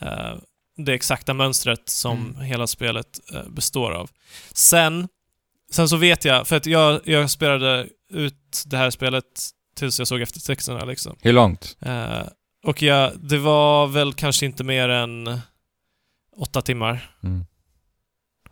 [0.00, 0.34] eh,
[0.76, 2.40] det exakta mönstret som Mm.
[2.40, 4.10] hela spelet eh, består av.
[4.52, 5.08] Sen,
[5.70, 9.24] sen så vet jag, för att jag, jag spelade ut det här spelet
[9.76, 11.16] tills jag såg eftertexterna liksom.
[11.22, 11.76] Hur långt?
[11.80, 12.22] Eh,
[12.64, 15.40] och ja, det var väl kanske inte mer än
[16.36, 17.44] åtta timmar Mm.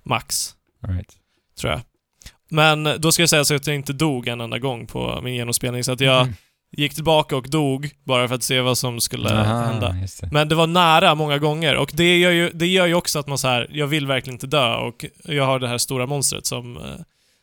[0.03, 0.55] max,
[0.89, 1.13] right.
[1.61, 1.81] tror jag.
[2.49, 5.35] Men då ska jag säga så att jag inte dog en enda gång på min
[5.35, 6.35] genomspelning, så att jag Mm.
[6.77, 9.89] Gick tillbaka och dog bara för att se vad som skulle Aha, hända.
[10.21, 10.33] det.
[10.33, 13.27] Men det var nära många gånger och det gör ju, det gör ju också att
[13.27, 16.47] man så här, jag vill verkligen inte dö och jag har det här stora monstret
[16.47, 16.83] som, eh,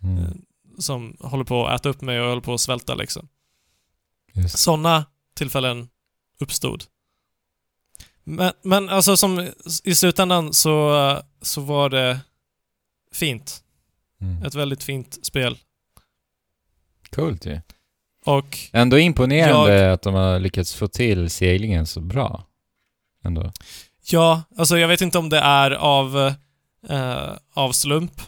[0.03, 0.41] Mm.
[0.79, 3.27] som håller på att äta upp mig och jag håller på att svälta liksom.
[4.47, 5.05] Sådana
[5.35, 5.89] tillfällen
[6.39, 6.83] uppstod.
[8.23, 9.49] Men, men alltså som
[9.83, 12.19] i slutändan så, så var det
[13.13, 13.63] fint.
[14.21, 14.43] Mm.
[14.43, 15.57] Ett väldigt fint spel.
[17.15, 17.59] Coolt ju.
[18.26, 22.48] Och Ändå imponerande att de har lyckats få till seglingen så bra.
[23.23, 23.52] Ändå.
[24.11, 26.18] ja, alltså jag vet inte om det är av,
[26.89, 28.22] eh, av slump.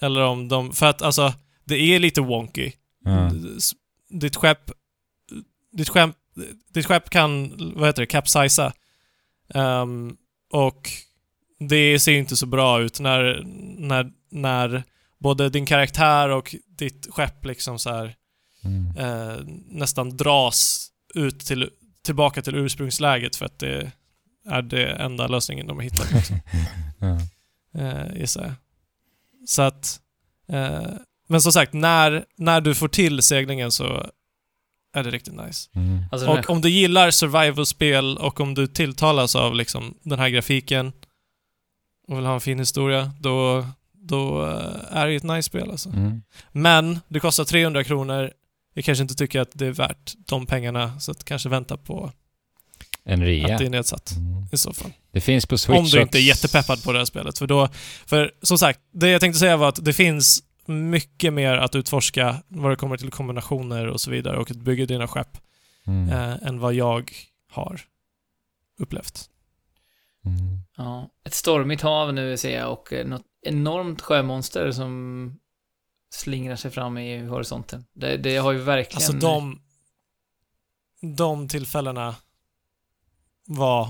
[0.00, 0.72] Eller om de...
[0.72, 1.32] För att alltså,
[1.64, 2.72] det är lite wonky.
[3.58, 3.72] S-
[4.10, 4.70] Ditt skepp...
[5.72, 6.10] Ditt skepp,
[6.74, 8.72] ditt skepp kan, vad heter det, capsiza.
[9.54, 10.16] Ehm,
[10.52, 10.88] och
[11.58, 13.42] det ser ju inte så bra ut när,
[13.78, 14.82] när, när
[15.18, 18.14] både din karaktär och ditt skepp liksom så här
[18.64, 18.96] Mm.
[18.96, 19.36] eh,
[19.68, 21.70] nästan dras ut till,
[22.04, 23.92] tillbaka till ursprungsläget för att det
[24.48, 26.12] är det enda lösningen de har hittat.
[26.14, 26.36] Liksom,
[26.98, 27.18] Ja.
[27.80, 28.52] eh, gissar jag.
[29.48, 30.00] Så att...
[30.48, 30.82] Eh,
[31.28, 34.06] men som sagt, när, när du får till seglingen så
[34.94, 35.70] är det riktigt nice.
[35.74, 35.98] Mm.
[36.12, 40.28] Alltså här, Och om du gillar survival-spel och om du tilltalas av liksom den här
[40.28, 40.92] grafiken
[42.08, 45.88] och vill ha en fin historia, då, då eh, är det ett nice spel alltså.
[45.88, 46.22] Mm.
[46.52, 48.30] Men det kostar 300 kronor.
[48.74, 52.12] Jag kanske inte tycker att det är värt de pengarna, så att kanske vänta på
[53.04, 53.52] En rea.
[53.52, 54.46] att det är nedsatt Mm.
[54.52, 54.92] i så fall.
[55.12, 57.38] Det finns på Switch Om du inte är jättepeppad på det här spelet.
[57.38, 57.68] För då,
[58.06, 62.42] för som sagt, det jag tänkte säga var att det finns mycket mer att utforska
[62.48, 65.38] vad det kommer till kombinationer och så vidare och att bygga dina skepp
[65.86, 66.08] Mm.
[66.08, 67.12] eh, än vad jag
[67.50, 67.80] har
[68.78, 69.28] upplevt.
[70.26, 70.58] Mm.
[70.76, 75.38] ja, ett stormigt hav nu ser jag och eh, något enormt sjömonster som
[76.12, 77.84] slingrar sig fram i horisonten.
[77.92, 78.96] Det, det har ju verkligen...
[78.96, 79.60] Alltså de,
[81.16, 82.14] de tillfällena
[83.46, 83.88] var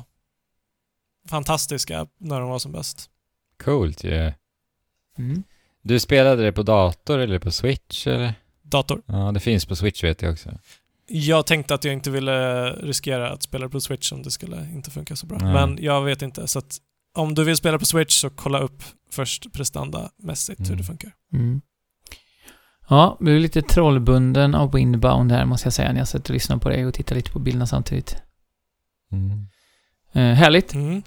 [1.28, 3.10] fantastiska när de var som bäst.
[3.64, 4.32] Coolt ju.
[5.18, 5.42] Mm.
[5.82, 8.34] Du spelade det på dator eller på Switch eller?
[8.62, 9.02] Dator.
[9.06, 10.50] Ja, det finns på Switch vet jag också.
[11.06, 14.90] Jag tänkte att jag inte ville riskera att spela på Switch om det skulle inte
[14.90, 15.38] funka så bra.
[15.38, 15.52] Nej.
[15.52, 16.48] Men jag vet inte.
[16.48, 16.78] Så att
[17.14, 20.78] om du vill spela på Switch så kolla upp först prestandamässigt hur Mm.
[20.78, 21.12] det funkar.
[21.32, 21.60] Mm.
[22.92, 26.60] Ja, blev lite trollbunden av Windbound här måste jag säga när jag satt och lyssnade
[26.60, 28.16] på dig och tittade lite på bilderna samtidigt.
[29.12, 29.46] Mm.
[30.12, 30.74] Eh, härligt.
[30.74, 31.02] Mm.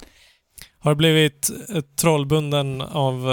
[0.80, 3.32] Har du blivit eh, trollbunden av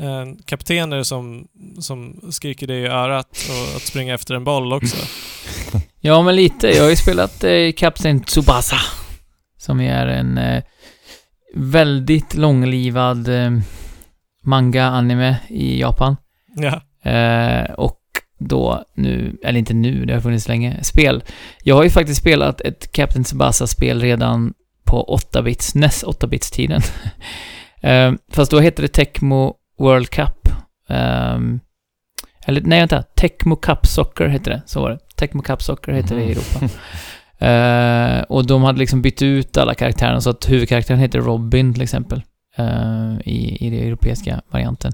[0.00, 1.48] eh, kaptener som,
[1.80, 4.96] som skriker dig i örat och att springa efter en boll också?
[6.00, 6.68] Ja, men lite.
[6.68, 8.76] Jag har ju spelat eh, Captain Tsubasa.
[9.56, 10.62] Som är en eh,
[11.54, 13.50] väldigt långlivad eh,
[14.42, 16.16] manga-anime i Japan.
[16.56, 16.82] ja.
[17.02, 17.98] Eh, och
[18.38, 21.22] då nu, eller inte nu, det har funnits länge, spel.
[21.62, 24.54] Jag har ju faktiskt spelat ett Captain Tsubasa-spel redan
[24.84, 26.82] på 8-bits, NES 8-bits-tiden.
[27.80, 30.48] eh, fast då hette det Tecmo World Cup.
[30.88, 31.60] Ehm,
[32.46, 33.02] eller nej, vänta.
[33.02, 34.62] Tecmo Cup Soccer hette det.
[34.66, 34.98] Så var det.
[35.16, 36.68] Tecmo Cup Soccer hette det i Europa.
[37.40, 41.82] Eh, och de hade liksom bytt ut alla karaktärerna så att huvudkaraktären heter Robin till
[41.82, 42.22] exempel.
[42.58, 44.92] Eh, i, I den europeiska varianten.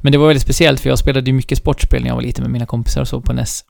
[0.00, 2.42] Men det var väldigt speciellt för jag spelade ju mycket sportspel när jag var liten
[2.42, 3.64] med mina kompisar och så på NES.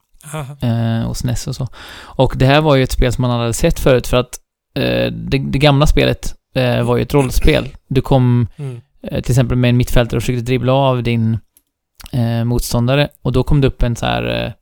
[0.68, 1.68] Eh, och SNES och så.
[1.96, 4.38] Och det här var ju ett spel som man hade sett förut för att
[4.76, 7.68] eh, det, det gamla spelet eh, var ju ett rollspel.
[7.88, 8.80] Du kom Mm.
[9.02, 11.38] eh, till exempel med en mittfältare och försökte dribbla av din
[12.12, 14.54] eh, motståndare och då kom det upp en så här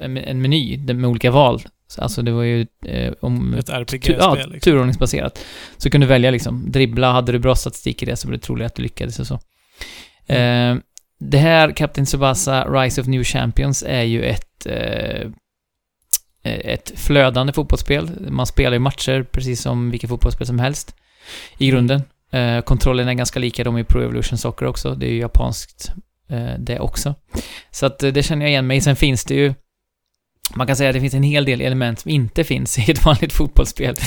[0.00, 1.62] en, en meny med olika val.
[1.88, 3.54] Så Alltså det var ju eh, om...
[3.54, 4.52] Ett Tu- ja, RPG-spel.
[4.52, 4.72] liksom.
[4.72, 5.44] turordningsbaserat.
[5.76, 8.38] Så kunde du välja liksom, dribbla, hade du bra statistik i det så var det
[8.38, 9.40] troligt att du lyckades och så.
[10.26, 10.76] Mm.
[10.76, 10.82] Eh,
[11.18, 15.30] det här, Captain Tsubasa Rise of New Champions, är ju ett eh,
[16.44, 18.10] ett flödande fotbollsspel.
[18.30, 20.96] Man spelar ju matcher precis som vilket fotbollsspel som helst
[21.58, 22.02] i grunden.
[22.30, 24.94] Eh, kontrollen är ganska lika de i Pro Evolution Soccer också.
[24.94, 25.92] Det är ju japanskt
[26.28, 27.14] eh, det också.
[27.70, 28.80] Så att eh, det känner jag igen mig.
[28.80, 29.54] Sen finns det ju
[30.54, 33.04] man kan säga att det finns en hel del element som inte finns i ett
[33.04, 33.94] vanligt fotbollsspel.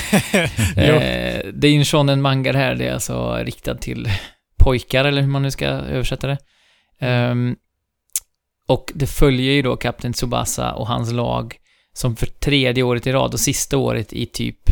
[0.78, 4.10] Eh, det är ju en shonen manga det här, det är alltså riktat till
[4.58, 6.38] pojkar, eller hur man nu ska översätta det.
[7.00, 7.56] Ehm,
[8.68, 11.58] och det följer ju då Kapten Tsubasa och hans lag
[11.94, 14.70] som för tredje året i rad och sista året i typ,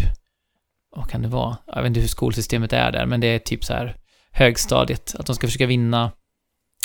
[0.95, 1.57] vad kan det vara?
[1.67, 3.95] Jag vet inte hur skolsystemet är där, men det är typ så här
[4.31, 6.11] högstadiet, att de ska försöka vinna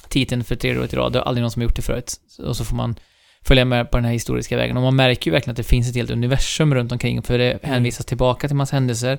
[0.08, 1.12] titeln för tredje året i rad.
[1.12, 2.20] Det är aldrig någon som har gjort det förut.
[2.38, 2.96] Och så får man
[3.44, 4.76] följa med på den här historiska vägen.
[4.76, 7.58] Och man märker ju verkligen att det finns ett helt universum runt omkring, för det
[7.62, 9.18] hänvisas tillbaka till massa händelser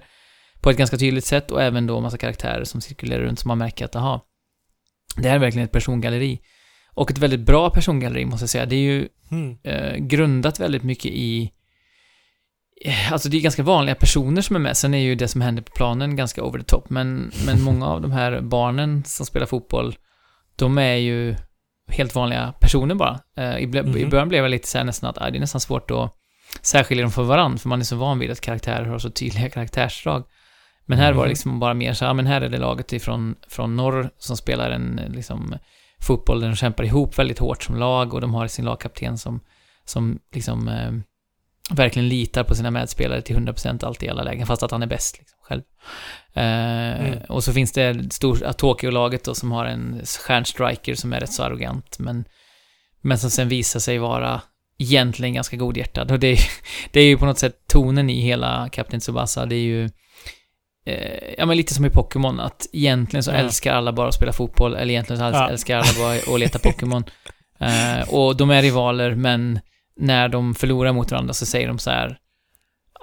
[0.62, 3.58] på ett ganska tydligt sätt och även då massa karaktärer som cirkulerar runt som man
[3.58, 4.26] märker att, aha,
[5.18, 6.40] det här är verkligen ett persongalleri.
[6.94, 8.66] Och ett väldigt bra persongalleri måste jag säga.
[8.66, 9.58] Det är ju Mm.
[9.64, 11.52] eh, grundat väldigt mycket i
[13.12, 15.64] Alltså det är ganska vanliga personer som är med, sen är ju det som händer
[15.64, 19.46] på planen ganska over the top, men, men många av de här barnen som spelar
[19.46, 19.96] fotboll,
[20.56, 21.36] de är ju
[21.94, 23.20] helt vanliga personer bara.
[23.38, 23.98] Eh, i, Mhm.
[23.98, 26.14] I början blev jag lite så nästan att ah, det är nästan svårt att
[26.62, 29.50] särskilja dem från varandra, för man är så van vid att karaktärer har så tydliga
[29.56, 30.24] karaktärsdrag.
[30.86, 31.30] Men här var det Mm.
[31.30, 34.72] liksom bara mer så, ja men här är det laget ifrån från norr som spelar
[34.72, 35.56] en liksom
[36.02, 39.40] fotboll där de kämpar ihop väldigt hårt som lag och de har sin lagkapten som,
[39.86, 40.92] som liksom eh,
[41.70, 44.88] verkligen litar på sina medspelare till 100% alltid i alla lägen, fast att han är
[44.88, 45.62] bäst liksom, själv.
[46.34, 47.18] Eh, Mm.
[47.30, 51.34] Och så finns det stor, ja, Tokyo-laget då som har en stjärnstriker som är rätt
[51.34, 52.26] så arrogant, men,
[53.02, 54.42] men som sen visar sig vara
[54.78, 56.12] egentligen ganska godhjärtad.
[56.12, 56.40] Och det är,
[56.92, 59.90] det är ju på något sätt tonen i hela Captain Tsubasa, det är ju
[60.86, 63.36] eh, ja men lite som i Pokémon, att egentligen så Ja.
[63.36, 65.50] älskar alla bara att spela fotboll, eller egentligen så Ja.
[65.50, 67.04] älskar alla bara att leta Pokémon.
[67.60, 69.60] Eh, och de är rivaler, men
[70.00, 72.18] när de förlorar mot varandra så säger de så här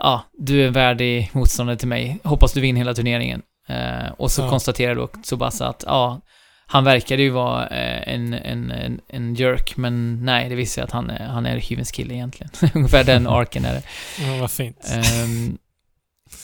[0.00, 2.18] Ja, du är en värdig motståndare till mig.
[2.24, 3.42] Hoppas du vinner hela turneringen.
[3.68, 4.48] Eh, och så Ja.
[4.50, 6.20] konstaterar då Tsubasa att ja,
[6.66, 10.90] han verkade ju vara eh, en, en, en, en jerk, men nej, det visar att
[10.90, 12.50] han är, han är hyvens kille egentligen.
[12.74, 13.82] Ungefär den arken är det.
[14.26, 14.92] Ja, vad fint.
[14.92, 15.58] Ehm,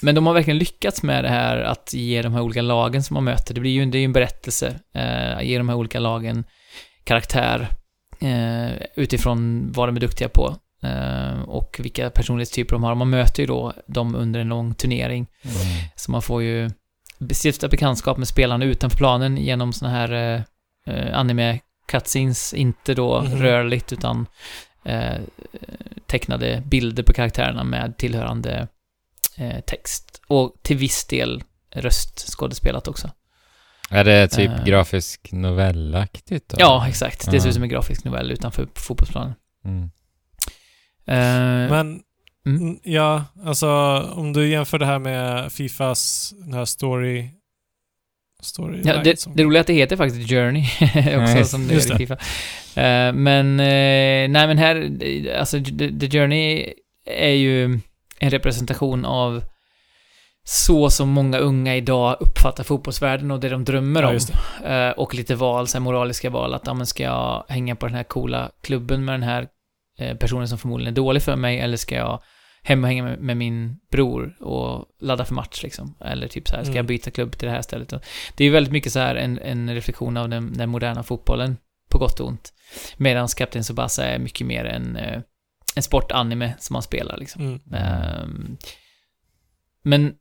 [0.03, 3.15] men de har verkligen lyckats med det här att ge de här olika lagen som
[3.15, 5.77] man möter, det blir ju en, det är ju en berättelse, eh, ge de här
[5.77, 6.45] olika lagen
[7.05, 7.69] karaktär
[8.21, 12.95] eh, utifrån vad de är duktiga på eh, och vilka personlighetstyper de har.
[12.95, 15.57] Man möter ju då dem under en lång turnering, Mm.
[15.97, 16.71] så man får ju
[17.45, 20.41] stifta bekantskap med spelarna utanför planen genom såna här eh,
[20.95, 23.43] eh, anime cutscenes, inte då Mhm.
[23.43, 24.27] rörligt utan
[24.85, 25.17] eh,
[26.07, 28.69] tecknade bilder på karaktärerna med tillhörande
[29.37, 30.21] eh, text.
[30.29, 31.43] Och till viss del
[31.75, 33.11] röstskådespelat också.
[33.91, 34.65] Är det typ Eh.
[34.65, 36.57] grafisk novellaktigt då?
[36.61, 37.31] Ja, exakt.
[37.31, 39.35] Det ser ut som en grafisk novell utanför fotbollsplanen.
[39.65, 39.83] Mm.
[41.07, 42.01] Eh, Men,
[42.47, 42.79] Mm.
[42.83, 43.69] ja, alltså
[44.17, 47.29] om du jämför det här med Fifas, den här story...
[48.43, 51.69] story Ja, det, som, det roliga är att det heter faktiskt Journey också, Nej, som
[51.69, 51.99] det gör i.
[51.99, 52.15] Fifa.
[52.81, 54.91] Eh, men, eh, nej men här,
[55.39, 56.73] alltså The, The Journey
[57.07, 57.65] är ju
[58.19, 59.45] en representation av
[60.47, 64.15] så som många unga idag uppfattar fotbollsvärlden och det de drömmer Ja, om.
[64.15, 64.31] just
[64.65, 67.95] Eh, och lite val, så moraliska val, att ja, men ska jag hänga på den
[67.95, 69.49] här coola klubben med den här
[69.99, 72.23] eh, personen som förmodligen är dålig för mig, eller ska jag
[72.63, 75.95] hem och hänga med, min bror och ladda för match liksom?
[76.01, 76.77] Eller typ så här, ska Mm.
[76.77, 77.89] jag byta klubb till det här stället?
[78.37, 81.57] Det är ju väldigt mycket så här en, en reflektion av den, den moderna fotbollen,
[81.91, 82.53] på gott och ont.
[82.97, 85.21] Medan Captain Tsubasa är mycket mer en, eh,
[85.77, 87.43] en sportanime som man spelar liksom.
[87.43, 87.61] Mm.
[87.75, 88.57] Ehm,
[89.83, 90.15] men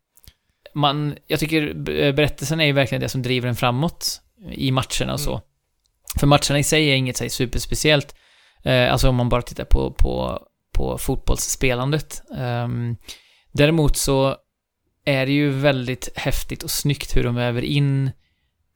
[0.76, 4.22] man, jag tycker b- berättelsen är ju verkligen det som driver en framåt
[4.52, 5.32] i matcherna och så.
[5.32, 5.44] Mm.
[6.20, 8.16] För matcherna i sig är inget här, superspeciellt.
[8.64, 10.40] Eh, alltså om man bara tittar på, på,
[10.74, 12.22] på fotbollsspelandet.
[12.38, 12.96] Ehm,
[13.52, 14.36] däremot så
[15.06, 18.12] är det ju väldigt häftigt och snyggt hur de väver in eh,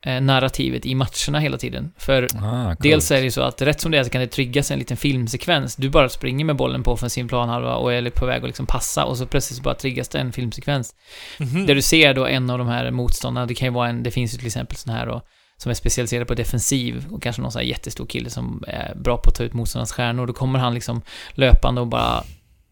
[0.06, 1.92] narrativet i matcherna hela tiden.
[1.98, 2.76] För Ah.
[2.80, 4.80] Dels är det ju så att rätt som det är så kan det triggas en
[4.80, 5.76] liten filmsekvens.
[5.76, 9.06] Du bara springer med bollen på offensiv planhalva och är på väg att liksom passa
[9.06, 10.96] och så plötsligt så bara triggas det en filmsekvens.
[11.40, 11.66] Mhm.
[11.66, 14.12] Där du ser då en av de här motståndarna, det kan ju vara en, det
[14.12, 15.22] finns ju till exempel sån här då,
[15.58, 19.18] som är specialiserad på defensiv och kanske någon sån här jättestor kille som är bra
[19.18, 20.28] på att ta ut motståndarnas stjärnor.
[20.28, 21.02] Då kommer han liksom
[21.32, 22.24] löpande och bara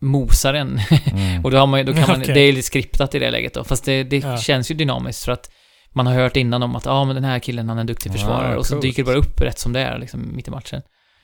[0.02, 0.80] mosar en.
[1.12, 1.44] Mm.
[1.46, 2.34] och då, har man, då kan man, Okej.
[2.34, 3.64] det är lite skriptat i det läget då.
[3.64, 4.38] Fast det, det Ja.
[4.38, 5.50] känns ju dynamiskt för att
[5.96, 7.88] man har hört innan om att ja ah, men den här killen han är en
[7.88, 8.82] duktig försvarare och så coolt.
[8.82, 10.82] dyker det bara upp rätt som det är liksom mitt i matchen.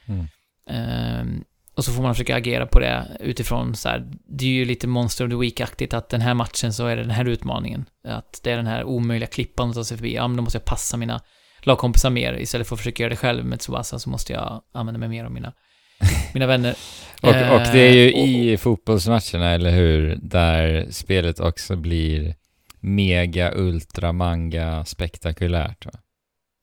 [0.07, 0.27] Mm.
[0.69, 1.43] Ehm,
[1.76, 4.07] och så får man försöka agera på det utifrån så här,
[4.38, 7.02] det är ju lite Monster of the Week-aktigt att den här matchen så är det
[7.02, 7.85] den här utmaningen.
[8.07, 10.15] Att det är den här omöjliga klippan att ta sig förbi.
[10.15, 11.22] Ja, men då måste jag passa mina
[11.64, 12.34] lagkompisar mer.
[12.34, 15.26] Istället för att försöka göra det själv med Tsubasa så måste jag använda mig mer
[15.26, 15.53] av mina,
[16.34, 16.76] mina vänner.
[17.22, 20.19] Och, och det är ju Eh, och- i fotbollsmatcherna, eller hur?
[20.22, 22.35] Där spelet också blir
[22.81, 25.85] mega, ultra, manga spektakulärt.
[25.85, 25.91] Va?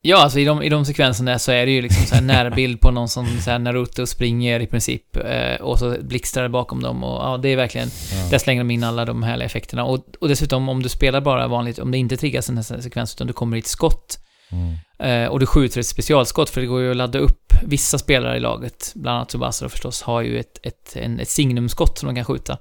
[0.01, 2.81] Ja, alltså i de, i de sekvenserna så är det ju liksom så här närbild
[2.81, 6.81] på någon som så här Naruto springer i princip eh, och så blixtrar det bakom
[6.83, 8.29] dem och ja, det är verkligen, Ja.
[8.31, 11.47] där slänger de in alla de härliga effekterna och, och dessutom om du spelar bara
[11.47, 14.19] vanligt, om det inte triggas en sekvens utan du kommer i ett skott
[14.51, 14.75] Mm.
[14.99, 18.37] eh, och du skjuter ett specialskott för det går ju att ladda upp vissa spelare
[18.37, 22.15] i laget, bland annat Tsubasa förstås, har ju ett, ett, en, ett signumskott som de
[22.15, 22.57] kan skjuta.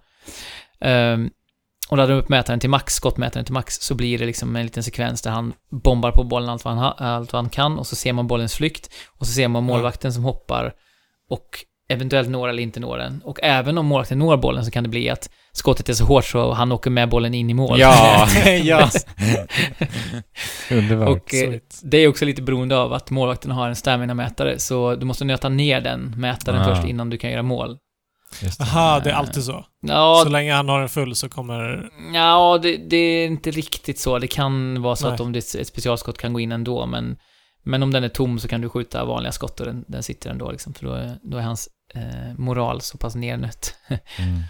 [0.81, 1.31] Ehm,
[1.89, 4.83] och laddar upp mätaren till max, skottmätaren till max, så blir det liksom en liten
[4.83, 7.87] sekvens där han bombar på bollen allt vad han, ha, allt vad han kan och
[7.87, 10.73] så ser man bollens flykt och så ser man målvakten som hoppar
[11.31, 13.21] och eventuellt når eller inte når den.
[13.25, 16.25] Och även om målvakten når bollen så kan det bli att skottet är så hårt
[16.25, 17.81] så han åker med bollen in i mål.
[17.81, 18.29] Ja,
[18.63, 18.91] ja.
[20.71, 21.09] Underbart.
[21.09, 25.07] Och eh, det är också lite beroende av att målvakten har en stamina-mätare, så du
[25.07, 26.75] måste nöta ner den mätaren Ah.
[26.75, 27.77] först innan du kan göra mål.
[28.43, 28.65] Just det.
[28.65, 29.65] Aha, det är alltid så.
[29.81, 31.91] Ja, Så länge han har en full så kommer...
[32.15, 34.19] ja det, det är inte riktigt så.
[34.19, 35.15] Det kan vara så Nej.
[35.15, 37.17] att om det är ett specialskott kan gå in ändå, men,
[37.63, 40.31] men om den är tom så kan du skjuta vanliga skott och den, den sitter
[40.31, 43.75] ändå liksom, för då är, då är hans eh, moral så pass nernött.
[44.19, 44.41] Mm.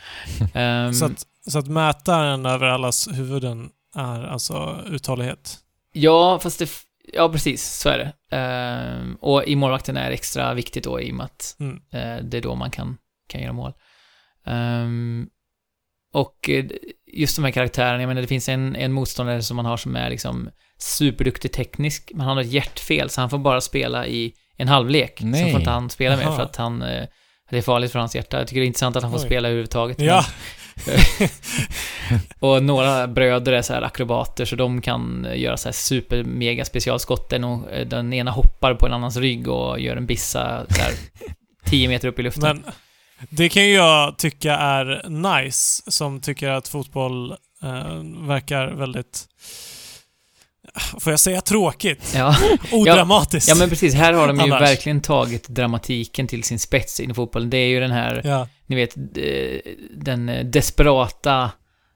[0.55, 5.57] Ehm, Så, att, så att mätaren över allas huvuden är alltså uthållighet.
[5.93, 6.71] Ja, fast det...
[7.13, 7.79] Ja, precis.
[7.81, 8.37] Så är det.
[8.37, 11.77] Ehm, och i målvakten är det extra viktigt då i och med att Mm.
[11.93, 12.97] eh, det är då man kan,
[13.29, 13.73] kan göra mål.
[14.47, 15.27] Ehm,
[16.15, 16.65] och eh,
[17.13, 19.97] just de här karaktärerna, jag menar det finns en, en motståndare som man har som
[19.97, 24.33] är liksom superduktig teknisk, men han har ett hjärtfel så han får bara spela i
[24.57, 25.19] en halvlek.
[25.19, 25.51] Sen Nej.
[25.53, 27.05] får inte han spela mer för att han, eh,
[27.51, 28.39] det är farligt för hans hjärta.
[28.39, 29.25] Jag tycker det är intressant att han får Oj.
[29.27, 30.01] spela överhuvudtaget.
[30.01, 30.25] Ja,
[32.39, 36.65] Och några bröder är så här akrobater så de kan göra så här super mega
[36.65, 37.33] specialskott.
[37.33, 40.93] Och- den ena hoppar på en annans rygg och gör en bissa där
[41.65, 42.63] 10 meter upp i luften.
[42.65, 42.73] men
[43.31, 47.31] det kan ju jag tycka är nice, som tycker att fotboll
[47.63, 49.25] eh, verkar väldigt...
[51.01, 52.13] Får jag säga tråkigt?
[52.17, 52.37] Ja.
[52.73, 53.49] Odramatiskt.
[53.49, 53.95] ja, men precis.
[53.95, 54.61] Här har de ju Annars.
[54.61, 57.51] verkligen tagit dramatiken till sin spets in i fotbollen.
[57.51, 58.49] Det är ju den här, Ja.
[58.67, 59.03] ni vet, eh,
[59.97, 61.51] den eh, desperata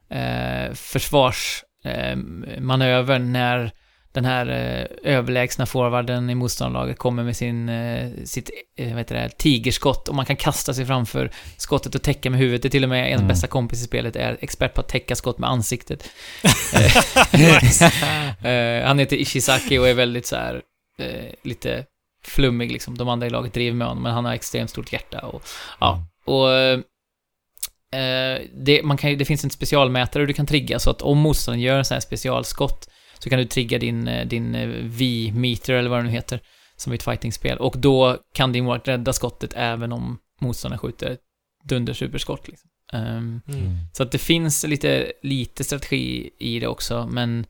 [0.09, 3.71] eh, försvarsmanövern när
[4.13, 9.29] den här eh, överlägsna forwarden i motståndarlaget kommer med sin, eh, sitt, eh, vad det,
[9.37, 12.61] tigerskott och man kan kasta sig framför skottet och täcka med huvudet.
[12.61, 13.27] Det är till och med ens Mm.
[13.27, 16.09] bästa kompis i spelet är expert på att täcka skott med ansiktet.
[18.43, 20.61] Eh, han heter Ishizaki och är väldigt så här
[20.99, 21.85] eh, lite
[22.25, 22.97] flummig liksom.
[22.97, 25.43] De andra i laget driver med honom, men han har extremt stort hjärta och
[25.79, 26.05] ja.
[26.25, 26.79] Och eh,
[28.53, 31.77] det, man kan, det finns en specialmätare du kan trigga så att om motståndaren gör
[31.77, 32.89] en sån här specialskott
[33.23, 36.39] så kan du trigga din, eh, din eh, V-meter eller vad det nu heter
[36.75, 41.09] som i ett fightingspel och då kan din målvakt rädda skottet även om motståndaren skjuter
[41.11, 41.19] ett
[41.63, 42.69] dundersuperskott liksom.
[42.93, 43.77] Ehm, Mm.
[43.93, 47.45] så att det finns lite, lite strategi i det också, men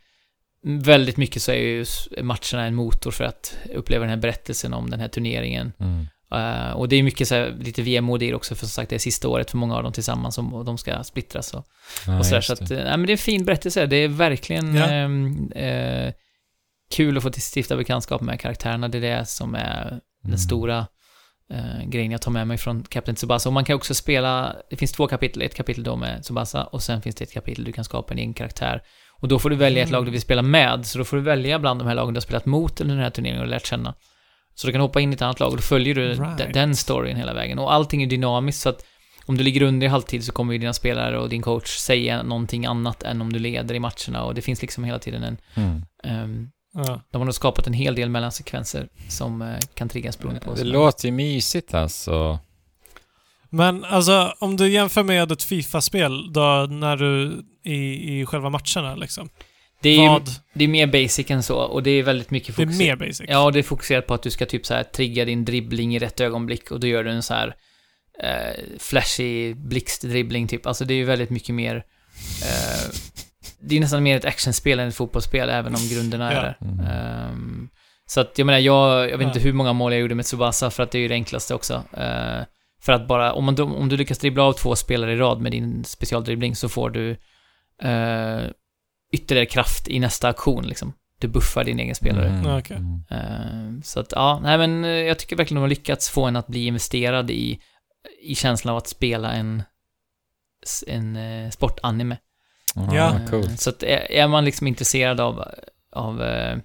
[0.65, 1.85] väldigt mycket så är ju
[2.21, 5.73] matcherna en motor för att uppleva den här berättelsen om den här turneringen.
[5.79, 6.05] Mm.
[6.33, 8.89] Eh, och det är mycket så här, lite VM-mode i det också, för som sagt
[8.89, 11.65] det är sista året för många av dem tillsammans och, de ska splittras och,
[12.07, 12.41] Ja, och sådär.
[12.41, 12.77] Så att, det.
[12.79, 13.85] eh, nej men det är en fin berättelse.
[13.85, 14.85] Det är verkligen Ja.
[14.85, 16.13] ehm, eh,
[16.91, 18.87] kul att få till- stifta bekantskap med karaktärerna.
[18.87, 20.37] Det är det som är den Mm.
[20.37, 20.87] stora
[21.49, 23.49] eh, grejen jag tar med mig från Captain Tsubasa.
[23.49, 26.83] Och man kan också spela, det finns två kapitel, ett kapitel då med Tsubasa och
[26.83, 28.81] sen finns det ett kapitel du kan skapa en egen karaktär.
[29.19, 29.97] Och då får du välja ett Mm.
[29.99, 32.17] lag du vill spela med, så då får du välja bland de här lagen du
[32.17, 33.93] har spelat mot under den här turneringen och lärt känna.
[34.55, 36.37] Så du kan hoppa in i ett annat lag och då följer du Right.
[36.37, 37.59] de- den storyn hela vägen.
[37.59, 38.85] Och allting är dynamiskt så att
[39.25, 42.23] om du ligger under i halvtid så kommer ju dina spelare och din coach säga
[42.23, 45.37] någonting annat än om du leder i matcherna och det finns liksom hela tiden en...
[45.55, 45.81] Mm.
[46.03, 47.01] ehm, Ja.
[47.11, 50.63] de har nog skapat en hel del mellansekvenser som eh, kan triggas beroende på Det
[50.63, 52.39] låter ju mysigt alltså.
[53.49, 58.95] Men alltså, om du jämför med ett Fifa-spel då när du i, i själva matcherna
[58.95, 59.29] liksom.
[59.83, 60.19] Det är, ju,
[60.53, 63.21] det är mer basic än så och det är väldigt mycket Det är mer basic.
[63.27, 65.95] Ja, och det är fokuserat på att du ska typ så här trigga din dribbling
[65.95, 67.55] i rätt ögonblick och då gör du en så här
[68.23, 70.65] eh, flashig blixtdribbling typ.
[70.67, 71.75] Alltså det är ju väldigt mycket mer
[72.41, 72.89] eh,
[73.59, 76.41] Det är nästan mer ett actionspel än ett fotbollsspel även om grunderna är Ja.
[76.41, 76.57] där.
[76.61, 76.85] Mm.
[76.85, 77.69] Ehm,
[78.05, 79.27] så att jag menar, jag, jag vet Ja.
[79.27, 81.53] inte hur många mål jag gjorde med Tsubasa för att det är ju det enklaste
[81.55, 81.73] också.
[81.97, 82.43] Eh,
[82.81, 85.51] för att bara, om, man, om du lyckas dribbla av två spelare i rad med
[85.51, 87.11] din specialdribbling så får du
[87.83, 88.41] eh,
[89.13, 90.93] ytterligare kraft i nästa aktion liksom.
[91.19, 92.29] Du buffar din egen spelare.
[92.29, 92.61] Mm.
[92.69, 93.03] Mm.
[93.77, 96.35] Eh, Så att, ja, nej men eh, jag tycker verkligen de har lyckats få en
[96.35, 97.59] att bli investerad i,
[98.23, 99.63] i känslan av att spela en,
[100.87, 102.17] en eh, sportanime.
[102.75, 103.15] Ja.
[103.19, 103.59] Eh, coolt.
[103.61, 105.43] Så att är, är man liksom intresserad av,
[105.91, 106.57] av eh,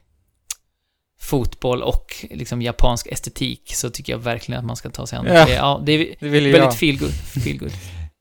[1.20, 5.24] fotboll och liksom japansk estetik så tycker jag verkligen att man ska ta sig an
[5.24, 5.34] det.
[5.34, 5.44] Ja.
[5.46, 6.76] Det, ja, det är Det vill ju väldigt jag.
[6.78, 7.12] feel good,
[7.44, 7.72] feel good.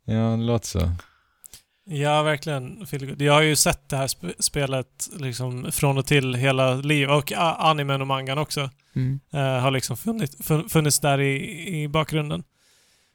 [0.10, 0.92] Ja, det låter så.
[1.90, 2.86] Ja, verkligen.
[3.20, 7.16] Jag har ju sett det här sp- spelet liksom från och till hela livet.
[7.16, 8.70] Och a- animen och mangan också.
[8.96, 9.20] Mm.
[9.34, 12.44] eh, har liksom funnit, fun- funnits där i, i bakgrunden.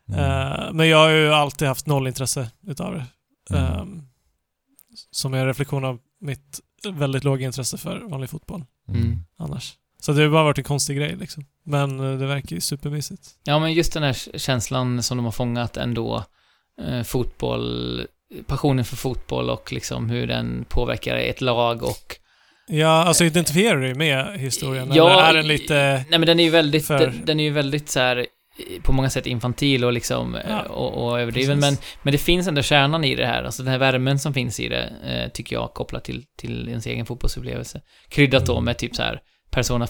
[0.08, 0.20] Mm.
[0.20, 3.06] Eh, men jag har ju alltid haft noll intresse utav det.
[3.56, 3.64] Mm.
[3.72, 3.84] Eh,
[5.10, 6.60] som är en reflektion av mitt
[6.92, 9.18] väldigt låga intresse för vanlig fotboll Mm.
[9.38, 9.74] annars.
[10.00, 11.44] Så det har bara varit en konstig grej liksom.
[11.64, 13.28] Men eh, det verkar ju supermysigt.
[13.44, 16.24] Ja, men just den här känslan som de har fångat ändå,
[16.82, 18.06] eh, fotboll,
[18.46, 22.16] passionen för fotboll och liksom hur den påverkar ett lag och...
[22.66, 24.90] Ja, alltså identifierar du dig med historien?
[24.94, 26.04] Ja, eller är den lite...
[26.08, 28.82] Nej men den är ju väldigt, för- den, den är ju väldigt så här eh,
[28.82, 31.98] på många sätt infantil och liksom eh, Ja, och, och överdriven, men, precis.
[32.02, 34.68] men det finns ändå kärnan i det här, alltså den här värmen som finns i
[34.68, 37.80] det, eh, tycker jag, kopplat till, till ens egen fotbollsupplevelse.
[38.08, 38.64] Kryddat då Mm.
[38.64, 39.86] med typ så här Persona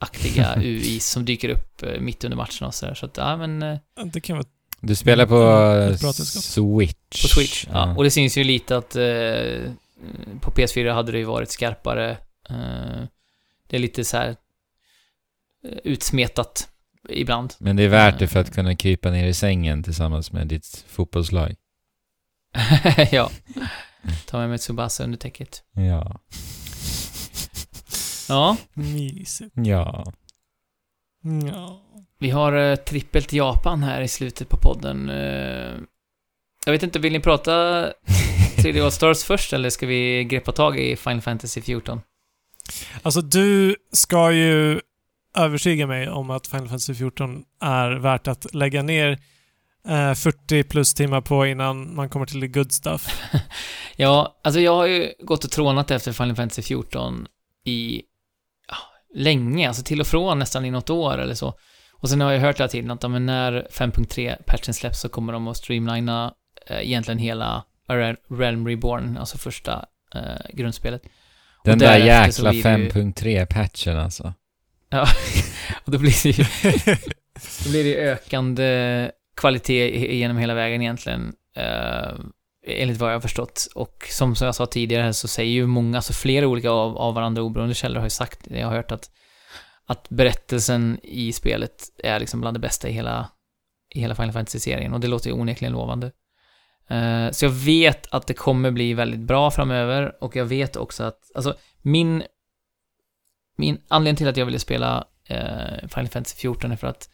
[0.00, 3.78] 5-aktiga UIs som dyker upp mitt under matchen och så där, så att, ja men...
[4.12, 4.46] Det kan vara...
[4.86, 5.96] Du spelar på Ja, eh.
[5.96, 7.22] Switch.
[7.22, 7.94] På Switch, ja.
[7.96, 9.72] Och det syns ju lite att eh,
[10.40, 12.10] på PS4 hade det ju varit skarpare.
[12.50, 13.04] Eh,
[13.68, 16.68] det är lite så här eh, utsmetat
[17.08, 17.54] ibland.
[17.58, 20.84] Men det är värt det för att kunna krypa ner i sängen tillsammans med ditt
[20.88, 21.54] fotbollslag.
[23.12, 23.30] ja.
[24.26, 25.62] Ta med mig Tsubasa under täcket.
[25.72, 26.20] Ja.
[28.28, 29.52] Ja, Mysigt.
[29.54, 30.12] Ja.
[31.46, 31.80] Ja.
[32.24, 35.08] Vi har eh, trippelt Japan här i slutet på podden.
[35.08, 35.74] Eh,
[36.66, 37.52] jag vet inte, vill ni prata
[38.56, 42.00] 3D All-Stars först eller ska vi greppa tag i Final Fantasy 14?
[43.02, 44.80] Alltså du ska ju
[45.36, 49.18] övertyga mig om att Final Fantasy 14 är värt att lägga ner
[49.88, 53.22] eh, 40 plus timmar på innan man kommer till the good stuff.
[53.96, 57.26] Ja, alltså jag har ju gått och trånat efter Final Fantasy 14
[57.64, 58.02] i
[58.68, 58.76] ja,
[59.14, 61.54] länge, alltså till och från nästan i något år eller så.
[62.00, 65.32] Och sen har jag hört hela tiden att ja, men när 5.3-patchen släpps så kommer
[65.32, 66.34] de att streamlina
[66.66, 69.84] eh, egentligen hela Re- Realm Reborn, alltså första
[70.14, 70.20] eh,
[70.52, 71.02] grundspelet.
[71.64, 74.34] Den där jäkla blir det ju- 5.3-patchen alltså.
[75.84, 76.44] Och då blir det ju,
[77.64, 81.32] då blir det ökande kvalitet genom hela vägen egentligen.
[81.56, 82.14] Eh,
[82.66, 83.66] enligt vad jag har förstått.
[83.74, 87.14] Och som, som jag sa tidigare så säger ju många, alltså flera olika av, av
[87.14, 89.10] varandra oberoende källor har ju sagt, jag har hört att,
[89.86, 93.30] att berättelsen i spelet är liksom bland det bästa i hela,
[93.94, 96.12] i hela Final Fantasy-serien och det låter ju onekligen lovande.
[96.88, 101.04] Eh, så jag vet att det kommer bli väldigt bra framöver och jag vet också
[101.04, 102.22] att, alltså min,
[103.56, 107.10] min anledning till att jag ville spela eh, Final Fantasy 14 är för att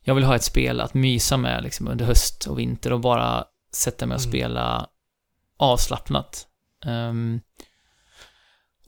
[0.00, 3.44] jag vill ha ett spel att mysa med liksom under höst och vinter och bara
[3.72, 4.30] sätta mig och Mm.
[4.30, 4.88] spela
[5.58, 6.46] avslappnat.
[6.84, 7.40] Ehm,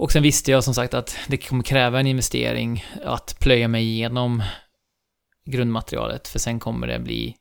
[0.01, 3.85] och sen visste jag som sagt att det kommer kräva en investering att plöja mig
[3.85, 4.43] igenom
[5.45, 7.37] grundmaterialet, för sen kommer det bli,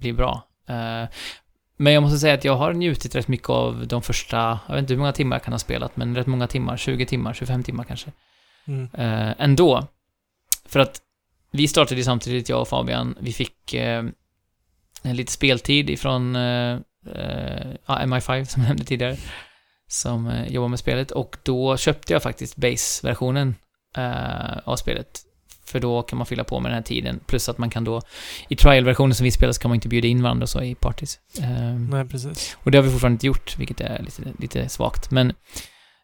[0.00, 0.48] bli bra.
[0.68, 1.08] Eh,
[1.76, 4.82] men jag måste säga att jag har njutit rätt mycket av de första, jag vet
[4.82, 7.62] inte hur många timmar jag kan ha spelat, men rätt många timmar, 20 timmar, 25
[7.62, 8.12] timmar kanske
[8.66, 8.88] Mm.
[8.94, 9.86] eh, ändå.
[10.64, 11.02] För att
[11.50, 14.04] vi startade ju samtidigt, jag och Fabian, vi fick eh,
[15.02, 16.78] lite speltid ifrån eh,
[17.14, 19.16] eh, ja, MI5 som jag nämnde tidigare,
[19.92, 23.54] som eh, jobbar med spelet och då köpte jag faktiskt base-versionen
[23.96, 25.20] eh, av spelet.
[25.64, 28.00] För då kan man fylla på med den här tiden, plus att man kan då,
[28.48, 30.74] i trial-versionen som vi spelar så kan man inte bjuda in varandra och så i
[30.74, 31.18] parties.
[31.38, 32.56] Eh, Nej, precis.
[32.62, 35.10] och det har vi fortfarande inte gjort, vilket är lite, lite svagt.
[35.10, 35.32] Men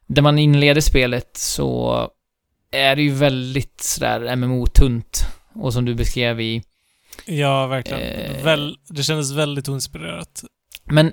[0.07, 2.09] där man inleder spelet så
[2.71, 5.25] är det ju väldigt sådär MMO-tunt.
[5.55, 6.63] Och som du beskrev i...
[7.25, 8.01] Ja, verkligen.
[8.01, 8.43] Eh.
[8.43, 10.43] Väl, det kändes väldigt oinspirerat.
[10.83, 11.11] Men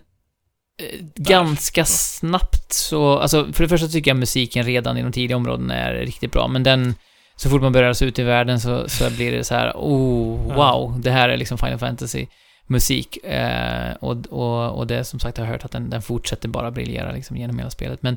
[1.14, 3.18] ganska snabbt så...
[3.18, 6.48] Alltså, för det första tycker jag musiken redan i de tidiga områdena är riktigt bra,
[6.48, 6.94] men den...
[7.36, 10.54] Så fort man börjar sig ut i världen så, så blir det så här, oh,
[10.54, 12.26] wow, det här är liksom Final Fantasy
[12.66, 13.16] musik.
[13.24, 16.70] Eh, och, och, och det som sagt, jag har hört att den, den fortsätter bara
[16.70, 18.02] briljera liksom genom hela spelet.
[18.02, 18.16] Men,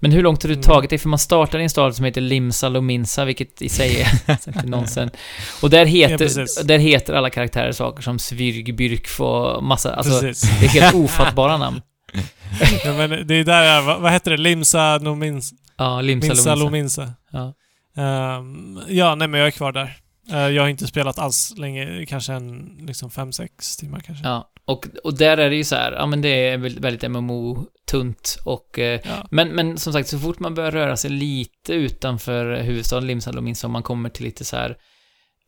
[0.00, 0.62] men hur långt har du Mm.
[0.62, 0.98] tagit dig?
[0.98, 5.12] För man startar i en stad som heter Limsa Lominsa, vilket i sig är nonsens.
[5.62, 6.62] Och där Ja, heter, precis.
[6.64, 10.60] där heter alla karaktärer saker som Svyrg, Byrkf och massa, alltså precis.
[10.60, 11.80] det är helt ofattbara namn.
[12.84, 14.36] ja, men det är där jag, vad, vad heter det?
[14.36, 17.02] Limsa Nomins, Ja, Limsa Minsa Lominsa.
[17.02, 17.12] Lominsa.
[17.32, 17.54] Ja.
[18.02, 19.96] Ehm, ja, nej men jag är kvar där.
[20.32, 24.24] Eh, jag har inte spelat alls länge, kanske en liksom 5-6 timmar kanske.
[24.24, 27.02] Ja, och, och där är det ju så här, ja men det är väl- väldigt
[27.10, 29.26] MMO-tunt och eh, Ja.
[29.30, 33.66] men, men som sagt, så fort man börjar röra sig lite utanför huvudstaden Limsa Lominsa,
[33.66, 34.76] om man kommer till lite så här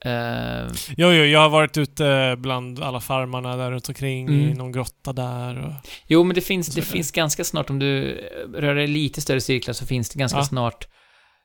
[0.05, 4.59] eh, Jo, jo, jag har varit ute bland alla farmarna där runt omkring i Mm.
[4.59, 5.73] någon grotta där och...
[6.07, 8.15] Jo, men det finns, det finns ganska snart, om du
[8.55, 10.45] rör dig lite större cirklar så finns det ganska Ja.
[10.45, 10.89] snart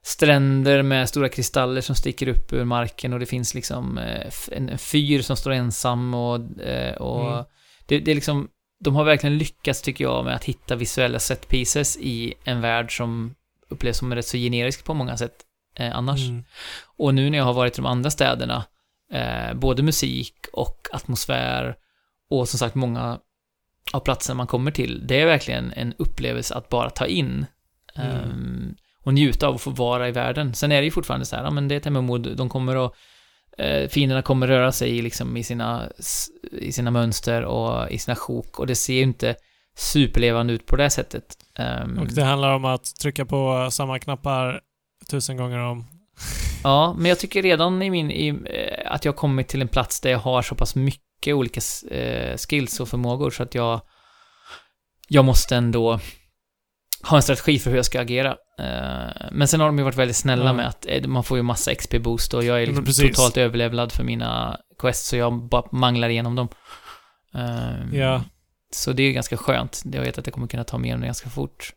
[0.05, 4.69] stränder med stora kristaller som sticker upp ur marken och det finns liksom eh, en,
[4.69, 7.45] en fyr som står ensam och, eh, och Mm.
[7.85, 8.47] det, det är liksom,
[8.79, 12.97] de har verkligen lyckats tycker jag med att hitta visuella set pieces i en värld
[12.97, 13.35] som
[13.69, 15.35] upplevs som rätt så generisk på många sätt
[15.75, 16.29] eh, annars.
[16.29, 16.43] Mm.
[16.97, 18.63] Och nu när jag har varit i de andra städerna,
[19.13, 21.75] eh, både musik och atmosfär
[22.29, 23.19] och som sagt många
[23.93, 27.45] av platserna man kommer till, det är verkligen en upplevelse att bara ta in.
[27.95, 28.11] Mm.
[28.11, 30.53] ehm, och njuta av att få vara i världen.
[30.53, 32.85] Sen är det ju fortfarande så här, ja men det är ett MMO, de kommer
[32.85, 32.93] att
[33.57, 35.89] eh, fienderna kommer röra sig liksom i sina,
[36.51, 39.35] i sina mönster och i sina sjok och det ser ju inte
[39.77, 41.37] superlevande ut på det sättet.
[41.55, 44.61] Ehm, Och det handlar om att trycka på samma knappar
[45.09, 45.85] tusen gånger om.
[46.63, 49.67] Ja, men jag tycker redan i min, i, eh, att jag har kommit till en
[49.67, 51.61] plats där jag har så pass mycket olika
[51.91, 53.81] eh, skills och förmågor så att jag,
[55.07, 55.99] jag måste ändå
[57.03, 58.37] ha en strategi för hur jag ska agera.
[58.59, 60.53] Eh, men sen har de ju varit väldigt snälla Ja.
[60.53, 64.03] med att eh, man får ju massa XP-boost och jag är liksom totalt överlevlad för
[64.03, 66.47] mina quests så jag bara manglar igenom dem.
[67.35, 68.23] Eh, Ja.
[68.71, 69.83] Så det är ju ganska skönt.
[69.91, 71.73] Jag vet att jag kommer kunna ta mig igenom det ganska fort.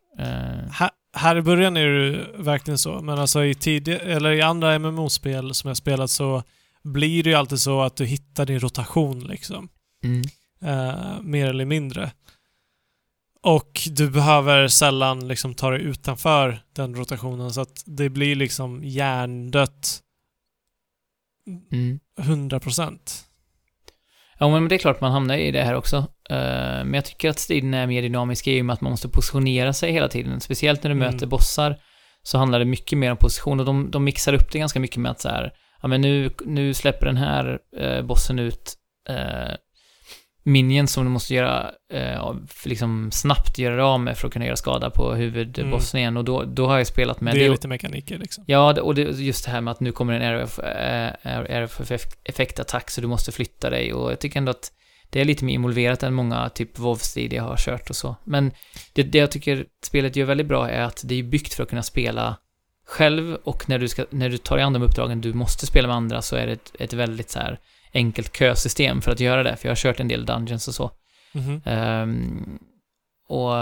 [0.70, 4.78] Här, här i början är det verkligen så, men alltså i tidiga, eller i andra
[4.78, 6.42] MMO-spel som jag spelat så
[6.84, 9.68] blir det ju alltid så att du hittar din rotation liksom.
[10.04, 10.22] Mm.
[10.62, 12.10] Eh, mer eller mindre.
[13.46, 18.84] Och du behöver sällan liksom ta dig utanför den rotationen så att det blir liksom
[18.84, 20.00] hjärndött
[21.72, 21.98] Mm.
[22.20, 22.98] 100%.
[24.38, 25.96] Ja, men det är klart man hamnar i det här också.
[26.30, 29.08] Eh, men jag tycker att striden är mer dynamisk i och med att man måste
[29.08, 30.40] positionera sig hela tiden.
[30.40, 31.12] Speciellt när du Mm.
[31.12, 31.76] möter bossar
[32.22, 34.96] så handlar det mycket mer om position och de, de mixar upp det ganska mycket
[34.96, 35.52] med att så här,
[35.82, 38.74] ja men nu, nu släpper den här eh, bossen ut
[39.08, 39.54] eh,
[40.46, 44.56] minions som du måste göra, eh, liksom snabbt göra av med för att kunna göra
[44.56, 47.38] skada på huvudbossen igen och då, då har jag spelat med Mm.
[47.38, 47.52] det är det.
[47.52, 48.44] lite mekaniker liksom.
[48.46, 51.80] Ja, och det, just det här med att nu kommer en RF, eh, RF
[52.24, 54.72] effektattack så du måste flytta dig och jag tycker ändå att
[55.10, 58.16] det är lite mer involverat än många typ WoW-strid jag har kört och så.
[58.24, 58.52] Men
[58.92, 61.68] det, det jag tycker spelet gör väldigt bra är att det är byggt för att
[61.68, 62.36] kunna spela
[62.86, 65.88] själv och när du, ska, när du tar dig an de uppdragen du måste spela
[65.88, 67.58] med andra så är det ett, ett väldigt så här
[67.96, 70.90] enkelt kösystem för att göra det, för jag har kört en del dungeons och så.
[71.32, 71.62] Mhm.
[71.64, 72.58] Ehm,
[73.28, 73.52] och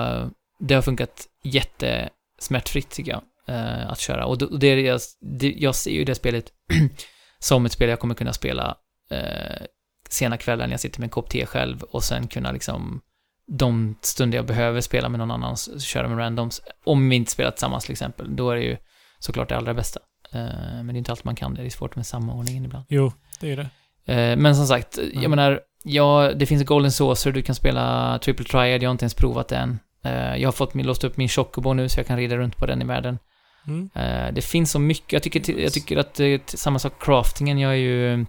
[0.59, 3.23] det har funkat jättesmärtfritt tycker jag,
[3.57, 4.27] eh, att köra.
[4.27, 6.53] Och, det, är jag, det, jag ser ju det spelet
[7.39, 8.77] som ett spel jag kommer kunna spela
[9.11, 9.67] eh,
[10.09, 13.01] sena kvällar när jag sitter med en kopp te själv och sen kunna liksom
[13.47, 16.63] de stunder jag behöver spela med någon annan, köra med randoms.
[16.85, 18.77] Om vi inte spelar tillsammans till exempel, då är det ju
[19.19, 20.01] såklart det allra bästa.
[20.33, 20.41] Eh,
[20.75, 22.85] men det är inte alltid man kan det, det är svårt med samordningen ibland.
[22.89, 23.71] Jo, det är det.
[24.07, 25.31] Eh, Men som sagt, jag Mm.
[25.31, 29.15] menar, ja, det finns Golden Saucer, du kan spela Triple Triad, jag har inte ens
[29.15, 29.79] provat det än.
[30.05, 32.57] Eh, Jag har fått min, låst upp min Chocobo nu så jag kan rida runt
[32.57, 33.19] på den i världen.
[33.67, 33.91] Mm.
[33.95, 37.59] Eh, Det finns så mycket, jag tycker, jag tycker att eh, t- samma sak craftingen,
[37.59, 38.27] jag är ju,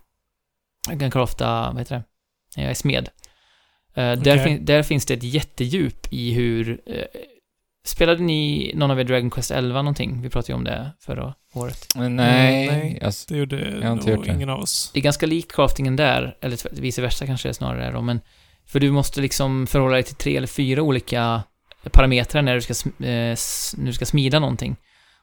[0.89, 2.03] jag kan crafta, vad heter det?
[2.61, 3.10] Jag är smed.
[3.95, 7.03] Eh, Där, fin, där finns det ett jättedjup i hur, eh,
[7.85, 10.22] spelade ni någon av er Dragon Quest 11 någonting?
[10.22, 11.88] Vi pratade ju om det förra året.
[11.95, 12.10] Nej,
[12.68, 12.99] nej.
[13.03, 14.32] Alltså, Det gjorde Jag nog gjort det.
[14.34, 14.91] ingen av oss.
[14.94, 18.22] Det är ganska lik craftingen där, eller vice versa kanske det snarare är då, men
[18.68, 21.44] för du måste liksom förhålla dig till tre eller fyra olika
[21.91, 23.36] parametrar när du ska, eh,
[23.77, 24.76] när du ska smida någonting.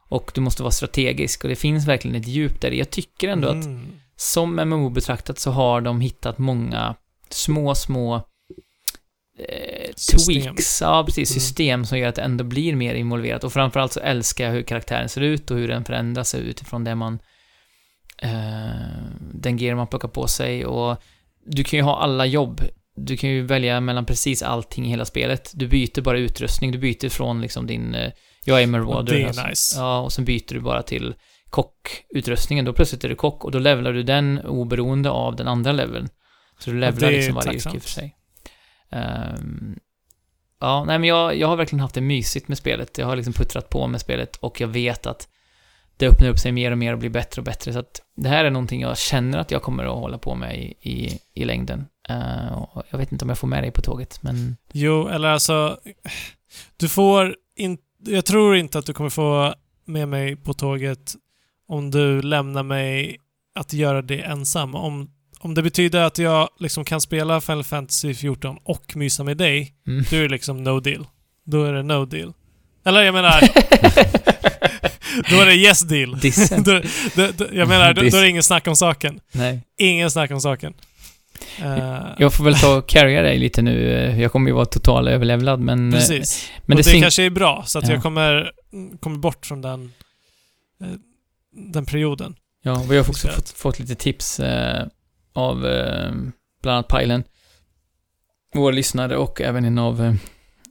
[0.08, 2.70] Och du måste vara strategisk och det finns verkligen ett djup där.
[2.70, 3.86] Jag tycker ändå att Mm.
[4.16, 6.94] som MMO betraktat så har de hittat många
[7.28, 8.22] små, små
[9.48, 9.92] eh,
[10.26, 11.40] tweaks, ja precis, Mm.
[11.40, 13.44] system som gör att det ändå blir mer involverat.
[13.44, 16.94] Och framförallt så älskar jag hur karaktären ser ut och hur den förändras utifrån det
[16.94, 17.18] man,
[18.22, 18.30] eh,
[19.34, 21.02] den gear man plockar på sig och
[21.46, 22.60] du kan ju ha alla jobb.
[22.96, 25.52] Du kan ju välja mellan precis allting i hela spelet.
[25.54, 28.12] Du byter bara utrustning, du byter från liksom din, eh,
[28.44, 29.12] jag är Marauder.
[29.14, 29.46] Det är alltså.
[29.46, 29.78] nice.
[29.78, 31.14] Ja, och sen byter du bara till
[31.50, 32.64] kockutrustningen.
[32.64, 36.08] Då plötsligt är du kock och då levlar du den oberoende av den andra leveln.
[36.58, 37.74] Så du levlar liksom varje tacksamt.
[37.74, 38.16] yrke för sig.
[38.92, 39.78] Ehm,
[40.60, 42.98] ja, nej men jag, jag har verkligen haft det mysigt med spelet.
[42.98, 45.28] Jag har liksom puttrat på med spelet och jag vet att
[45.96, 47.72] det öppnar upp sig mer och mer och blir bättre och bättre.
[47.72, 50.58] Så att det här är någonting jag känner att jag kommer att hålla på med
[50.58, 51.86] i, i, i längden.
[52.10, 55.78] Uh, jag vet inte om jag får med dig på tåget, men Jo, eller alltså...
[56.76, 57.82] Du får inte...
[57.98, 59.54] Jag tror inte att du kommer få
[59.84, 61.14] med mig på tåget
[61.68, 63.18] om du lämnar mig
[63.54, 64.74] att göra det ensam.
[64.74, 65.10] Om,
[65.44, 69.74] om det betyder att jag liksom kan spela Final Fantasy 14 och mysa med dig,
[69.86, 70.04] mm.
[70.10, 71.06] då är det liksom no deal.
[71.46, 72.32] Då är det no deal.
[72.84, 73.40] Eller jag menar,
[75.30, 76.10] då är det yes deal.
[76.64, 76.80] Då,
[77.16, 79.20] då, då, jag menar, då, då är det ingen snack om saken.
[79.32, 79.60] Nej.
[79.78, 80.74] Ingen snack om saken.
[81.58, 83.80] Eh, Jag får väl ta och carrya dig lite nu.
[84.20, 85.92] Jag kommer ju vara total överlevlad, men...
[85.92, 86.50] eh, Precis.
[86.66, 87.94] Men och det, det, kanske är bra, så att Ja.
[87.94, 88.52] jag kommer,
[89.00, 89.92] kommer bort från den,
[90.80, 90.88] eh,
[91.72, 92.34] den perioden.
[92.62, 94.86] Ja, och vi har också fått, fått lite tips eh,
[95.32, 96.10] av eh,
[96.62, 97.24] bland annat Pajlen,
[98.54, 100.00] vår lyssnare och även en av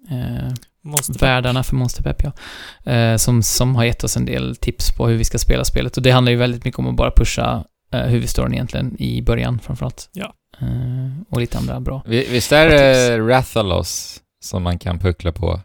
[0.09, 2.31] eh, Måste värdarna för Monsterpepp, ja.
[2.91, 5.97] Eh, som, som har gett oss en del tips på hur vi ska spela spelet.
[5.97, 7.63] Och det handlar ju väldigt mycket om att bara pusha
[7.93, 10.09] eh, huvudstoryn egentligen, i början framförallt.
[10.13, 10.33] Ja.
[10.61, 12.03] Eh, och lite andra bra.
[12.05, 15.59] Vi- Visst är det Rathalos som man kan puckla på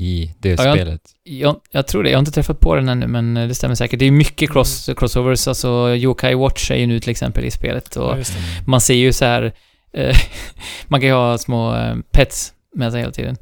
[0.00, 1.00] i det Ja, jag- spelet?
[1.24, 3.98] Jag, jag tror det, jag har inte träffat på den ännu, men det stämmer säkert.
[3.98, 7.96] Det är mycket cross, crossovers, alltså Yokai Watch är ju nu till exempel i spelet.
[7.96, 8.24] Och Ja,
[8.66, 9.52] man ser ju så här,
[9.94, 10.16] eh,
[10.86, 13.36] man kan ju ha små eh, pets med sig hela tiden.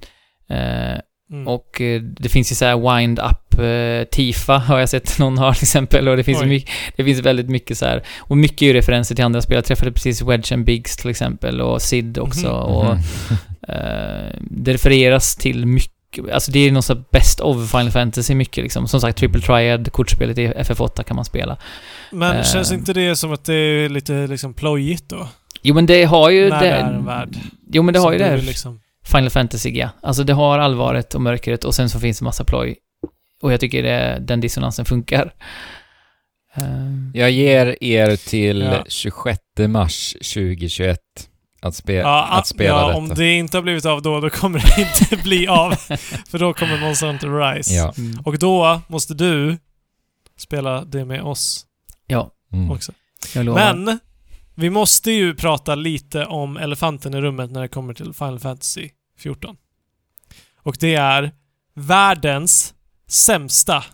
[0.50, 1.00] Eh,
[1.30, 1.48] Mm.
[1.48, 5.54] och eh, det finns ju så här wind-up eh, Tifa har jag sett någon ha
[5.54, 8.66] till exempel och det finns, mycket, det finns väldigt mycket så här och mycket är
[8.66, 9.54] ju referenser till andra spel.
[9.54, 12.56] Jag träffade precis Wedge and Biggs till exempel och Sid också Mhm.
[12.56, 12.98] och Mhm.
[13.68, 15.92] eh, det refereras till mycket,
[16.32, 18.88] alltså det är någon sån best of Final Fantasy mycket liksom.
[18.88, 21.56] Som sagt, Triple Triad, kortspelet i FF8 kan man spela.
[22.12, 25.28] Men eh, känns inte det som att det är lite liksom plojigt då?
[25.62, 26.66] Jo men det har ju När det...
[26.66, 27.36] det är en värld
[27.72, 29.88] Jo men det har ju det här Liksom, Final fantasy ja.
[30.02, 32.76] Alltså det har allvaret och mörkret och sen så finns det massa ploj.
[33.42, 35.32] Och jag tycker det, den dissonansen funkar.
[36.54, 38.84] Ehm, Jag ger er till Ja.
[38.88, 39.38] 26
[39.68, 40.98] mars 2021
[41.66, 42.98] att, spe Ja, att spela ja detta.
[42.98, 45.74] om det inte har blivit av då, då kommer det inte bli av.
[46.30, 47.74] För då kommer Monster Hunter Rise.
[47.74, 47.94] Ja.
[47.98, 48.20] mm.
[48.24, 49.58] Och då måste du
[50.38, 51.66] spela det med oss
[52.06, 52.70] Ja, Mm.
[52.70, 52.92] också.
[53.34, 53.74] jag lovar.
[53.74, 53.98] Men,
[54.54, 58.90] vi måste ju prata lite om elefanten i rummet när det kommer till Final Fantasy
[59.18, 59.56] 14.
[60.62, 61.30] Och det är
[61.74, 62.74] världens
[63.08, 63.84] sämsta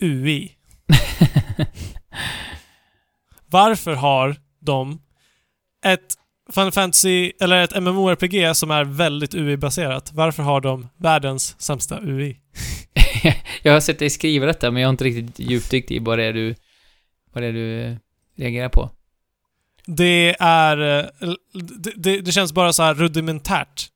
[0.00, 0.52] UI.
[3.46, 5.00] Varför har de
[5.84, 6.17] ett
[6.52, 12.36] Final Fantasy, eller ett MMORPG som är väldigt UI-baserat, varför har de världens sämsta UI?
[13.62, 16.24] jag har sett dig skriva detta, men jag har inte riktigt djupdykt i vad det
[16.24, 16.54] är du,
[17.32, 17.96] vad det är du eh,
[18.36, 18.90] reagerar på.
[19.86, 20.98] Det är...
[21.00, 21.06] eh,
[21.78, 23.86] Det, det, det känns bara så här rudimentärt.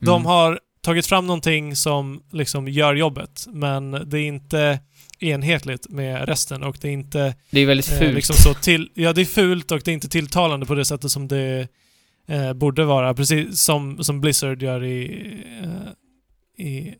[0.00, 0.26] De Mm.
[0.26, 4.78] har tagit fram någonting som liksom gör jobbet, men det är inte
[5.20, 8.14] enhetligt med resten och det är inte Det är väldigt eh, fult.
[8.14, 8.90] liksom så till...
[8.94, 11.68] Ja, det är fult och det är inte tilltalande på det sättet som det
[12.26, 13.14] eh, borde vara.
[13.14, 15.26] Precis som, som Blizzard gör i,
[15.62, 16.94] eh, i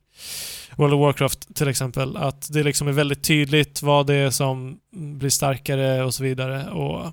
[0.77, 2.17] World of Warcraft till exempel.
[2.17, 6.71] Att det liksom är väldigt tydligt vad det är som blir starkare och så vidare.
[6.71, 7.07] Och,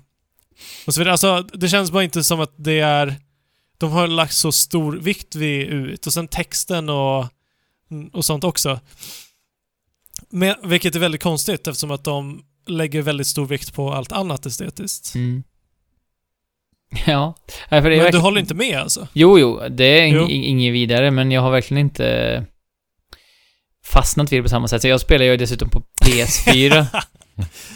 [0.86, 1.12] och så vidare.
[1.12, 3.16] Alltså, det känns bara inte som att det är...
[3.78, 7.26] De har lagt så stor vikt vid ut och sen texten och,
[8.12, 8.80] och sånt också.
[10.28, 14.46] Men, vilket är väldigt konstigt eftersom att de lägger väldigt stor vikt på allt annat
[14.46, 15.14] estetiskt.
[15.14, 15.42] Mm.
[17.06, 17.34] Ja.
[17.70, 18.22] Nej, för det är Men du verkligen...
[18.22, 19.08] håller inte med alltså?
[19.12, 20.28] Jo, jo, det är Jo.
[20.28, 22.44] inget vidare, men jag har verkligen inte
[23.86, 24.82] fastnat vid det på samma sätt.
[24.82, 26.86] Så jag spelar ju dessutom på PS4,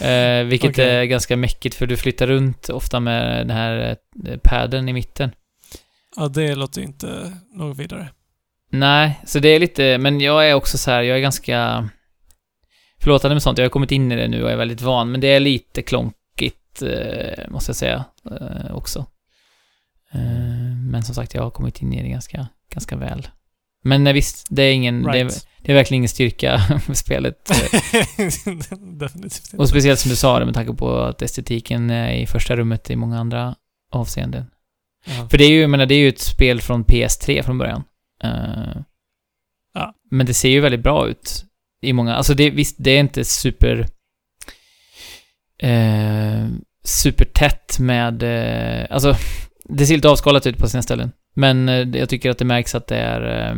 [0.00, 0.90] eh, vilket Okej.
[0.90, 3.96] är ganska mäckigt för du flyttar runt ofta med den här
[4.26, 5.30] eh, padden i mitten.
[6.16, 8.08] Ja, det låter inte något vidare.
[8.70, 11.88] Nej, så det är lite, men jag är också så här, jag är ganska
[13.00, 15.20] förlåtande med sånt, jag har kommit in i det nu och är väldigt van, men
[15.20, 16.23] det är lite klonkigt, eh,
[17.48, 18.04] måste jag säga,
[18.40, 19.06] eh, också.
[20.12, 23.28] Eh, men som sagt, jag har kommit in i det ganska, ganska väl.
[23.84, 25.48] Men eh, visst, det är ingen, det, är, Right.
[25.62, 27.50] det är verkligen ingen styrka med spelet.
[27.50, 27.56] eh,
[28.98, 29.56] Definitivt inte.
[29.56, 32.90] Och speciellt som du sa det med tanke på att estetiken är i första rummet
[32.90, 33.54] i många andra
[33.92, 34.44] avseenden.
[35.06, 35.28] Ja.
[35.28, 37.84] För det är ju, jag menar, det är ju ett spel från PS3 från början.
[38.22, 38.80] Eh,
[39.76, 39.94] Ja.
[40.10, 41.44] Men det ser ju väldigt bra ut
[41.82, 43.86] i många, alltså det, visst, det är inte super...
[45.62, 46.48] Uh,
[46.84, 49.14] supertätt med, eh, alltså,
[49.64, 51.12] det ser lite avskalat ut på sina ställen.
[51.34, 53.20] Men eh, jag tycker att det märks att det är,
[53.50, 53.56] eh,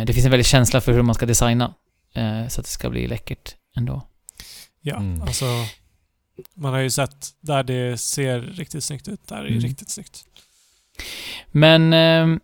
[0.00, 1.74] eh, det finns en väldig känsla för hur man ska designa.
[2.14, 4.02] eh, så att det ska bli läckert ändå.
[4.80, 5.22] Ja, Mm.
[5.22, 5.44] alltså...
[6.54, 9.28] Man har ju sett där det ser riktigt snyggt ut.
[9.28, 9.60] Där är det Mm.
[9.60, 10.24] riktigt snyggt.
[11.46, 12.40] Men ehm,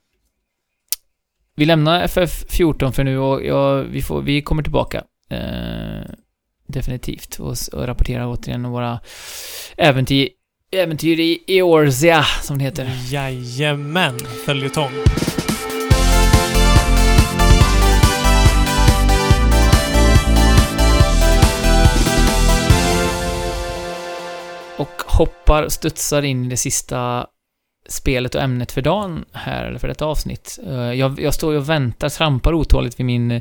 [1.57, 5.05] vi lämnar FF14 för nu och jag, vi, får, vi kommer tillbaka.
[5.31, 6.03] Eh,
[6.73, 7.41] definitivt.
[7.41, 9.01] Och, och rapportera återigen våra
[9.77, 10.29] äventyr,
[10.73, 12.91] äventyr i Eorzea, som det heter.
[13.11, 14.93] Jajamän, följetong.
[24.77, 27.27] Och hoppar, studsar in i det sista
[27.89, 30.59] spelet och ämnet för dagen här, eller för detta avsnitt.
[30.67, 33.41] Eh, jag, jag står ju och väntar, trampar otåligt vid min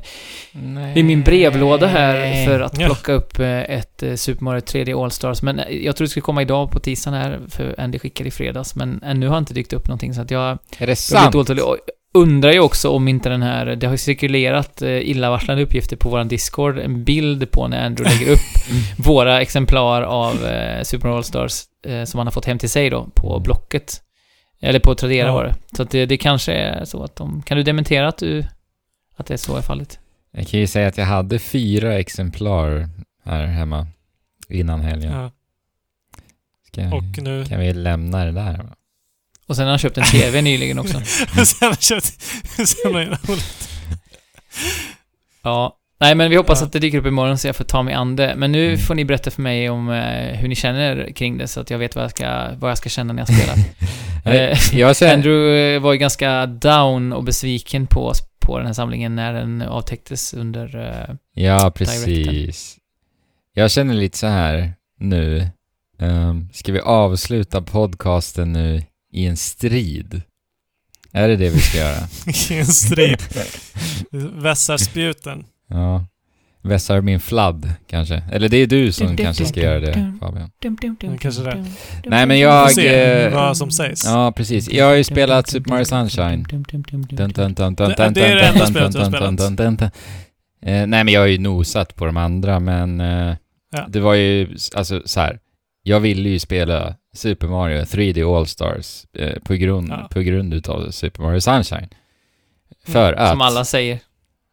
[0.51, 0.93] Nej.
[0.93, 5.41] vid min brevlåda här för att plocka upp eh, ett eh, Super Mario 3D All-Stars.
[5.41, 8.75] Men jag tror det skulle komma idag på tisdagen här, för Andy skickade i fredags.
[8.75, 11.35] Men ännu har inte dykt upp någonting, så att jag, Är det jag sant?
[11.35, 11.77] Och
[12.13, 16.27] undrar ju också om inte den här, det har ju cirkulerat illavarslande uppgifter på våran
[16.27, 18.39] Discord, en bild på när Andrew lägger upp
[19.05, 20.33] våra exemplar av
[20.83, 21.63] Super Mario All-Stars
[22.05, 24.01] som han har fått hem till sig då, på Blocket.
[24.61, 25.33] Eller på Tradera Ja.
[25.33, 25.55] var det.
[25.75, 27.41] Så att det, det kanske är så att de...
[27.41, 28.45] Kan du dementera att du...
[29.17, 29.99] Att det är så är fallet?
[30.31, 32.89] Jag kan ju säga att jag hade fyra exemplar
[33.23, 33.87] här hemma
[34.49, 35.13] innan helgen.
[35.13, 35.31] Ja.
[36.67, 37.45] Ska, Och nu...
[37.45, 38.65] Kan vi lämna det där?
[39.47, 41.01] Och sen har han köpt en TV nyligen också.
[41.45, 42.05] sen har jag köpt...
[42.67, 43.17] Sen har jag
[45.43, 45.77] Ja.
[46.01, 46.65] Nej, men vi hoppas Ja.
[46.67, 48.33] att det dyker upp imorgon så jag får ta mig an det.
[48.37, 48.79] Men nu Mm.
[48.79, 51.77] får ni berätta för mig om eh, hur ni känner kring det så att jag
[51.77, 53.55] vet vad jag ska, vad jag ska känna när jag spelar.
[54.25, 55.13] Eh, jag ser...
[55.13, 59.61] Andrew eh, var ju ganska down och besviken på, på den här samlingen när den
[59.61, 60.75] avtäcktes under...
[61.09, 62.77] eh, Ja, precis.
[63.53, 65.47] Jag känner lite så här nu.
[65.99, 68.83] Um, ska vi avsluta podcasten nu
[69.13, 70.21] i en strid?
[71.11, 71.97] Är det det vi ska göra?
[72.49, 73.17] I en strid.
[74.41, 75.43] Vässar spjuten.
[75.71, 76.05] Ja.
[76.63, 78.23] Vässar min fladd, kanske.
[78.31, 80.51] Eller det är du som kanske ska göra det, Fabian.
[81.19, 81.55] Kanske det.
[81.55, 82.63] Nej, men Vi jag...
[82.67, 82.87] får se
[83.23, 84.05] eh, vad som sägs.
[84.05, 84.71] Ja, precis.
[84.71, 86.45] Jag har ju spelat Super Mario Sunshine.
[88.13, 89.23] Det- är det enda spelet du har spelat.
[90.63, 93.01] Eh, Nej, men jag har ju nosat på de andra, men...
[93.01, 93.35] eh,
[93.73, 93.85] Ja.
[93.89, 95.39] Det var ju, alltså så här.
[95.83, 100.07] Jag ville ju spela Super Mario 3D All-Stars eh, på, grund, Ja.
[100.11, 101.87] på grund utav Super Mario Sunshine.
[102.87, 103.29] För att...
[103.29, 103.99] Som alla säger.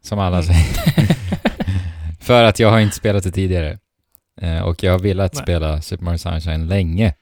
[0.02, 0.46] Som alla Mm.
[0.46, 1.16] säger.
[2.20, 3.78] För att jag har inte spelat det tidigare.
[4.40, 5.42] Eh, och jag har velat Nej.
[5.42, 7.14] spela Super Mario Sunshine länge.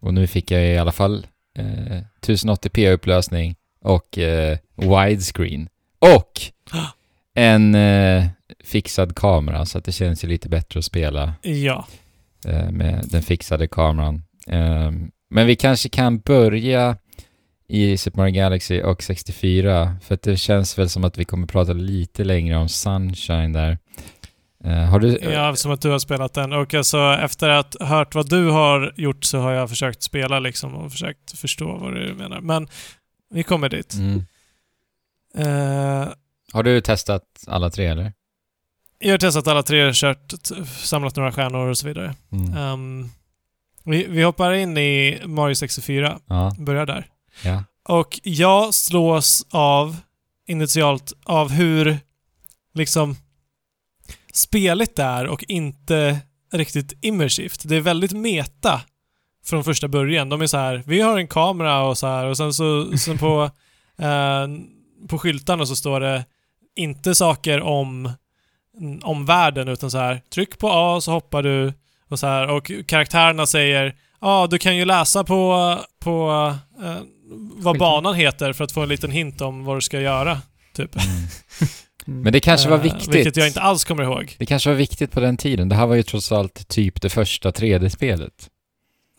[0.00, 1.26] Och nu fick jag i alla fall
[1.58, 3.54] eh, 1080p-upplösning
[3.84, 5.68] och eh, widescreen.
[5.98, 6.40] Och
[7.34, 8.24] en eh,
[8.64, 11.86] fixad kamera, så att det känns ju lite bättre att spela Ja.
[12.46, 14.22] eh, med den fixade kameran.
[14.46, 16.96] Ehm, men vi kanske kan börja
[17.72, 21.72] i Super Mario Galaxy och 64, för det känns väl som att vi kommer prata
[21.72, 23.78] lite längre om Sunshine där.
[24.90, 25.18] Har du...
[25.22, 26.52] Ja, som att du har spelat den.
[26.52, 30.38] Och alltså efter att ha hört vad du har gjort så har jag försökt spela
[30.38, 32.40] liksom och försökt förstå vad du menar.
[32.40, 32.68] Men
[33.34, 33.94] vi kommer dit.
[33.94, 34.24] Mm.
[35.34, 36.08] Eh,
[36.52, 38.12] Har du testat alla tre eller?
[38.98, 40.32] jag har testat alla tre, kört,
[40.66, 42.14] samlat några stjärnor och så vidare.
[42.32, 42.56] Mm.
[42.56, 43.08] Ehm,
[43.84, 46.18] vi, vi hoppar in i Mario 64.
[46.26, 47.06] Ja, Börjar där.
[47.44, 47.64] Ja.
[47.84, 49.96] Och jag slås av,
[50.46, 51.98] initialt, av hur
[52.74, 53.16] liksom
[54.32, 56.18] speligt det är och inte
[56.52, 57.62] riktigt immersivt.
[57.64, 58.80] Det är väldigt meta
[59.44, 60.28] från första början.
[60.28, 63.18] De är så här, vi har en kamera och så här och sen så sen
[63.18, 63.42] på,
[63.98, 64.48] eh,
[65.08, 66.24] på skyltarna så står det
[66.76, 68.12] inte saker om,
[69.02, 71.72] om världen utan så här, tryck på A så hoppar du
[72.08, 76.30] och så här och karaktärerna säger Ja, ah, du kan ju läsa på, på
[76.82, 76.96] eh,
[77.36, 80.40] vad banan heter för att få en liten hint om vad du ska göra.
[80.74, 80.96] Typ.
[80.96, 81.28] Mm.
[82.22, 83.14] Men det kanske var Eh, viktigt.
[83.14, 84.36] Vilket jag inte alls kommer ihåg.
[84.38, 85.68] Det kanske var viktigt på den tiden.
[85.68, 88.50] Det här var ju trots allt typ det första 3D-spelet.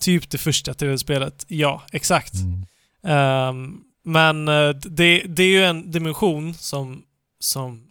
[0.02, 1.45] Typ det första tv-spelet.
[1.48, 2.34] Ja, exakt.
[2.34, 2.65] Mm.
[3.07, 7.03] Ehm, men eh, det, det är ju en dimension som,
[7.40, 7.88] som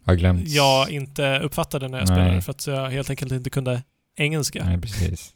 [0.47, 2.17] jag inte uppfattade när jag Nej.
[2.17, 3.83] spelade för att jag helt enkelt inte kunde
[4.17, 4.65] engelska.
[4.65, 5.33] Nej, precis.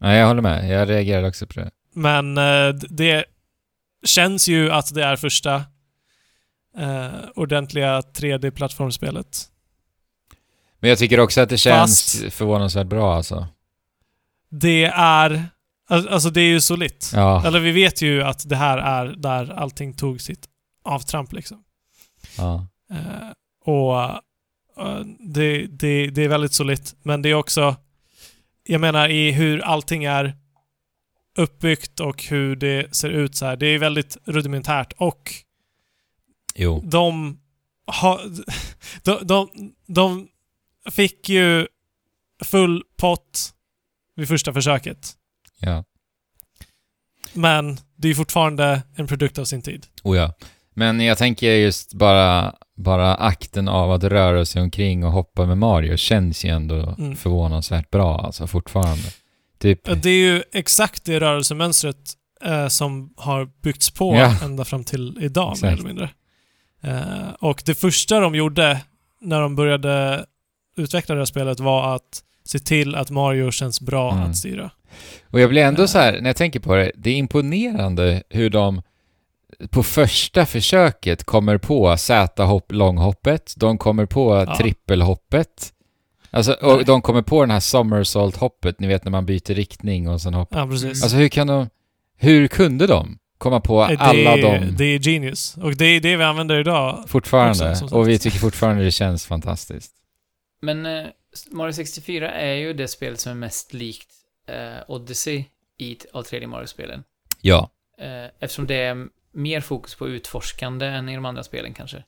[0.00, 0.68] Nej, jag håller med.
[0.68, 1.70] Jag reagerade också på det.
[1.94, 3.24] Men eh, det
[4.04, 5.54] känns ju att det är första
[6.78, 9.48] eh, ordentliga 3D-plattformspelet.
[10.80, 13.46] Men jag tycker också att det känns Fast- förvånansvärt bra alltså.
[14.50, 15.44] Det är...
[15.88, 17.10] al- Alltså det är ju solitt.
[17.14, 17.46] Ja.
[17.46, 20.48] Eller vi vet ju att det här är där allting tog sitt
[20.84, 21.62] avtramp liksom.
[22.38, 22.66] ja.
[22.92, 23.30] Eh,
[23.64, 24.02] och
[24.86, 26.94] eh, det, det, det är väldigt solitt.
[27.02, 27.76] Men det är också,
[28.64, 30.36] jag menar i hur allting är
[31.38, 33.56] uppbyggt och hur det ser ut så här.
[33.56, 35.32] Det är väldigt rudimentärt och
[36.54, 36.82] Jo.
[36.84, 37.38] de,
[38.00, 38.20] ha,
[39.02, 39.48] de, de,
[39.86, 40.28] de
[40.90, 41.66] fick ju
[42.44, 43.54] full pott
[44.16, 45.12] vid första försöket.
[45.60, 45.84] Ja.
[47.32, 49.86] Men det är fortfarande en produkt av sin tid.
[50.04, 50.34] Oh ja.
[50.74, 55.58] Men jag tänker just bara, bara akten av att röra sig omkring och hoppa med
[55.58, 57.16] Mario känns ju ändå Mm.
[57.16, 59.02] förvånansvärt bra alltså fortfarande.
[59.62, 61.96] Typ, Det är ju exakt det rörelsemönstret
[62.44, 64.34] eh, som har byggts på Ja.
[64.44, 65.72] ända fram till idag, mer Exakt.
[65.72, 66.10] eller mindre.
[66.82, 68.80] Eh, och det första de gjorde
[69.20, 70.24] när de började
[70.76, 74.30] utveckla det här spelet var att se till att Mario känns bra Mm.
[74.30, 74.70] att styra.
[75.30, 78.50] och jag blir ändå så här, när jag tänker på det, det är imponerande hur
[78.50, 78.82] de
[79.70, 84.56] på första försöket kommer på Z-hopp, långhoppet, de kommer på Ja.
[84.56, 85.72] trippelhoppet,
[86.32, 86.84] alltså, och Nej.
[86.84, 90.60] de kommer på den här somersault-hoppet, ni vet när man byter riktning och sen hoppar.
[90.60, 91.02] Ja, precis.
[91.02, 91.68] Alltså hur kan de,
[92.16, 95.56] hur kunde de komma på Eh, det, alla de det är genius.
[95.56, 97.04] Och det är det vi använder idag.
[97.08, 97.70] fortfarande?
[97.70, 99.92] också, och vi tycker fortfarande det känns fantastiskt.
[100.62, 101.06] Men eh,
[101.50, 104.10] Mario 64 är ju det spel som är mest likt
[104.46, 105.44] eh, Odyssey
[105.78, 107.04] i av 3D Mario-spelen.
[107.40, 107.70] Ja.
[107.98, 112.04] Eh, eftersom det är mer fokus på utforskande än i de andra spelen kanske.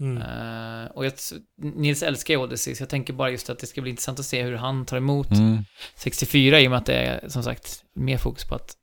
[0.00, 0.22] Mm.
[0.22, 1.12] Eh, och jag,
[1.56, 4.26] Nils älskar ju Odyssey, så jag tänker bara just att det ska bli intressant att
[4.26, 5.64] se hur han tar emot Mm.
[5.96, 8.76] 64 i och med att det är som sagt mer fokus på att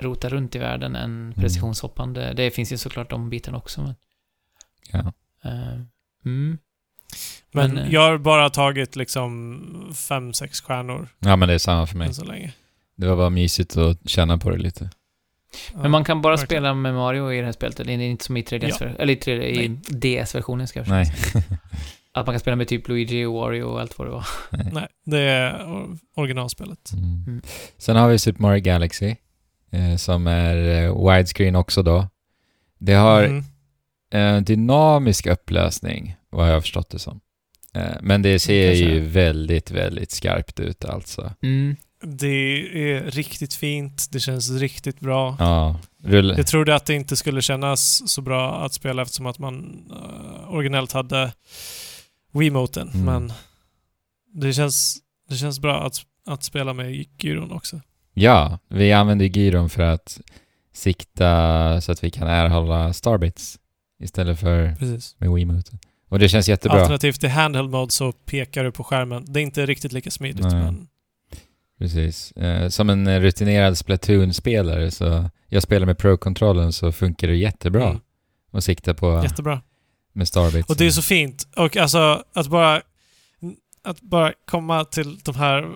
[0.00, 2.32] rota runt i världen än precisionshoppande.
[2.32, 3.94] Det finns ju såklart de bitarna också, men...
[4.92, 5.12] Ja.
[5.44, 5.72] eh,
[6.24, 6.58] mm.
[7.52, 11.58] Men, men, eh, jag har bara tagit liksom fem, sex stjärnor ja, men det är
[11.58, 12.06] samma för mig.
[12.08, 12.52] än så länge.
[12.96, 14.90] Det var bara mysigt att känna på det lite.
[15.72, 15.78] Ja.
[15.82, 16.46] Men man kan bara verkligen.
[16.62, 18.86] spela med Mario i det här spelet, det är inte som i 3DS, Ja.
[18.98, 19.68] eller i, 3D, i
[20.22, 21.32] DS-versionen ska jag försöka Nej.
[21.32, 21.44] säga.
[22.12, 24.26] Att man kan spela med typ Luigi och Wario och allt vad det var.
[24.72, 26.92] Nej, det är or- originalspelet.
[26.92, 27.24] Mm.
[27.26, 27.42] Mm.
[27.78, 29.14] Sen har vi Super Mario Galaxy,
[29.72, 32.08] eh, som är eh, widescreen också då.
[32.78, 33.44] Det har Mm.
[34.10, 37.20] en dynamisk upplösning, vad jag har förstått det som.
[37.74, 38.84] Eh, men det ser Kanske.
[38.94, 41.32] ju väldigt, väldigt skarpt ut alltså.
[42.02, 42.28] Det
[42.92, 45.36] är riktigt fint, det känns riktigt bra.
[45.38, 46.34] Ja, rull...
[46.36, 50.54] Jag trodde att det inte skulle kännas så bra att spela eftersom att man uh,
[50.54, 51.32] originellt hade
[52.32, 53.04] Wiimoten, Mm.
[53.04, 53.32] men
[54.32, 54.98] det känns,
[55.28, 55.96] det känns bra att,
[56.26, 57.80] att spela med gyron också.
[58.14, 60.20] Ja, vi använder gyron för att
[60.72, 63.58] sikta så att vi kan erhålla starbits
[64.02, 65.16] istället för Precis.
[65.18, 65.78] med Wiimote.
[66.08, 66.80] Och det känns jättebra.
[66.80, 69.24] Alternativt till handheld mode så pekar du på skärmen.
[69.28, 70.54] Det är inte riktigt lika smidigt Nej.
[70.54, 70.88] men...
[71.80, 72.32] Precis.
[72.32, 78.00] Eh, som en rutinerad Splatoon-spelare så jag spelar med Pro-kontrollen så funkar det jättebra Mm,
[78.52, 79.60] att sikta på jättebra.
[80.12, 80.70] med starbits.
[80.70, 81.48] Och det är så fint.
[81.56, 82.82] Och alltså att bara...
[83.84, 85.68] Att bara komma till de här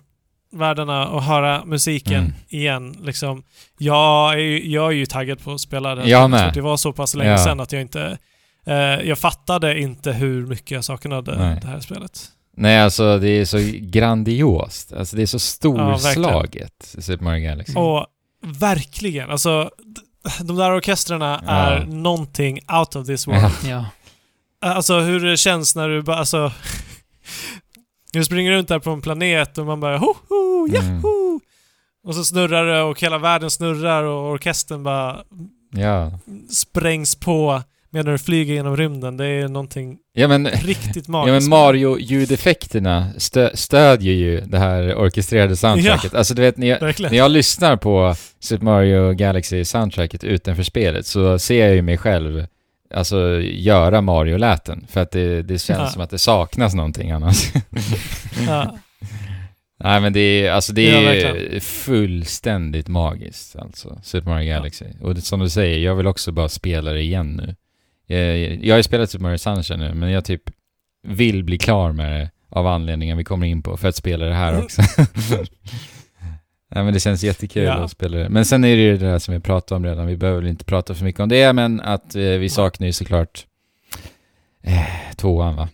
[0.52, 2.32] världarna och höra musiken Mm.
[2.48, 2.96] igen.
[3.02, 3.42] Liksom,
[3.78, 6.08] jag, är ju, jag är ju taggad på att spela den.
[6.08, 6.54] Jag med.
[6.54, 7.38] Det var så pass länge Ja.
[7.38, 8.18] sedan att jag inte...
[8.66, 11.58] Eh, jag fattade inte hur mycket jag saknade Nej.
[11.62, 12.20] det här spelet.
[12.56, 14.92] Nej, alltså det är så grandiost.
[14.92, 17.74] Alltså det är så storslaget, Super Mario Galaxy.
[17.78, 18.06] Och
[18.42, 19.70] verkligen, alltså
[20.40, 21.52] de där orkestrarna Ja.
[21.52, 23.40] är någonting out of this world.
[23.42, 23.50] Ja.
[24.60, 24.68] Ja.
[24.74, 26.52] Alltså hur det känns när du bara, alltså...
[28.12, 30.74] Du springer runt där på en planet och man bara ho, ho, Mm.
[30.74, 31.40] yahoo!
[32.06, 35.24] Och så snurrar det och hela världen snurrar och orkestern bara
[35.70, 36.18] Ja.
[36.50, 37.62] sprängs på
[37.94, 39.16] medan du flyger genom rymden.
[39.16, 41.48] Det är någonting Ja men, riktigt ja, magiskt.
[41.48, 46.14] men Mario-ljudeffekterna stö stödjer ju det här orkestrerade soundtracket.
[46.14, 47.10] Alltså du vet, när jag, Verkligen.
[47.12, 51.98] när jag lyssnar på Super Mario Galaxy soundtracket utanför spelet så ser jag ju mig
[51.98, 52.46] själv
[52.94, 54.86] alltså göra Mario-läten.
[54.90, 55.88] För att det, det känns Ja.
[55.88, 57.52] som att det saknas någonting annars.
[58.46, 58.76] Ja.
[59.84, 61.60] Nej men det är, alltså det Ja, är verkligen.
[61.60, 64.56] fullständigt magiskt alltså, Super Mario Ja.
[64.56, 64.84] Galaxy.
[65.00, 67.54] Och det, som du säger, jag vill också bara spela det igen nu.
[68.06, 70.42] Jag, jag har ju spelat Super Mario Sunshine nu, men jag typ
[71.06, 74.34] vill bli klar med det av anledningen vi kommer in på för att spela det
[74.34, 74.64] här Mm.
[74.64, 74.82] också.
[76.74, 77.72] Nej men det känns jättekul Ja.
[77.74, 78.28] att spela det.
[78.28, 80.50] Men sen är det ju det där som vi pratade om redan, vi behöver väl
[80.50, 83.46] inte prata för mycket om det, men att eh, vi saknar ju såklart
[84.62, 85.68] eh, tvåan va?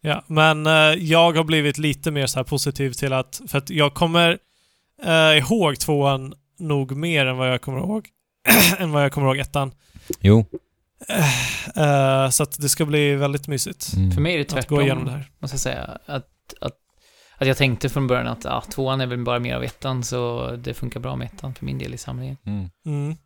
[0.00, 3.94] Ja, men eh, jag har blivit lite mer så positiv till att, för att jag
[3.94, 4.38] kommer
[5.04, 8.08] eh, ihåg tvåan nog mer än vad jag kommer ihåg,
[8.78, 9.72] än vad jag kommer ihåg ettan.
[10.20, 10.44] Jo.
[11.76, 14.10] Eh, så att det ska bli väldigt mysigt Mm.
[14.12, 15.30] För mig är det att tvärtom, gå igenom det här.
[15.38, 15.98] måste jag säga.
[16.06, 16.28] Att,
[16.60, 16.74] att,
[17.38, 20.50] att jag tänkte från början att ah, tvåan är väl bara mer av ettan, så
[20.56, 22.36] det funkar bra med ettan för min del i samlingen.
[22.46, 22.70] Mm.
[22.86, 23.16] Mm.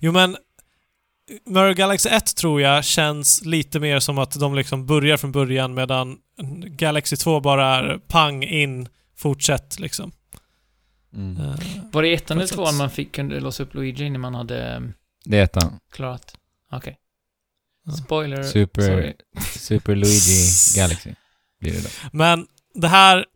[0.00, 0.36] Jo men,
[1.46, 5.74] Mario Galaxy 1 tror jag känns lite mer som att de liksom börjar från början
[5.74, 6.18] medan
[6.66, 10.12] Galaxy 2 bara är pang in, fortsätt liksom.
[11.14, 11.36] Mm.
[11.36, 11.56] Eh,
[11.92, 14.82] Var det ettan eller tvåan man fick, kunde låsa upp Luigi när man hade
[15.24, 15.78] Det är ettan.
[15.92, 16.38] klarat?
[16.70, 16.98] Okej.
[17.84, 17.92] Ja.
[17.92, 18.42] Spoiler.
[18.42, 19.14] Super, Sorry.
[19.58, 20.46] Super Luigi
[20.76, 21.10] Galaxy
[21.60, 21.88] blir det då.
[22.12, 23.26] Men det här...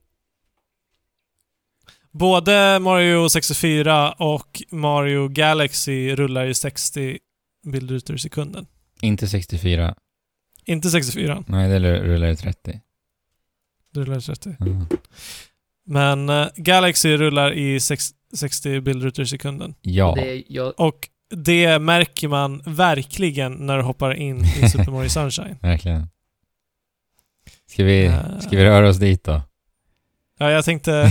[2.13, 7.19] Både Mario 64 och Mario Galaxy rullar i 60
[7.67, 8.67] bildrutor i sekunden.
[9.01, 9.95] Inte 64.
[10.65, 12.81] Inte 64, Nej, det rullar i 30.
[13.95, 14.57] det rullar i 30.
[14.61, 14.87] Mm.
[15.87, 19.75] Men eh, Galaxy rullar i sex, 60 bildrutor i sekunden.
[19.81, 20.15] Ja.
[20.17, 25.09] Det är, jag, Och det märker man verkligen när du hoppar in i Super Mario
[25.09, 25.59] Sunshine.
[25.63, 26.09] Verkligen.
[27.71, 28.39] Ska vi, Eh.
[28.39, 29.43] ska vi röra oss dit då?
[30.39, 31.11] Ja, jag tänkte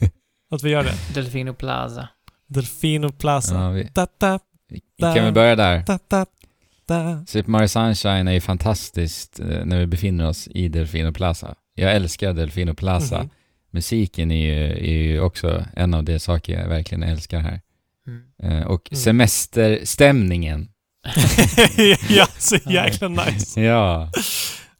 [0.50, 0.94] att vi gör det.
[1.14, 2.08] Delfino Plaza.
[2.46, 3.54] Delfino Plaza.
[3.54, 4.38] ja, vi, Da, da,
[4.68, 5.84] vi kan väl börja där.
[5.86, 6.26] da, da,
[6.86, 7.24] da.
[7.26, 11.54] Super Mario Sunshine är ju fantastiskt eh, när vi befinner oss i Delfino Plaza.
[11.74, 13.18] Jag älskar Delfino Plaza.
[13.18, 13.28] Mhm.
[13.70, 17.60] Musiken är ju, är ju också en av de saker jag verkligen älskar här.
[18.06, 18.22] Mm.
[18.42, 19.00] Eh, och Mm.
[19.02, 20.68] semesterstämningen.
[22.08, 23.60] ja, så jäkla nice.
[23.60, 24.10] Ja.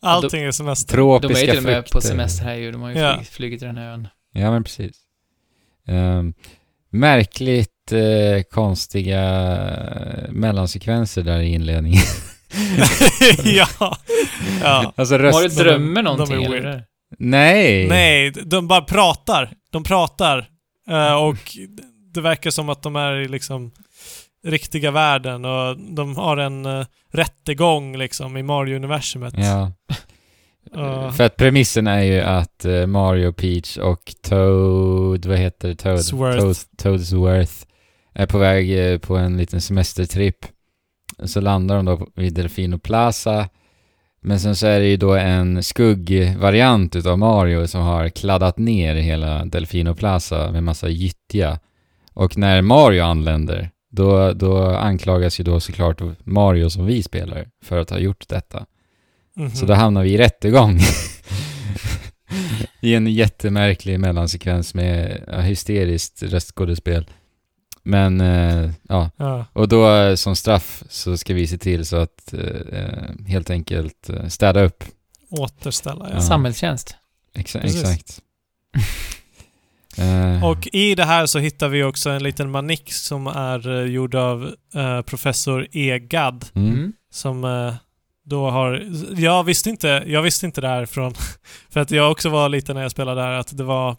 [0.03, 0.97] Allting är semester.
[0.97, 2.73] De är ju Tropiska till och med på semester här ju.
[2.73, 3.21] De har ju Ja.
[3.31, 4.09] flugit till den här ön.
[4.33, 4.97] Ja, men precis.
[5.89, 6.35] Um,
[6.91, 9.23] märkligt eh, konstiga
[9.69, 12.03] eh, mellansekvenser där i inledningen.
[13.45, 13.69] ja.
[14.63, 14.93] ja.
[14.97, 15.57] alltså Mario röst...
[15.57, 16.85] de är- drömmer de någonting är eller?
[17.19, 17.89] Nej!
[17.89, 19.53] Nej, de bara pratar.
[19.71, 20.49] De pratar.
[20.91, 21.37] Eh, och
[22.17, 23.71] det verkar som att de är i liksom
[24.45, 29.35] riktiga världen och de har en uh, rättegång liksom i Mario-universumet.
[29.37, 29.73] Ja.
[30.73, 31.13] Ja.
[31.13, 35.75] För att premissen är ju att eh, Mario, Peach och Toad, vad heter det?
[35.75, 36.05] Toad?
[36.05, 36.39] Sworth.
[36.39, 37.53] Toad, Toadsworth
[38.15, 40.47] är på väg eh, på en liten semestertripp.
[41.25, 43.49] Så landar de då vid Delfino Plaza.
[44.21, 48.95] Men sen så är det ju då en skuggvariant utav Mario som har kladdat ner
[48.95, 51.59] hela Delfino Plaza med massa gyttja.
[52.17, 57.79] Och när Mario anländer, då, då anklagas ju då såklart Mario som vi spelar för
[57.79, 58.67] att ha gjort detta.
[59.37, 59.51] Mhm.
[59.51, 60.81] Så då hamnar vi i rättegång.
[62.81, 67.07] I en jättemärklig mellansekvens med ja, hysteriskt röstskådespel.
[67.83, 69.11] Men, eh, ja.
[69.17, 69.45] ja.
[69.53, 74.09] Och då eh, som straff så ska vi se till så att eh, helt enkelt
[74.09, 74.85] eh, städa upp.
[75.31, 76.15] Återställa, ja.
[76.15, 76.21] Ja.
[76.21, 76.97] Samhällstjänst.
[77.35, 77.83] Exa Precis.
[77.83, 78.21] exakt.
[79.99, 83.85] Eh, Och i det här så hittar vi också en liten manik som är eh,
[83.93, 86.45] gjord av eh, professor Egad.
[86.55, 86.73] mm.
[86.75, 86.93] Mm.
[87.11, 87.73] Som
[88.25, 88.87] då har...
[89.17, 91.15] Jag visste inte, jag visste inte det här från...
[91.71, 93.97] För att jag också var liten när jag spelade där att det var...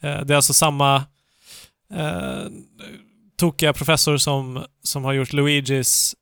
[0.00, 0.96] Det är alltså samma
[1.94, 2.42] eh,
[3.38, 6.14] tokiga professor som, som har gjort Luigis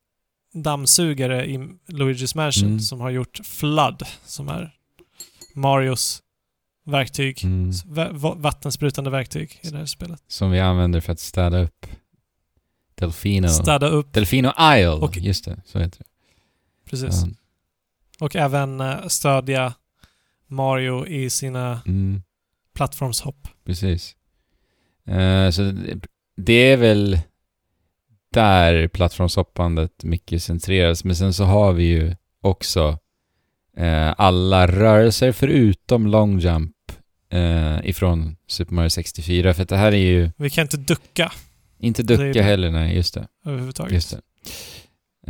[0.55, 2.81] dammsugare i Luigis Mansion Mm.
[2.81, 4.71] som har gjort Flood som är
[5.55, 6.23] Marios
[6.87, 7.45] verktyg.
[7.45, 7.71] Mm.
[7.87, 10.23] Va- va- vattensprutande verktyg i det här spelet.
[10.29, 11.87] Som vi använder för att städa upp
[12.95, 13.49] Delfino.
[13.49, 15.63] Städa upp, Delfino Isle, Och- just det.
[15.65, 16.05] Så heter det.
[16.91, 17.23] precis.
[17.25, 17.29] Ja.
[18.21, 19.75] Och även eh, stödja
[20.47, 22.23] Mario i sina Mm.
[22.75, 23.49] plattformshopp.
[23.65, 24.17] Precis.
[25.07, 26.01] Eh, så det,
[26.37, 27.19] det är väl
[28.33, 31.05] där plattformshoppandet mycket centreras.
[31.05, 32.99] Men sen så har vi ju också
[33.77, 36.76] eh, alla rörelser förutom long jump
[37.31, 39.55] eh, ifrån Super Mario 64.
[39.55, 41.33] För att det här är ju Vi kan inte ducka
[41.79, 42.43] inte ducka det.
[42.43, 43.27] heller, nej, just det.
[43.47, 43.93] överhuvudtaget.
[43.93, 44.21] Just det.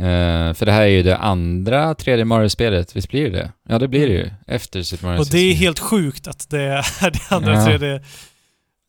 [0.03, 3.51] Eh, för det här är ju det andra 3D Mario-spelet, visst blir det?
[3.69, 4.29] Ja, det blir det ju.
[4.47, 5.65] Efter Super Mario Och det är 64.
[5.65, 7.99] helt sjukt att det är det andra Ja, 3D-spelet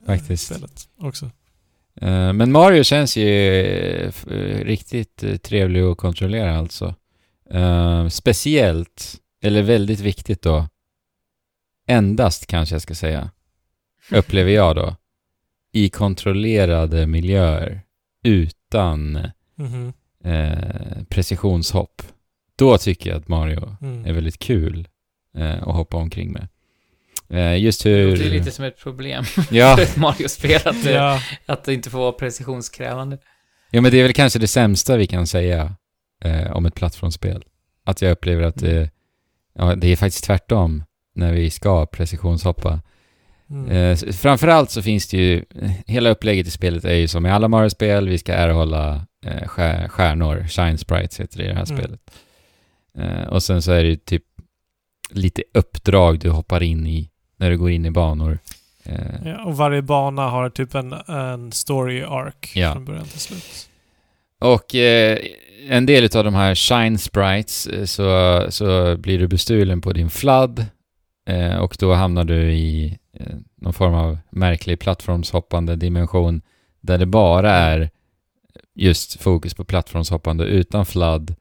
[0.07, 0.89] faktiskt.
[1.01, 1.25] också.
[2.01, 3.29] Eh, Men Mario känns ju
[3.61, 6.95] eh, eh, riktigt trevlig att kontrollera alltså.
[8.11, 10.69] Speciellt, eller väldigt viktigt då,
[11.89, 13.31] endast kanske jag ska säga,
[14.11, 14.97] upplever jag då,
[15.73, 17.81] i kontrollerade miljöer
[18.25, 19.93] utan Mhm.
[20.25, 22.03] eh, precisionshopp.
[22.59, 24.05] Då tycker jag att Mario Mm.
[24.07, 24.89] är väldigt kul
[25.37, 26.49] eh, att hoppa omkring med.
[27.31, 28.11] Eh, just Det hur...
[28.11, 31.91] låter lite som ett problem Ja, för ett Mario-spel att, det- Ja, att det inte
[31.91, 33.19] får vara precisionskrävande.
[33.71, 35.75] Ja, men det är väl kanske det sämsta vi kan säga
[36.25, 37.45] eh, om ett plattformsspel.
[37.85, 38.91] Att jag upplever att det,
[39.55, 40.85] ja, det är faktiskt tvärtom
[41.19, 42.81] när vi ska precisionshoppa.
[43.51, 43.71] mm.
[43.71, 45.45] Eh, framförallt så finns det ju,
[45.87, 49.89] hela upplägget i spelet är ju som i alla Mario-spel, vi ska erhålla eh, stjär,
[49.89, 51.79] stjärnor, shine sprites heter det i det här Mm.
[51.79, 52.01] spelet.
[52.99, 54.23] Eh, och sen så är det ju typ
[55.11, 58.39] lite uppdrag du hoppar in i när du går in i banor.
[58.85, 62.73] Eh, ja, och varje bana har typ en, en story arc Ja.
[62.73, 63.69] från början till slut.
[64.41, 65.19] Och eh,
[65.69, 70.67] en del av de här shine sprites så, så blir du bestulen på din fladd
[71.29, 76.43] Eh, och då hamnar du i eh, någon form av märklig plattformshoppande dimension
[76.81, 77.91] där det bara är
[78.75, 81.35] just fokus på plattformshoppande utan fladd.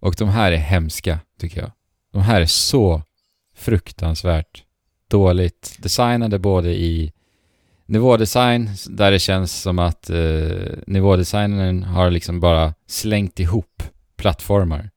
[0.00, 1.72] Och de här är hemska, tycker jag.
[2.12, 3.02] De här är så
[3.54, 4.64] fruktansvärt
[5.08, 7.12] dåligt designade både i
[7.86, 13.82] nivådesign, där det känns som att eh, nivådesignern har liksom bara slängt ihop
[14.16, 14.90] plattformar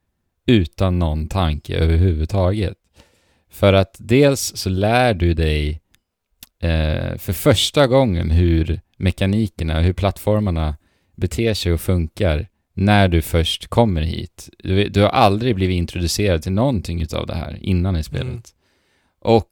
[0.46, 2.81] utan någon tanke överhuvudtaget.
[3.52, 5.82] För att dels så lär du dig
[6.60, 10.78] eh, för första gången hur mekanikerna, hur plattformarna
[11.16, 14.50] beter sig och funkar när du först kommer hit.
[14.60, 18.26] Du, du har aldrig blivit introducerad till någonting utav det här innan i spelet.
[18.26, 18.42] Mm.
[19.20, 19.52] Och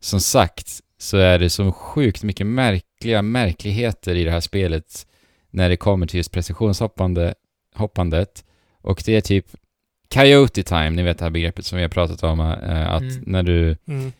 [0.00, 5.06] som sagt så är det så sjukt mycket märkliga märkligheter i det här spelet
[5.50, 7.34] när det kommer till just precisionshoppandet.
[7.74, 8.44] Hoppandet.
[8.80, 9.46] Och det är typ
[10.14, 13.22] Coyote time, ni vet det här begreppet som vi har pratat om, eh, att Mm.
[13.26, 14.12] när, du, Mm.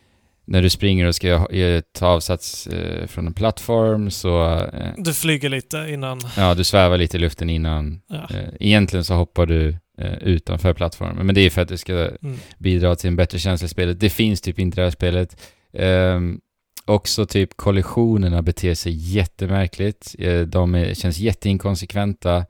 [0.45, 5.13] när du springer och ska eh, ta avsats eh, från en plattform så, eh, Du
[5.13, 6.21] flyger lite innan...
[6.37, 8.01] ja, du svävar lite i luften innan.
[8.07, 8.27] Ja.
[8.37, 11.93] Eh, egentligen så hoppar du eh, utanför plattformen, men det är för att du ska
[11.93, 12.37] Mm.
[12.57, 13.99] bidra till en bättre känsla i spelet.
[13.99, 15.37] Det finns typ inte i det här spelet.
[15.73, 16.41] Um,
[16.85, 20.15] också typ kollisionerna beter sig jättemärkligt.
[20.47, 22.45] De är, känns jätteinkonsekventa.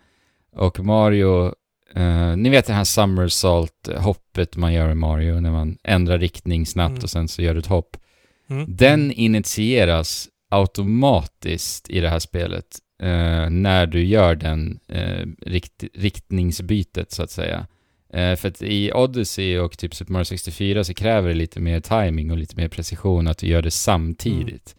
[0.55, 1.53] Och Mario,
[1.95, 6.91] eh, ni vet det här somersault-hoppet man gör i Mario när man ändrar riktning snabbt
[6.91, 7.03] Mm.
[7.03, 7.97] och sen så gör du ett hopp.
[8.49, 8.65] Mm.
[8.75, 12.65] Den initieras automatiskt i det här spelet
[13.01, 17.67] eh, när du gör den eh, rikt, riktningsbytet så att säga.
[18.13, 21.79] Eh, för att i Odyssey och typ Super Mario 64 så kräver det lite mer
[21.79, 24.75] timing och lite mer precision att du gör det samtidigt.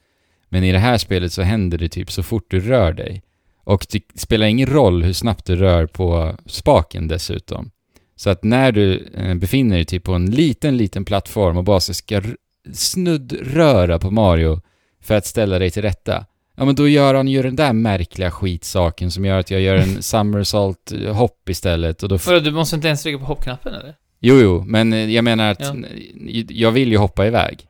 [0.48, 3.22] Men i det här spelet så händer det typ så fort du rör dig.
[3.68, 7.70] Och det spelar ingen roll hur snabbt du rör på spaken dessutom.
[8.16, 11.80] Så att när du eh, befinner dig typ på en liten, liten plattform och bara
[11.80, 12.22] ska
[12.72, 14.60] snuddröra på Mario
[15.02, 16.26] för att ställa dig till rätta.
[16.56, 19.76] Ja men då gör han ju den där märkliga skitsaken som gör att jag gör
[19.76, 22.16] en somersault eh, hopp istället och då...
[22.26, 23.94] Vadå, du måste inte ens trycka på hoppknappen eller?
[24.20, 25.74] jo jo, men eh, jag menar att Ja.
[26.48, 27.64] jag vill ju hoppa iväg.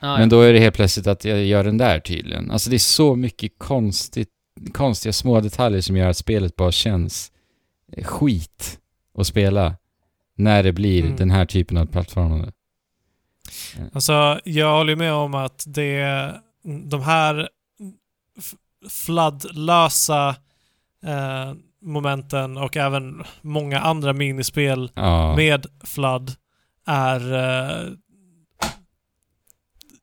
[0.00, 2.50] Ah, Men då är det helt plötsligt att jag gör den där tydligen.
[2.50, 4.28] Alltså det är så mycket konstigt,
[4.72, 7.32] konstiga små detaljer som gör att spelet bara känns
[7.92, 8.78] eh, skit
[9.18, 9.76] att spela
[10.36, 11.16] när det blir Mm.
[11.16, 12.52] den här typen av plattformar.
[13.92, 16.34] Alltså, jag håller med om att det,
[16.90, 17.48] de här
[18.90, 20.28] fladdlösa
[21.04, 21.52] eh,
[21.82, 25.36] momenten och även många andra minispel Ja.
[25.36, 26.32] med fladd
[26.86, 27.92] är eh,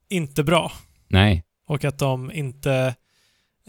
[0.09, 0.71] inte bra.
[1.07, 1.43] Nej.
[1.67, 2.95] Och att de inte...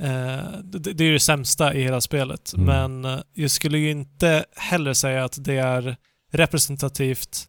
[0.01, 2.53] Eh, det, det är ju det sämsta i hela spelet.
[2.53, 2.67] Mm.
[2.67, 5.97] Men eh, jag skulle ju inte heller säga att det är
[6.33, 7.47] representativt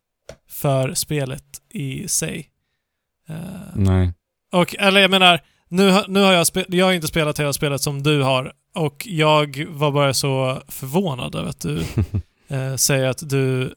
[0.49, 2.49] för spelet i sig.
[3.29, 3.35] Eh,
[3.75, 4.13] Nej.
[4.51, 8.03] och, eller jag menar, nu, nu har jag, jag har inte spelat hela spelet som
[8.03, 8.53] du har.
[8.75, 11.83] Och jag var bara så förvånad över att du
[12.47, 13.73] eh, säger att du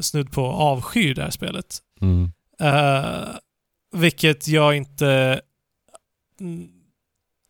[0.00, 1.78] snudd på avskyr det här spelet.
[2.00, 2.32] Mm.
[2.60, 3.28] Eh,
[3.92, 5.40] vilket jag inte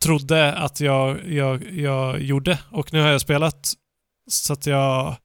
[0.03, 2.59] trodde att jag, jag, jag gjorde.
[2.71, 3.73] Och nu har jag spelat
[4.31, 5.17] så att jag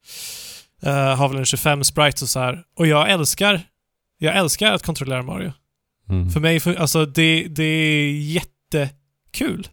[0.82, 2.64] eh, har väl en 25 sprites och så här.
[2.76, 3.62] Och jag älskar,
[4.18, 5.52] jag älskar att kontrollera Mario.
[6.08, 6.30] Mm.
[6.30, 9.68] För mig, för, alltså det, det är jättekul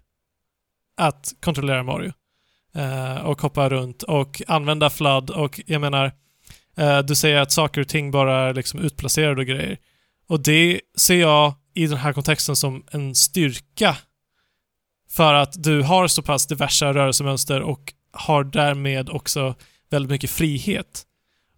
[0.98, 2.14] att kontrollera Mario.
[2.76, 6.12] Eh, och hoppa runt och använda flood och jag menar,
[6.78, 9.78] eh, du säger att saker och ting bara är liksom utplacerade och grejer.
[10.28, 13.98] Och det ser jag i den här kontexten som en styrka.
[15.12, 19.56] För att du har så pass diversa rörelsemönster och har därmed också
[19.90, 21.04] väldigt mycket frihet.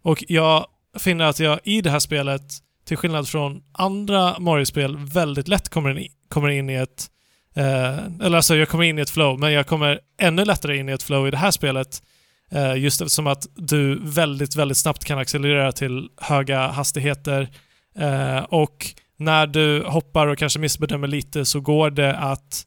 [0.03, 0.65] Och jag
[0.99, 2.41] finner att jag i det här spelet
[2.85, 7.07] till skillnad från andra Mario-spel väldigt lätt kommer in, kommer in i ett...
[7.55, 10.89] Eh, eller alltså, jag kommer in i ett flow, men jag kommer ännu lättare in
[10.89, 12.03] i ett flow i det här spelet.
[12.51, 17.49] Eh, just eftersom att du väldigt, väldigt snabbt kan accelerera till höga hastigheter.
[17.97, 18.87] Eh, och
[19.17, 22.65] när du hoppar och kanske missbedömer lite så går det att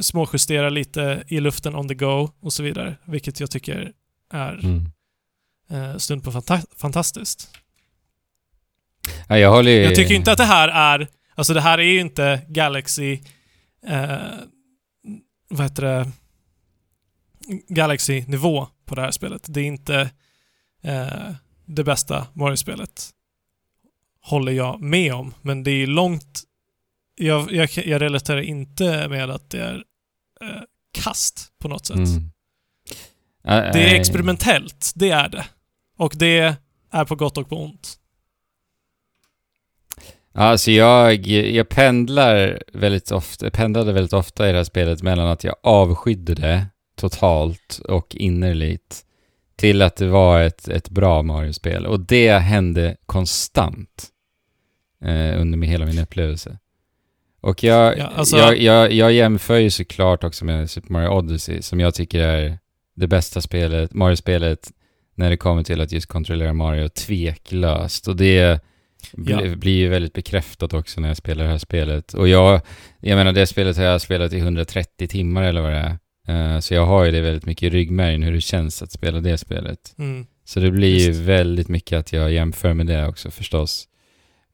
[0.00, 2.96] småjustera lite i luften on the go och så vidare.
[3.04, 3.92] Vilket jag tycker
[4.32, 4.86] är Mm.
[5.70, 7.50] eh, stund på fanta- fantastiskt.
[9.28, 9.78] Ja, jag håller ju...
[9.82, 11.08] Jag tycker inte att det här är...
[11.34, 13.18] Alltså det här är ju inte Galaxy...
[13.86, 14.18] Eh,
[15.48, 16.10] vad heter det?
[17.68, 19.42] Galaxy-nivå på det här spelet.
[19.48, 20.10] Det är inte
[20.82, 21.32] eh,
[21.66, 23.10] det bästa Mario-spelet.
[24.20, 25.34] Håller jag med om.
[25.42, 26.42] Men det är långt...
[27.14, 29.84] Jag, jag, jag relaterar inte med att det är
[30.40, 30.62] eh,
[30.92, 31.96] kast på något sätt.
[31.96, 32.30] Mm.
[33.42, 34.00] Det är nej.
[34.00, 35.44] experimentellt, det är det.
[35.96, 36.56] Och det
[36.90, 37.98] är på gott och på ont.
[40.34, 45.44] Alltså jag, jag pendlar väldigt ofta, pendlade väldigt ofta i det här spelet mellan att
[45.44, 46.66] jag avskydde det
[46.96, 49.04] totalt och innerligt
[49.56, 51.86] till att det var ett, ett bra Mario-spel.
[51.86, 54.08] Och det hände konstant
[55.04, 56.58] eh, under hela min upplevelse.
[57.42, 61.62] Och jag, Ja, alltså- jag, jag, jag jämför ju såklart också med Super Mario Odyssey
[61.62, 62.58] som jag tycker är
[62.96, 64.70] det bästa spelet, Mario-spelet
[65.14, 68.08] när det kommer till att just kontrollera Mario tveklöst.
[68.08, 68.60] Och det
[69.12, 69.56] bli, Ja.
[69.56, 72.14] blir ju väldigt bekräftat också när jag spelar det här spelet.
[72.14, 72.60] Och jag,
[73.00, 75.98] jag menar det spelet har jag spelat i 130 timmar eller vad det
[76.28, 76.54] är.
[76.54, 79.20] Eh, så jag har ju det väldigt mycket i ryggmärgen hur det känns att spela
[79.20, 79.94] det spelet.
[79.98, 80.26] Mm.
[80.44, 81.20] Så det blir ju Visst.
[81.20, 83.84] väldigt mycket att jag jämför med det också förstås.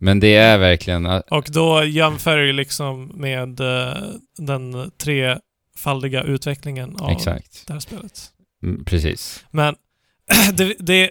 [0.00, 3.94] Men det är verkligen, ah, Och då jämför du liksom med eh,
[4.38, 7.66] den trefaldiga utvecklingen av exakt.
[7.66, 8.30] det här spelet.
[8.62, 9.44] Mm, precis.
[9.50, 9.76] Men
[10.54, 11.10] det, det,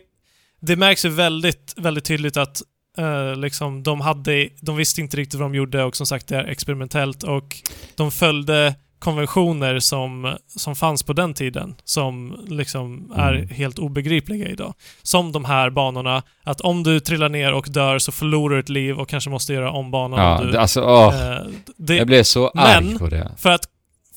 [0.62, 2.62] det märks ju väldigt, väldigt tydligt att
[2.98, 6.38] eh, liksom, de, hade, de visste inte riktigt vad de gjorde och som sagt det
[6.38, 7.58] är experimentellt och
[7.96, 13.50] de följde konventioner som, som fanns på den tiden som liksom är Mm.
[13.50, 14.74] helt obegripliga idag.
[15.04, 18.70] Som de här banorna, att om du trillar ner och dör så förlorar du ett
[18.70, 20.20] liv och kanske måste göra om banan.
[20.20, 21.40] Ja, du, alltså åh, eh,
[21.78, 23.32] det, jag blev så men- arg på det.
[23.38, 23.62] för att,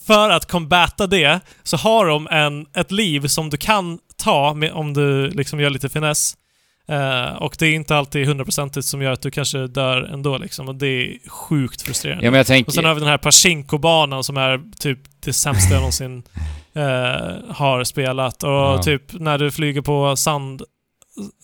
[0.07, 4.73] för att combata det så har de en, ett liv som du kan ta med,
[4.73, 6.35] om du liksom gör lite finess.
[6.91, 10.69] Eh, och det är inte alltid hundraprocentigt som gör att du kanske dör ändå liksom.
[10.69, 12.25] Och det är sjukt frustrerande.
[12.25, 15.33] Ja men jag och sen tänker, har vi den här Pachinko-banan som är typ det
[15.33, 16.23] sämsta jag någonsin
[16.75, 16.83] eh,
[17.55, 18.43] har spelat.
[18.43, 18.83] Och Ja.
[18.83, 20.63] typ när du flyger på sand...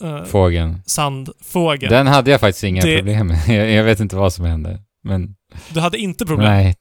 [0.02, 0.82] Eh, fågeln.
[0.86, 1.92] sandfågeln.
[1.92, 3.38] Den hade jag faktiskt inga Det- problem med.
[3.48, 4.78] Jag, jag vet inte vad som hände.
[5.04, 5.34] Men,
[5.74, 6.48] Du hade inte problem?
[6.48, 6.74] nej.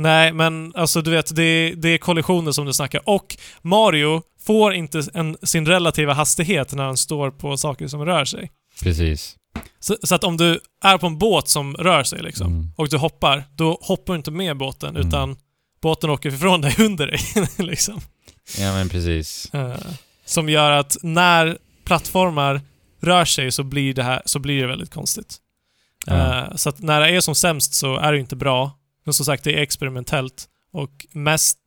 [0.00, 3.08] Nej, men alltså du vet, det, det är kollisioner som du snackar.
[3.08, 8.24] Och Mario får inte en, sin relativa hastighet när han står på saker som rör
[8.24, 8.50] sig.
[8.82, 9.36] Precis.
[9.80, 12.70] Så, så att om du är på en båt som rör sig liksom, Mm.
[12.76, 15.08] och du hoppar, då hoppar du inte med båten, Mm.
[15.08, 15.36] utan
[15.82, 17.18] båten åker ifrån dig under dig.
[17.66, 18.00] liksom.
[18.58, 19.54] Ja men precis.
[19.54, 19.76] Eh,
[20.24, 22.60] som gör att när plattformar
[23.00, 25.36] rör sig så blir det, här, så blir det väldigt konstigt.
[26.06, 26.44] Ja.
[26.44, 28.70] Eh, så att när det är som sämst så är det inte bra.
[29.04, 30.48] Men som sagt, det är experimentellt.
[30.72, 31.58] Och mest,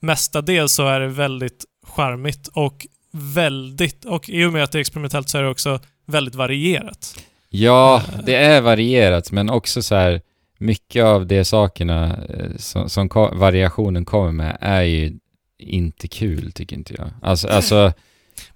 [0.00, 4.04] mestadels så är det väldigt charmigt och väldigt...
[4.04, 7.24] Och i och med att det är experimentellt så är det också väldigt varierat.
[7.48, 10.20] Ja, det är varierat, men också så här
[10.58, 15.18] mycket av de sakerna eh, som, som variationen kommer med är ju
[15.58, 17.10] inte kul, tycker inte jag.
[17.22, 17.92] Alltså, alltså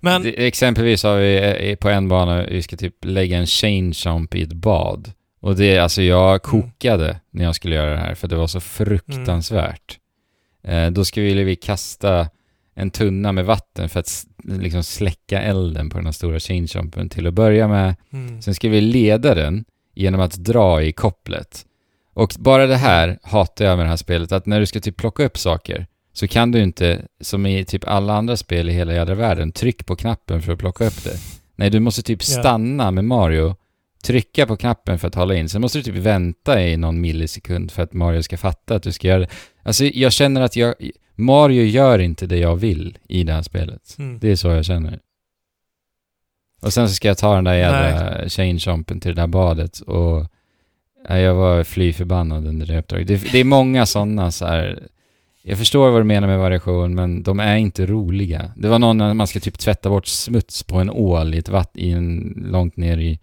[0.01, 4.35] Men, exempelvis har vi eh, på en bana, vi ska typ lägga en chain jump
[4.35, 5.13] i ett bad.
[5.43, 8.61] Och det, alltså jag kokade när jag skulle göra det här, för det var så
[8.61, 9.99] fruktansvärt.
[10.65, 12.29] Eh, då skulle vi kasta
[12.75, 17.09] en tunna med vatten för att liksom släcka elden på den här stora chain jumpen
[17.09, 17.95] till att börja med.
[18.13, 19.65] mm, Sen ska vi leda den
[19.95, 21.67] genom att dra i kopplet.
[22.15, 24.97] Och bara det här hatar jag med det här spelet, att när du ska typ
[24.97, 28.93] plocka upp saker så kan du inte, som i typ alla andra spel i hela
[28.93, 31.17] jädra världen, tryck på knappen för att plocka upp det.
[31.57, 33.55] Nej, du måste typ stanna med Mario,
[34.03, 37.71] trycka på knappen för att hålla in, sen måste du typ vänta i någon millisekund
[37.71, 39.29] för att Mario ska fatta att du ska göra det.
[39.63, 40.75] Alltså jag känner att jag,
[41.15, 43.97] Mario gör inte det jag vill i det här spelet.
[43.99, 44.19] mm.
[44.19, 45.01] Det är så jag känner.
[46.63, 49.81] Och sen så ska jag ta den där jävla chain jumpen till det där badet
[49.81, 50.27] och
[51.09, 53.09] ja, jag var fly förbannad under det uppdraget.
[53.09, 54.89] Det, det är många sådana så här.
[55.43, 58.53] Jag förstår vad du menar med variation, men de är inte roliga.
[58.57, 61.49] Det var någon när man ska typ tvätta bort smuts på en ål i ett
[61.49, 63.19] vatt, i en, långt ner i,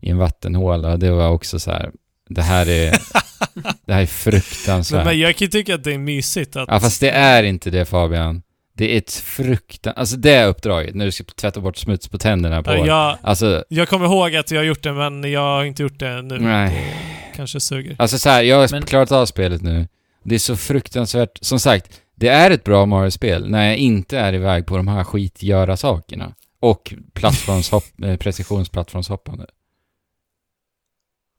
[0.00, 0.96] i en vattenhåla.
[0.96, 1.90] Det var också så här.
[2.28, 2.90] Det här är,
[3.86, 5.04] det här är fruktansvärt.
[5.04, 6.68] men, jag kan ju tycka att det är mysigt att...
[6.68, 8.42] Ja fast det är inte det Fabian.
[8.76, 9.92] Det är ett fruktan...
[9.96, 12.70] Alltså det uppdraget, när du ska tvätta bort smuts på tänderna på...
[12.70, 15.82] Ja, jag, Alltså, jag kommer ihåg att jag har gjort det, men jag har inte
[15.82, 16.38] gjort det nu.
[16.38, 16.94] nej.
[17.36, 17.96] Kanske suger.
[17.98, 19.88] Alltså så här, jag har Men- klarat av spelet nu.
[20.24, 21.38] Det är så fruktansvärt...
[21.40, 25.04] Som sagt, det är ett bra Mario-spel när jag inte är iväg på de här
[25.04, 26.34] skitgöra sakerna.
[26.60, 29.46] Och plattformshopp, eh, precisionsplattformshoppande.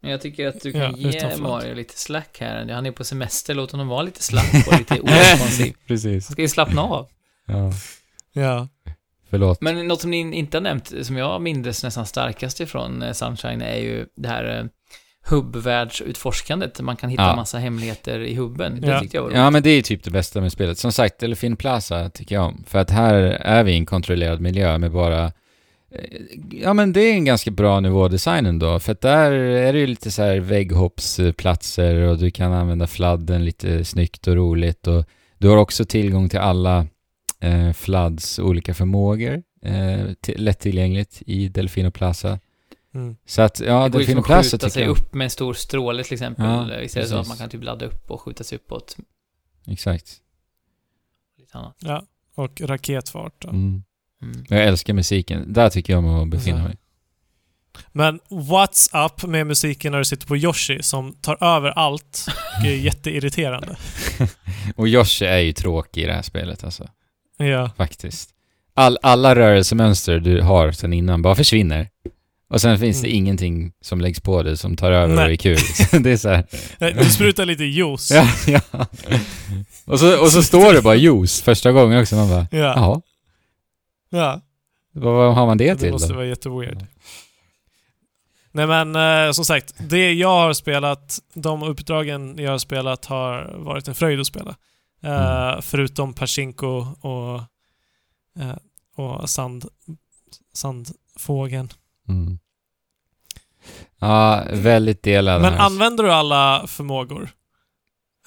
[0.02, 1.42] Men jag tycker att du Ja, kan ge utan flood.
[1.42, 2.70] Mario lite slack här.
[2.70, 5.74] Han är på semester, låt honom vara lite slapp och lite oresponsiv.
[5.88, 6.28] Precis.
[6.28, 7.08] Han ska ju slappna av.
[7.48, 7.72] Ja,
[8.34, 8.68] Ja.
[9.30, 9.62] förlåt.
[9.62, 13.62] Men något som ni inte har nämnt, som jag minns nästan starkast ifrån eh, Sunshine,
[13.62, 14.66] är ju det här eh,
[15.30, 16.82] hubbvärldsutforskandet.
[16.82, 17.36] Man kan hitta Ja.
[17.36, 18.82] massa hemligheter i hubben.
[18.82, 19.00] Det Ja.
[19.00, 20.78] tyckte jag var Ja men det är typ det bästa med spelet.
[20.78, 22.64] Som sagt, Delfin Plaza tycker jag om.
[22.68, 25.32] För att här är vi i en kontrollerad miljö med bara...
[25.92, 26.04] eh,
[26.52, 28.80] Ja men det är en ganska bra nivådesign ändå.
[28.80, 33.46] För att där är det ju lite så här vägghoppsplatser och du kan använda fladden
[33.46, 34.88] lite snyggt och roligt.
[34.88, 35.06] Och
[35.38, 36.88] du har också tillgång till alla
[37.40, 39.44] eh, Floods olika förmågor.
[39.62, 42.40] Eh, till, lättillgängligt i Delfino Plaza.
[42.94, 43.16] Mm.
[43.26, 46.14] Så att, ja, Delfino Plaza skjuta tycker sig jag upp med en stor stråle till
[46.14, 46.46] exempel.
[46.46, 48.98] Ja, det så att man kan typ ladda upp och skjuta sig uppåt.
[49.68, 50.18] Exakt.
[51.38, 51.76] Lite annat.
[51.80, 52.04] ja.
[52.36, 53.34] Och raketfart.
[53.42, 53.50] Då.
[53.50, 53.84] Mm.
[54.22, 54.46] Mm.
[54.50, 55.54] Jag älskar musiken.
[55.54, 56.78] Där tycker jag om att befinna mig.
[57.92, 62.26] Men what's up med musiken när du sitter på Yoshi som tar över allt
[62.60, 63.76] och är jätteirriterande.
[64.76, 66.88] Och Yoshi är ju tråkig i det här spelet alltså,
[67.38, 67.70] Ja.
[67.78, 68.30] faktiskt.
[68.74, 71.90] All, alla rörelsemönster du har sedan innan bara försvinner.
[72.50, 73.18] Och sen finns det Mm.
[73.18, 75.26] ingenting som läggs på det som tar över Nej.
[75.26, 75.58] och är kul.
[76.04, 76.46] det är så här,
[77.04, 78.12] Du sprutar lite juice.
[78.12, 78.62] ja, ja.
[79.86, 82.16] Och så, och så står det bara juice första gången också.
[82.16, 82.58] Man bara, Ja.
[82.58, 83.02] jaha,
[84.10, 84.42] ja.
[84.92, 86.16] vad, har man det Det till måste då?
[86.16, 86.86] vara jätteweird.
[88.52, 88.96] Nej men
[89.28, 93.96] eh, som sagt, det jag har spelat, de uppdragen jag har spelat har varit en
[93.96, 94.56] fröjd att spela.
[95.04, 95.62] Eh, Mm.
[95.62, 97.36] Förutom Pachinko och,
[98.44, 98.56] eh,
[98.96, 99.66] och sand,
[100.54, 101.70] Sandfågeln.
[102.08, 102.40] Mm.
[104.00, 105.60] Ja, väldigt delad Men här.
[105.60, 107.30] använder du alla förmågor?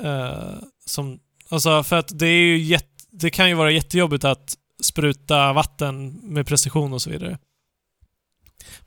[0.02, 0.54] Eh,
[0.86, 1.18] som,
[1.48, 6.20] alltså för att det är ju jätte, det kan ju vara jättejobbigt att spruta vatten
[6.22, 7.38] med precision och så vidare.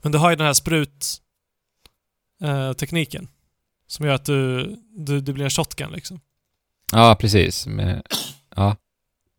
[0.02, 1.22] Men du har ju den här sprut
[2.42, 2.72] eh,
[3.86, 4.66] som gör att du,
[4.96, 6.20] du, det blir en shotgun liksom.
[6.92, 7.66] Ja, precis.
[7.66, 8.02] Men,
[8.56, 8.76] ja,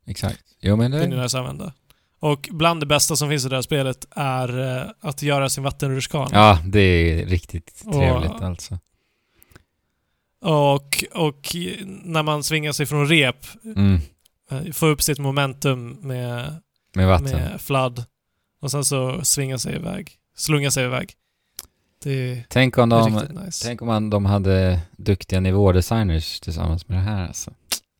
[0.06, 0.44] exakt.
[0.62, 1.22] Jo men Det är det...
[1.22, 1.74] nice att använda.
[2.20, 5.64] Och bland det bästa som finns i det här spelet är eh, att göra sin
[5.64, 6.30] vattenrutschkana.
[6.34, 8.80] Ja, det är riktigt Och- trevligt alltså.
[10.42, 11.56] Och, och
[12.04, 14.00] när man svingar sig från rep, Mm.
[14.52, 16.54] Eh, få upp sitt momentum med
[16.96, 17.32] Med vatten.
[17.32, 18.04] med flood
[18.62, 20.12] och sen så svinga sig iväg.
[20.38, 21.14] Slunga sig iväg.
[22.04, 23.14] Det Tänk om de...
[23.46, 23.66] nice.
[23.66, 27.52] Tänk om man, de hade duktiga nivådesigners tillsammans med det här alltså.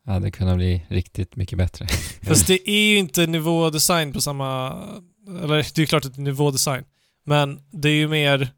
[0.04, 1.86] Det hade kunnat bli riktigt mycket bättre.
[2.22, 4.78] Fast det är ju inte nivådesign på samma...
[5.42, 6.84] Eller det är ju klart att det är nivådesign.
[7.24, 8.50] Men det är ju mer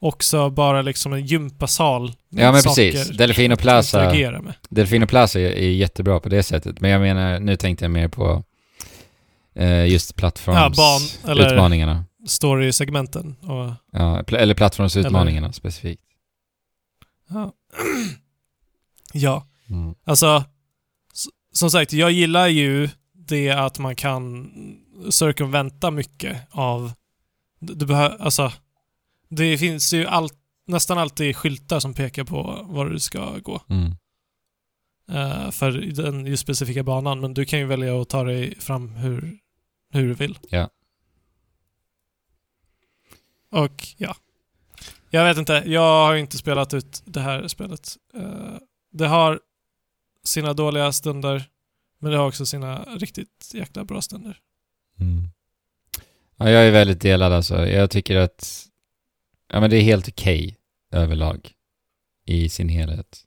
[0.00, 2.12] också bara liksom en gympasal.
[2.28, 3.08] Ja men precis.
[3.08, 4.12] Delfino Plaza.
[4.68, 6.80] Delfino Plaza är är jättebra på det sättet.
[6.80, 8.44] Men jag menar, nu tänkte jag mer på
[9.54, 10.78] eh, just plattforms...
[10.78, 12.04] Ja, eller-.
[12.26, 13.72] Story-segmenten och...
[13.92, 16.02] Ja, pl- eller plattformsutmaningarna specifikt.
[17.28, 17.52] Ja.
[19.12, 19.46] ja.
[19.70, 19.94] Mm.
[20.04, 20.44] Alltså,
[21.52, 24.50] som sagt, jag gillar ju det att man kan
[25.10, 26.92] circumventa mycket av...
[27.60, 28.52] Du behöver, alltså...
[29.30, 30.28] Det finns ju all,
[30.66, 33.92] nästan alltid skyltar som pekar på var du ska gå Mm.
[35.10, 38.88] eh, för den just specifika banan, men du kan ju välja att ta dig fram
[38.88, 39.38] hur,
[39.92, 40.38] hur du vill.
[40.50, 40.70] Ja.
[43.50, 44.16] Och ja.
[45.10, 47.96] Jag vet inte, jag har inte spelat ut det här spelet.
[48.14, 48.54] Eh,
[48.92, 49.40] det har
[50.24, 51.44] sina dåliga stunder,
[51.98, 54.38] men det har också sina riktigt jäkla bra stunder.
[55.00, 55.24] Mm.
[56.36, 57.66] Ja, jag är väldigt delad alltså.
[57.66, 58.66] Jag tycker att
[59.52, 60.56] ja, men det är helt okej
[60.92, 61.50] överlag
[62.26, 63.24] i sin helhet.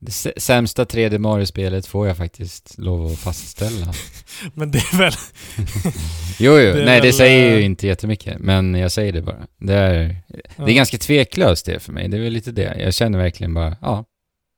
[0.00, 3.92] Det sä- sämsta 3D Mario-spelet får jag faktiskt lov att fastställa.
[4.54, 5.12] Men det är väl...
[6.40, 6.72] Jo, jo.
[6.74, 9.46] Det nej det säger ju eh, inte jättemycket, men jag säger det bara.
[9.58, 10.16] Det är,
[10.56, 12.08] det är ganska tveklöst det för mig.
[12.08, 12.80] Det är väl lite det.
[12.80, 14.04] Jag känner verkligen bara, ja,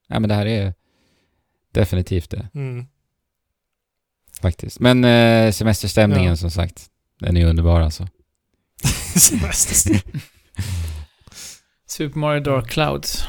[0.08, 0.74] ja men det här är
[1.72, 2.86] definitivt det, Mm.
[4.40, 4.80] faktiskt.
[4.80, 6.36] Men eh, semesterstämningen Ja.
[6.36, 6.86] som sagt,
[7.20, 8.08] den är underbar alltså.
[9.16, 10.02] Semester.
[11.86, 13.24] Super Mario Dark Clouds.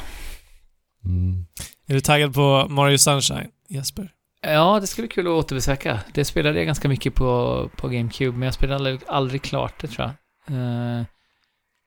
[1.05, 1.45] Mm.
[1.87, 4.11] är du taggad på Mario Sunshine, Jesper?
[4.41, 5.99] Ja, det skulle bli kul att återbesöka.
[6.13, 9.87] Det spelade jag ganska mycket på, på GameCube, men jag spelade aldrig, aldrig klart det
[9.87, 10.07] tror
[10.47, 10.57] jag.
[10.57, 11.03] Eh,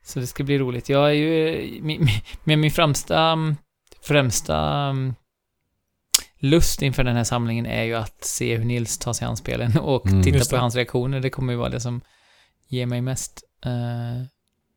[0.04, 0.88] så det ska bli roligt.
[0.88, 1.60] Jag är ju...
[1.82, 2.08] Min, min-
[2.44, 3.36] med min främsta...
[4.02, 5.14] Främsta mm,
[6.38, 9.78] lust inför den här samlingen är ju att se hur Nils tar sig an spelen
[9.78, 10.22] och Mm.
[10.22, 11.20] titta på hans reaktioner.
[11.20, 12.00] Det kommer ju vara det som
[12.68, 13.42] ger mig mest.
[13.64, 14.26] Eh,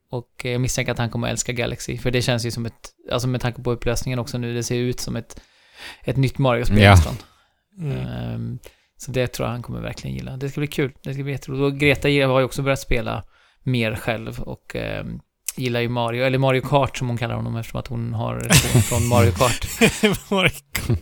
[0.09, 2.89] och jag misstänker att han kommer att älska Galaxy, för det känns ju som ett...
[3.11, 5.41] Alltså med tanke på upplösningen också nu, det ser ut som ett,
[6.03, 6.91] ett nytt Mario-spel Ja.
[6.91, 7.15] nästan.
[7.79, 7.97] Mm.
[7.97, 8.59] Ehm,
[8.97, 10.37] så det tror jag han kommer verkligen gilla.
[10.37, 10.91] Det ska bli kul.
[11.03, 11.73] Det ska bli jätteroligt.
[11.73, 13.23] Och Greta har ju också börjat spela
[13.63, 15.19] mer själv och ehm,
[15.55, 18.39] gillar ju Mario, eller Mario Kart som hon kallar honom eftersom att hon har
[18.81, 19.65] från Mario Kart.
[20.29, 20.51] Mario-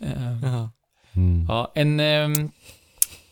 [0.00, 0.70] Ehm, Jaha.
[1.16, 1.46] Mm.
[1.48, 2.00] ja, en,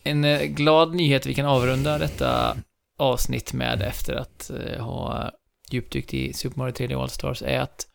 [0.05, 2.57] en eh, glad nyhet vi kan avrunda detta
[2.97, 5.31] avsnitt med efter att eh, ha
[5.71, 7.87] djupdykt i Super Mario 3D All-Stars är att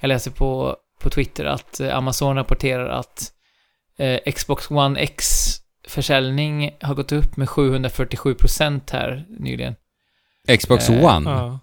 [0.00, 3.32] jag läser på, på Twitter att eh, Amazon rapporterar att
[3.96, 5.26] eh, Xbox One X
[5.88, 9.74] försäljning har gått upp med 747% här nyligen.
[10.58, 11.30] Xbox Eh, One?
[11.30, 11.58] Ja.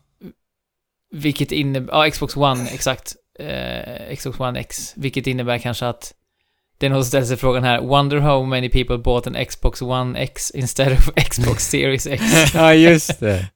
[1.12, 3.16] Vilket innebär, ja Xbox One exakt.
[3.40, 4.94] Eh, Xbox One X.
[4.96, 6.14] Vilket innebär kanske att
[6.78, 7.82] det är någon som ställer sig frågan här.
[7.82, 12.24] Wonder how many people bought an Xbox One X instead of Xbox Series X.
[12.54, 13.48] Ja, just det.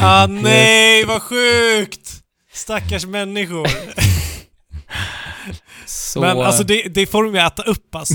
[0.00, 2.10] Ah nej, vad sjukt!
[2.52, 3.66] Stackars människor.
[5.86, 8.14] Så, Men alltså det, det får de ju äta upp alltså.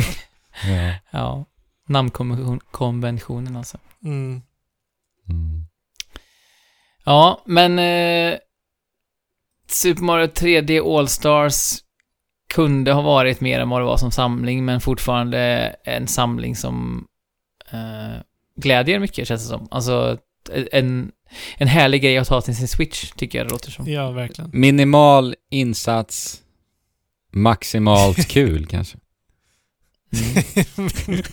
[0.67, 0.93] Ja.
[1.11, 1.45] ja.
[1.87, 3.77] Namnkonventionen alltså.
[4.03, 4.41] Mm.
[5.29, 5.65] Mm.
[7.05, 8.37] Ja, men eh,
[9.67, 11.77] Super Mario 3D All-Stars
[12.51, 15.39] kunde ha varit mer än vad det var som samling, men fortfarande
[15.83, 17.07] en samling som
[17.71, 18.21] eh,
[18.55, 19.67] glädjer mycket, känns det som.
[19.71, 20.17] Alltså,
[20.71, 21.11] en,
[21.57, 23.87] en härlig grej att ha till sin Switch, tycker jag det låter som.
[23.87, 24.51] Ja, verkligen.
[24.53, 26.41] Minimal insats,
[27.31, 28.97] maximalt kul kanske.
[30.77, 30.83] Mm.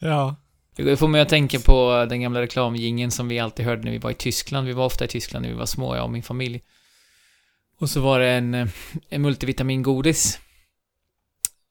[0.00, 0.36] ja.
[0.76, 3.98] Det får mig att tänka på den gamla reklamgingen som vi alltid hörde när vi
[3.98, 4.66] var i Tyskland.
[4.66, 6.60] Vi var ofta i Tyskland när vi var små, jag och min familj.
[7.80, 8.68] Och så var det en, eh,
[9.08, 10.38] en multivitamingodis.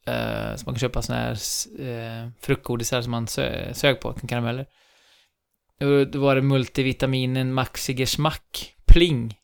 [0.08, 1.38] Eh, som man kan köpa såna här
[1.80, 4.66] eh, fruktgodisar som man sö sög på, karameller.
[5.82, 9.36] Och Då var det multivitaminen Maxi Geschmack Pling.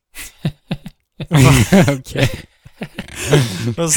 [2.00, 2.30] Okej.
[3.78, 3.94] Vad,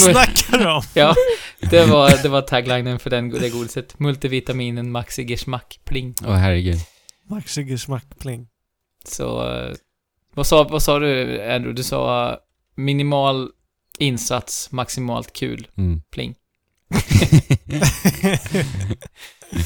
[0.00, 0.82] snackar du om?
[0.94, 1.14] ja,
[1.70, 3.98] det var, det var taglinen för den, det godiset.
[3.98, 6.14] Multivitaminen Maxi Geschmack Pling.
[6.24, 6.78] Åh herregud.
[7.30, 8.48] Maxi Geschmackpling.
[9.04, 9.74] Så, eh,
[10.34, 11.72] vad sa, vad sa du Andrew?
[11.72, 12.36] Du sa
[12.76, 13.48] minimal
[13.98, 16.00] insats, maximalt kul, Mm.
[16.12, 16.34] pling.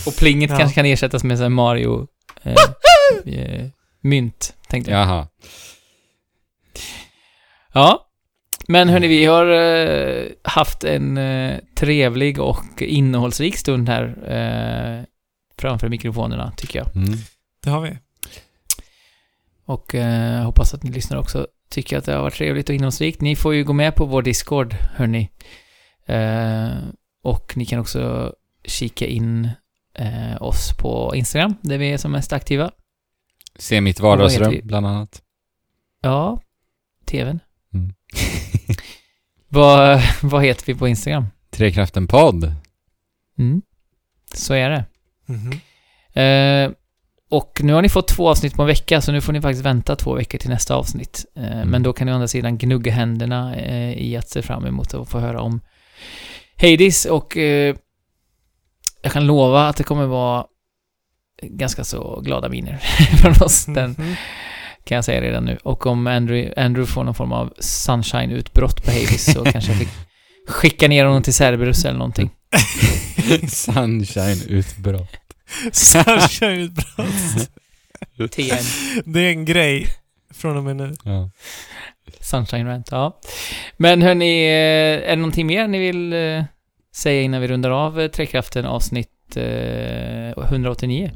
[0.07, 0.59] Och plinget Ja.
[0.59, 2.07] kanske kan ersättas med här Mario
[2.43, 2.55] eh,
[3.35, 3.67] eh,
[4.01, 5.01] mynt, tänkte jag.
[5.01, 5.29] Jaha.
[7.73, 8.11] Ja.
[8.69, 15.05] Men hörni, vi har eh, haft en eh, trevlig och innehållsrik stund här eh,
[15.59, 16.97] framför mikrofonerna, tycker jag.
[16.97, 17.19] Mm.
[17.63, 17.99] Det har vi.
[19.65, 23.21] Och eh, hoppas att ni lyssnar också tycker att det har varit trevligt och innehållsrikt.
[23.21, 25.31] Ni får ju gå med på vår Discord, hörni.
[26.07, 26.73] Eh,
[27.23, 28.35] och ni kan också
[28.65, 29.49] kika in
[29.95, 32.71] eh, oss på Instagram, där vi är som mest aktiva.
[33.59, 35.23] Se mitt vardagsrum, bland annat.
[36.03, 36.41] Ja,
[37.05, 37.41] TVn.
[37.75, 37.95] Mm.
[39.49, 41.27] Vad, vad heter vi på Instagram?
[41.51, 42.55] Trekraften podd.
[43.39, 43.63] Mm.
[44.35, 44.85] Så är det.
[45.27, 45.53] Mhm.
[46.13, 46.73] Eh,
[47.37, 49.65] och nu har ni fått två avsnitt på en vecka, så nu får ni faktiskt
[49.65, 51.25] vänta två veckor till nästa avsnitt.
[51.37, 54.67] Eh, Men då kan ni å andra sidan gnugga händerna eh, i att se fram
[54.67, 55.61] emot att få höra om
[56.61, 57.77] Hades och eh,
[59.03, 60.45] jag kan lova att det kommer vara
[61.43, 62.77] ganska så glada miner
[63.23, 63.65] från oss.
[63.67, 64.15] Den Mhm.
[64.85, 65.59] kan jag säga redan nu.
[65.63, 69.89] Och om Andrew, Andrew får någon form av sunshine-utbrott på Hades så kanske jag fick
[70.49, 72.31] skicka ner honom till Cerberus eller någonting.
[73.49, 75.09] Sunshine-utbrott.
[75.73, 77.51] Sunshine-utbrott.
[78.31, 78.65] TN.
[79.05, 79.87] Det är en grej
[80.35, 80.95] från och med nu.
[81.05, 81.31] Ja.
[82.21, 83.21] Sunshine Rant, ja.
[83.77, 86.45] Men hörni, eh, är det någonting mer ni vill eh,
[86.95, 91.11] säga innan vi rundar av eh, Trekraften avsnitt eh, 189?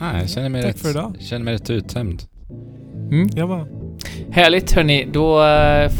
[0.00, 1.16] Nej, jag känner mig, Tack rätt, för idag.
[1.20, 2.22] känner mig rätt uttömd.
[3.12, 3.28] Mm.
[3.36, 3.66] Jag bara...
[4.30, 5.38] Härligt hörni, då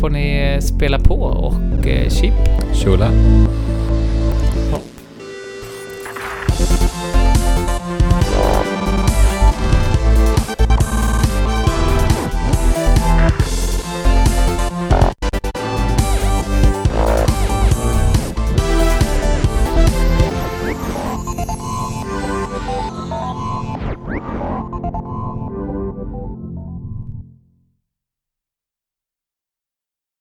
[0.00, 2.34] får ni spela på och chip.
[2.84, 3.10] Shula.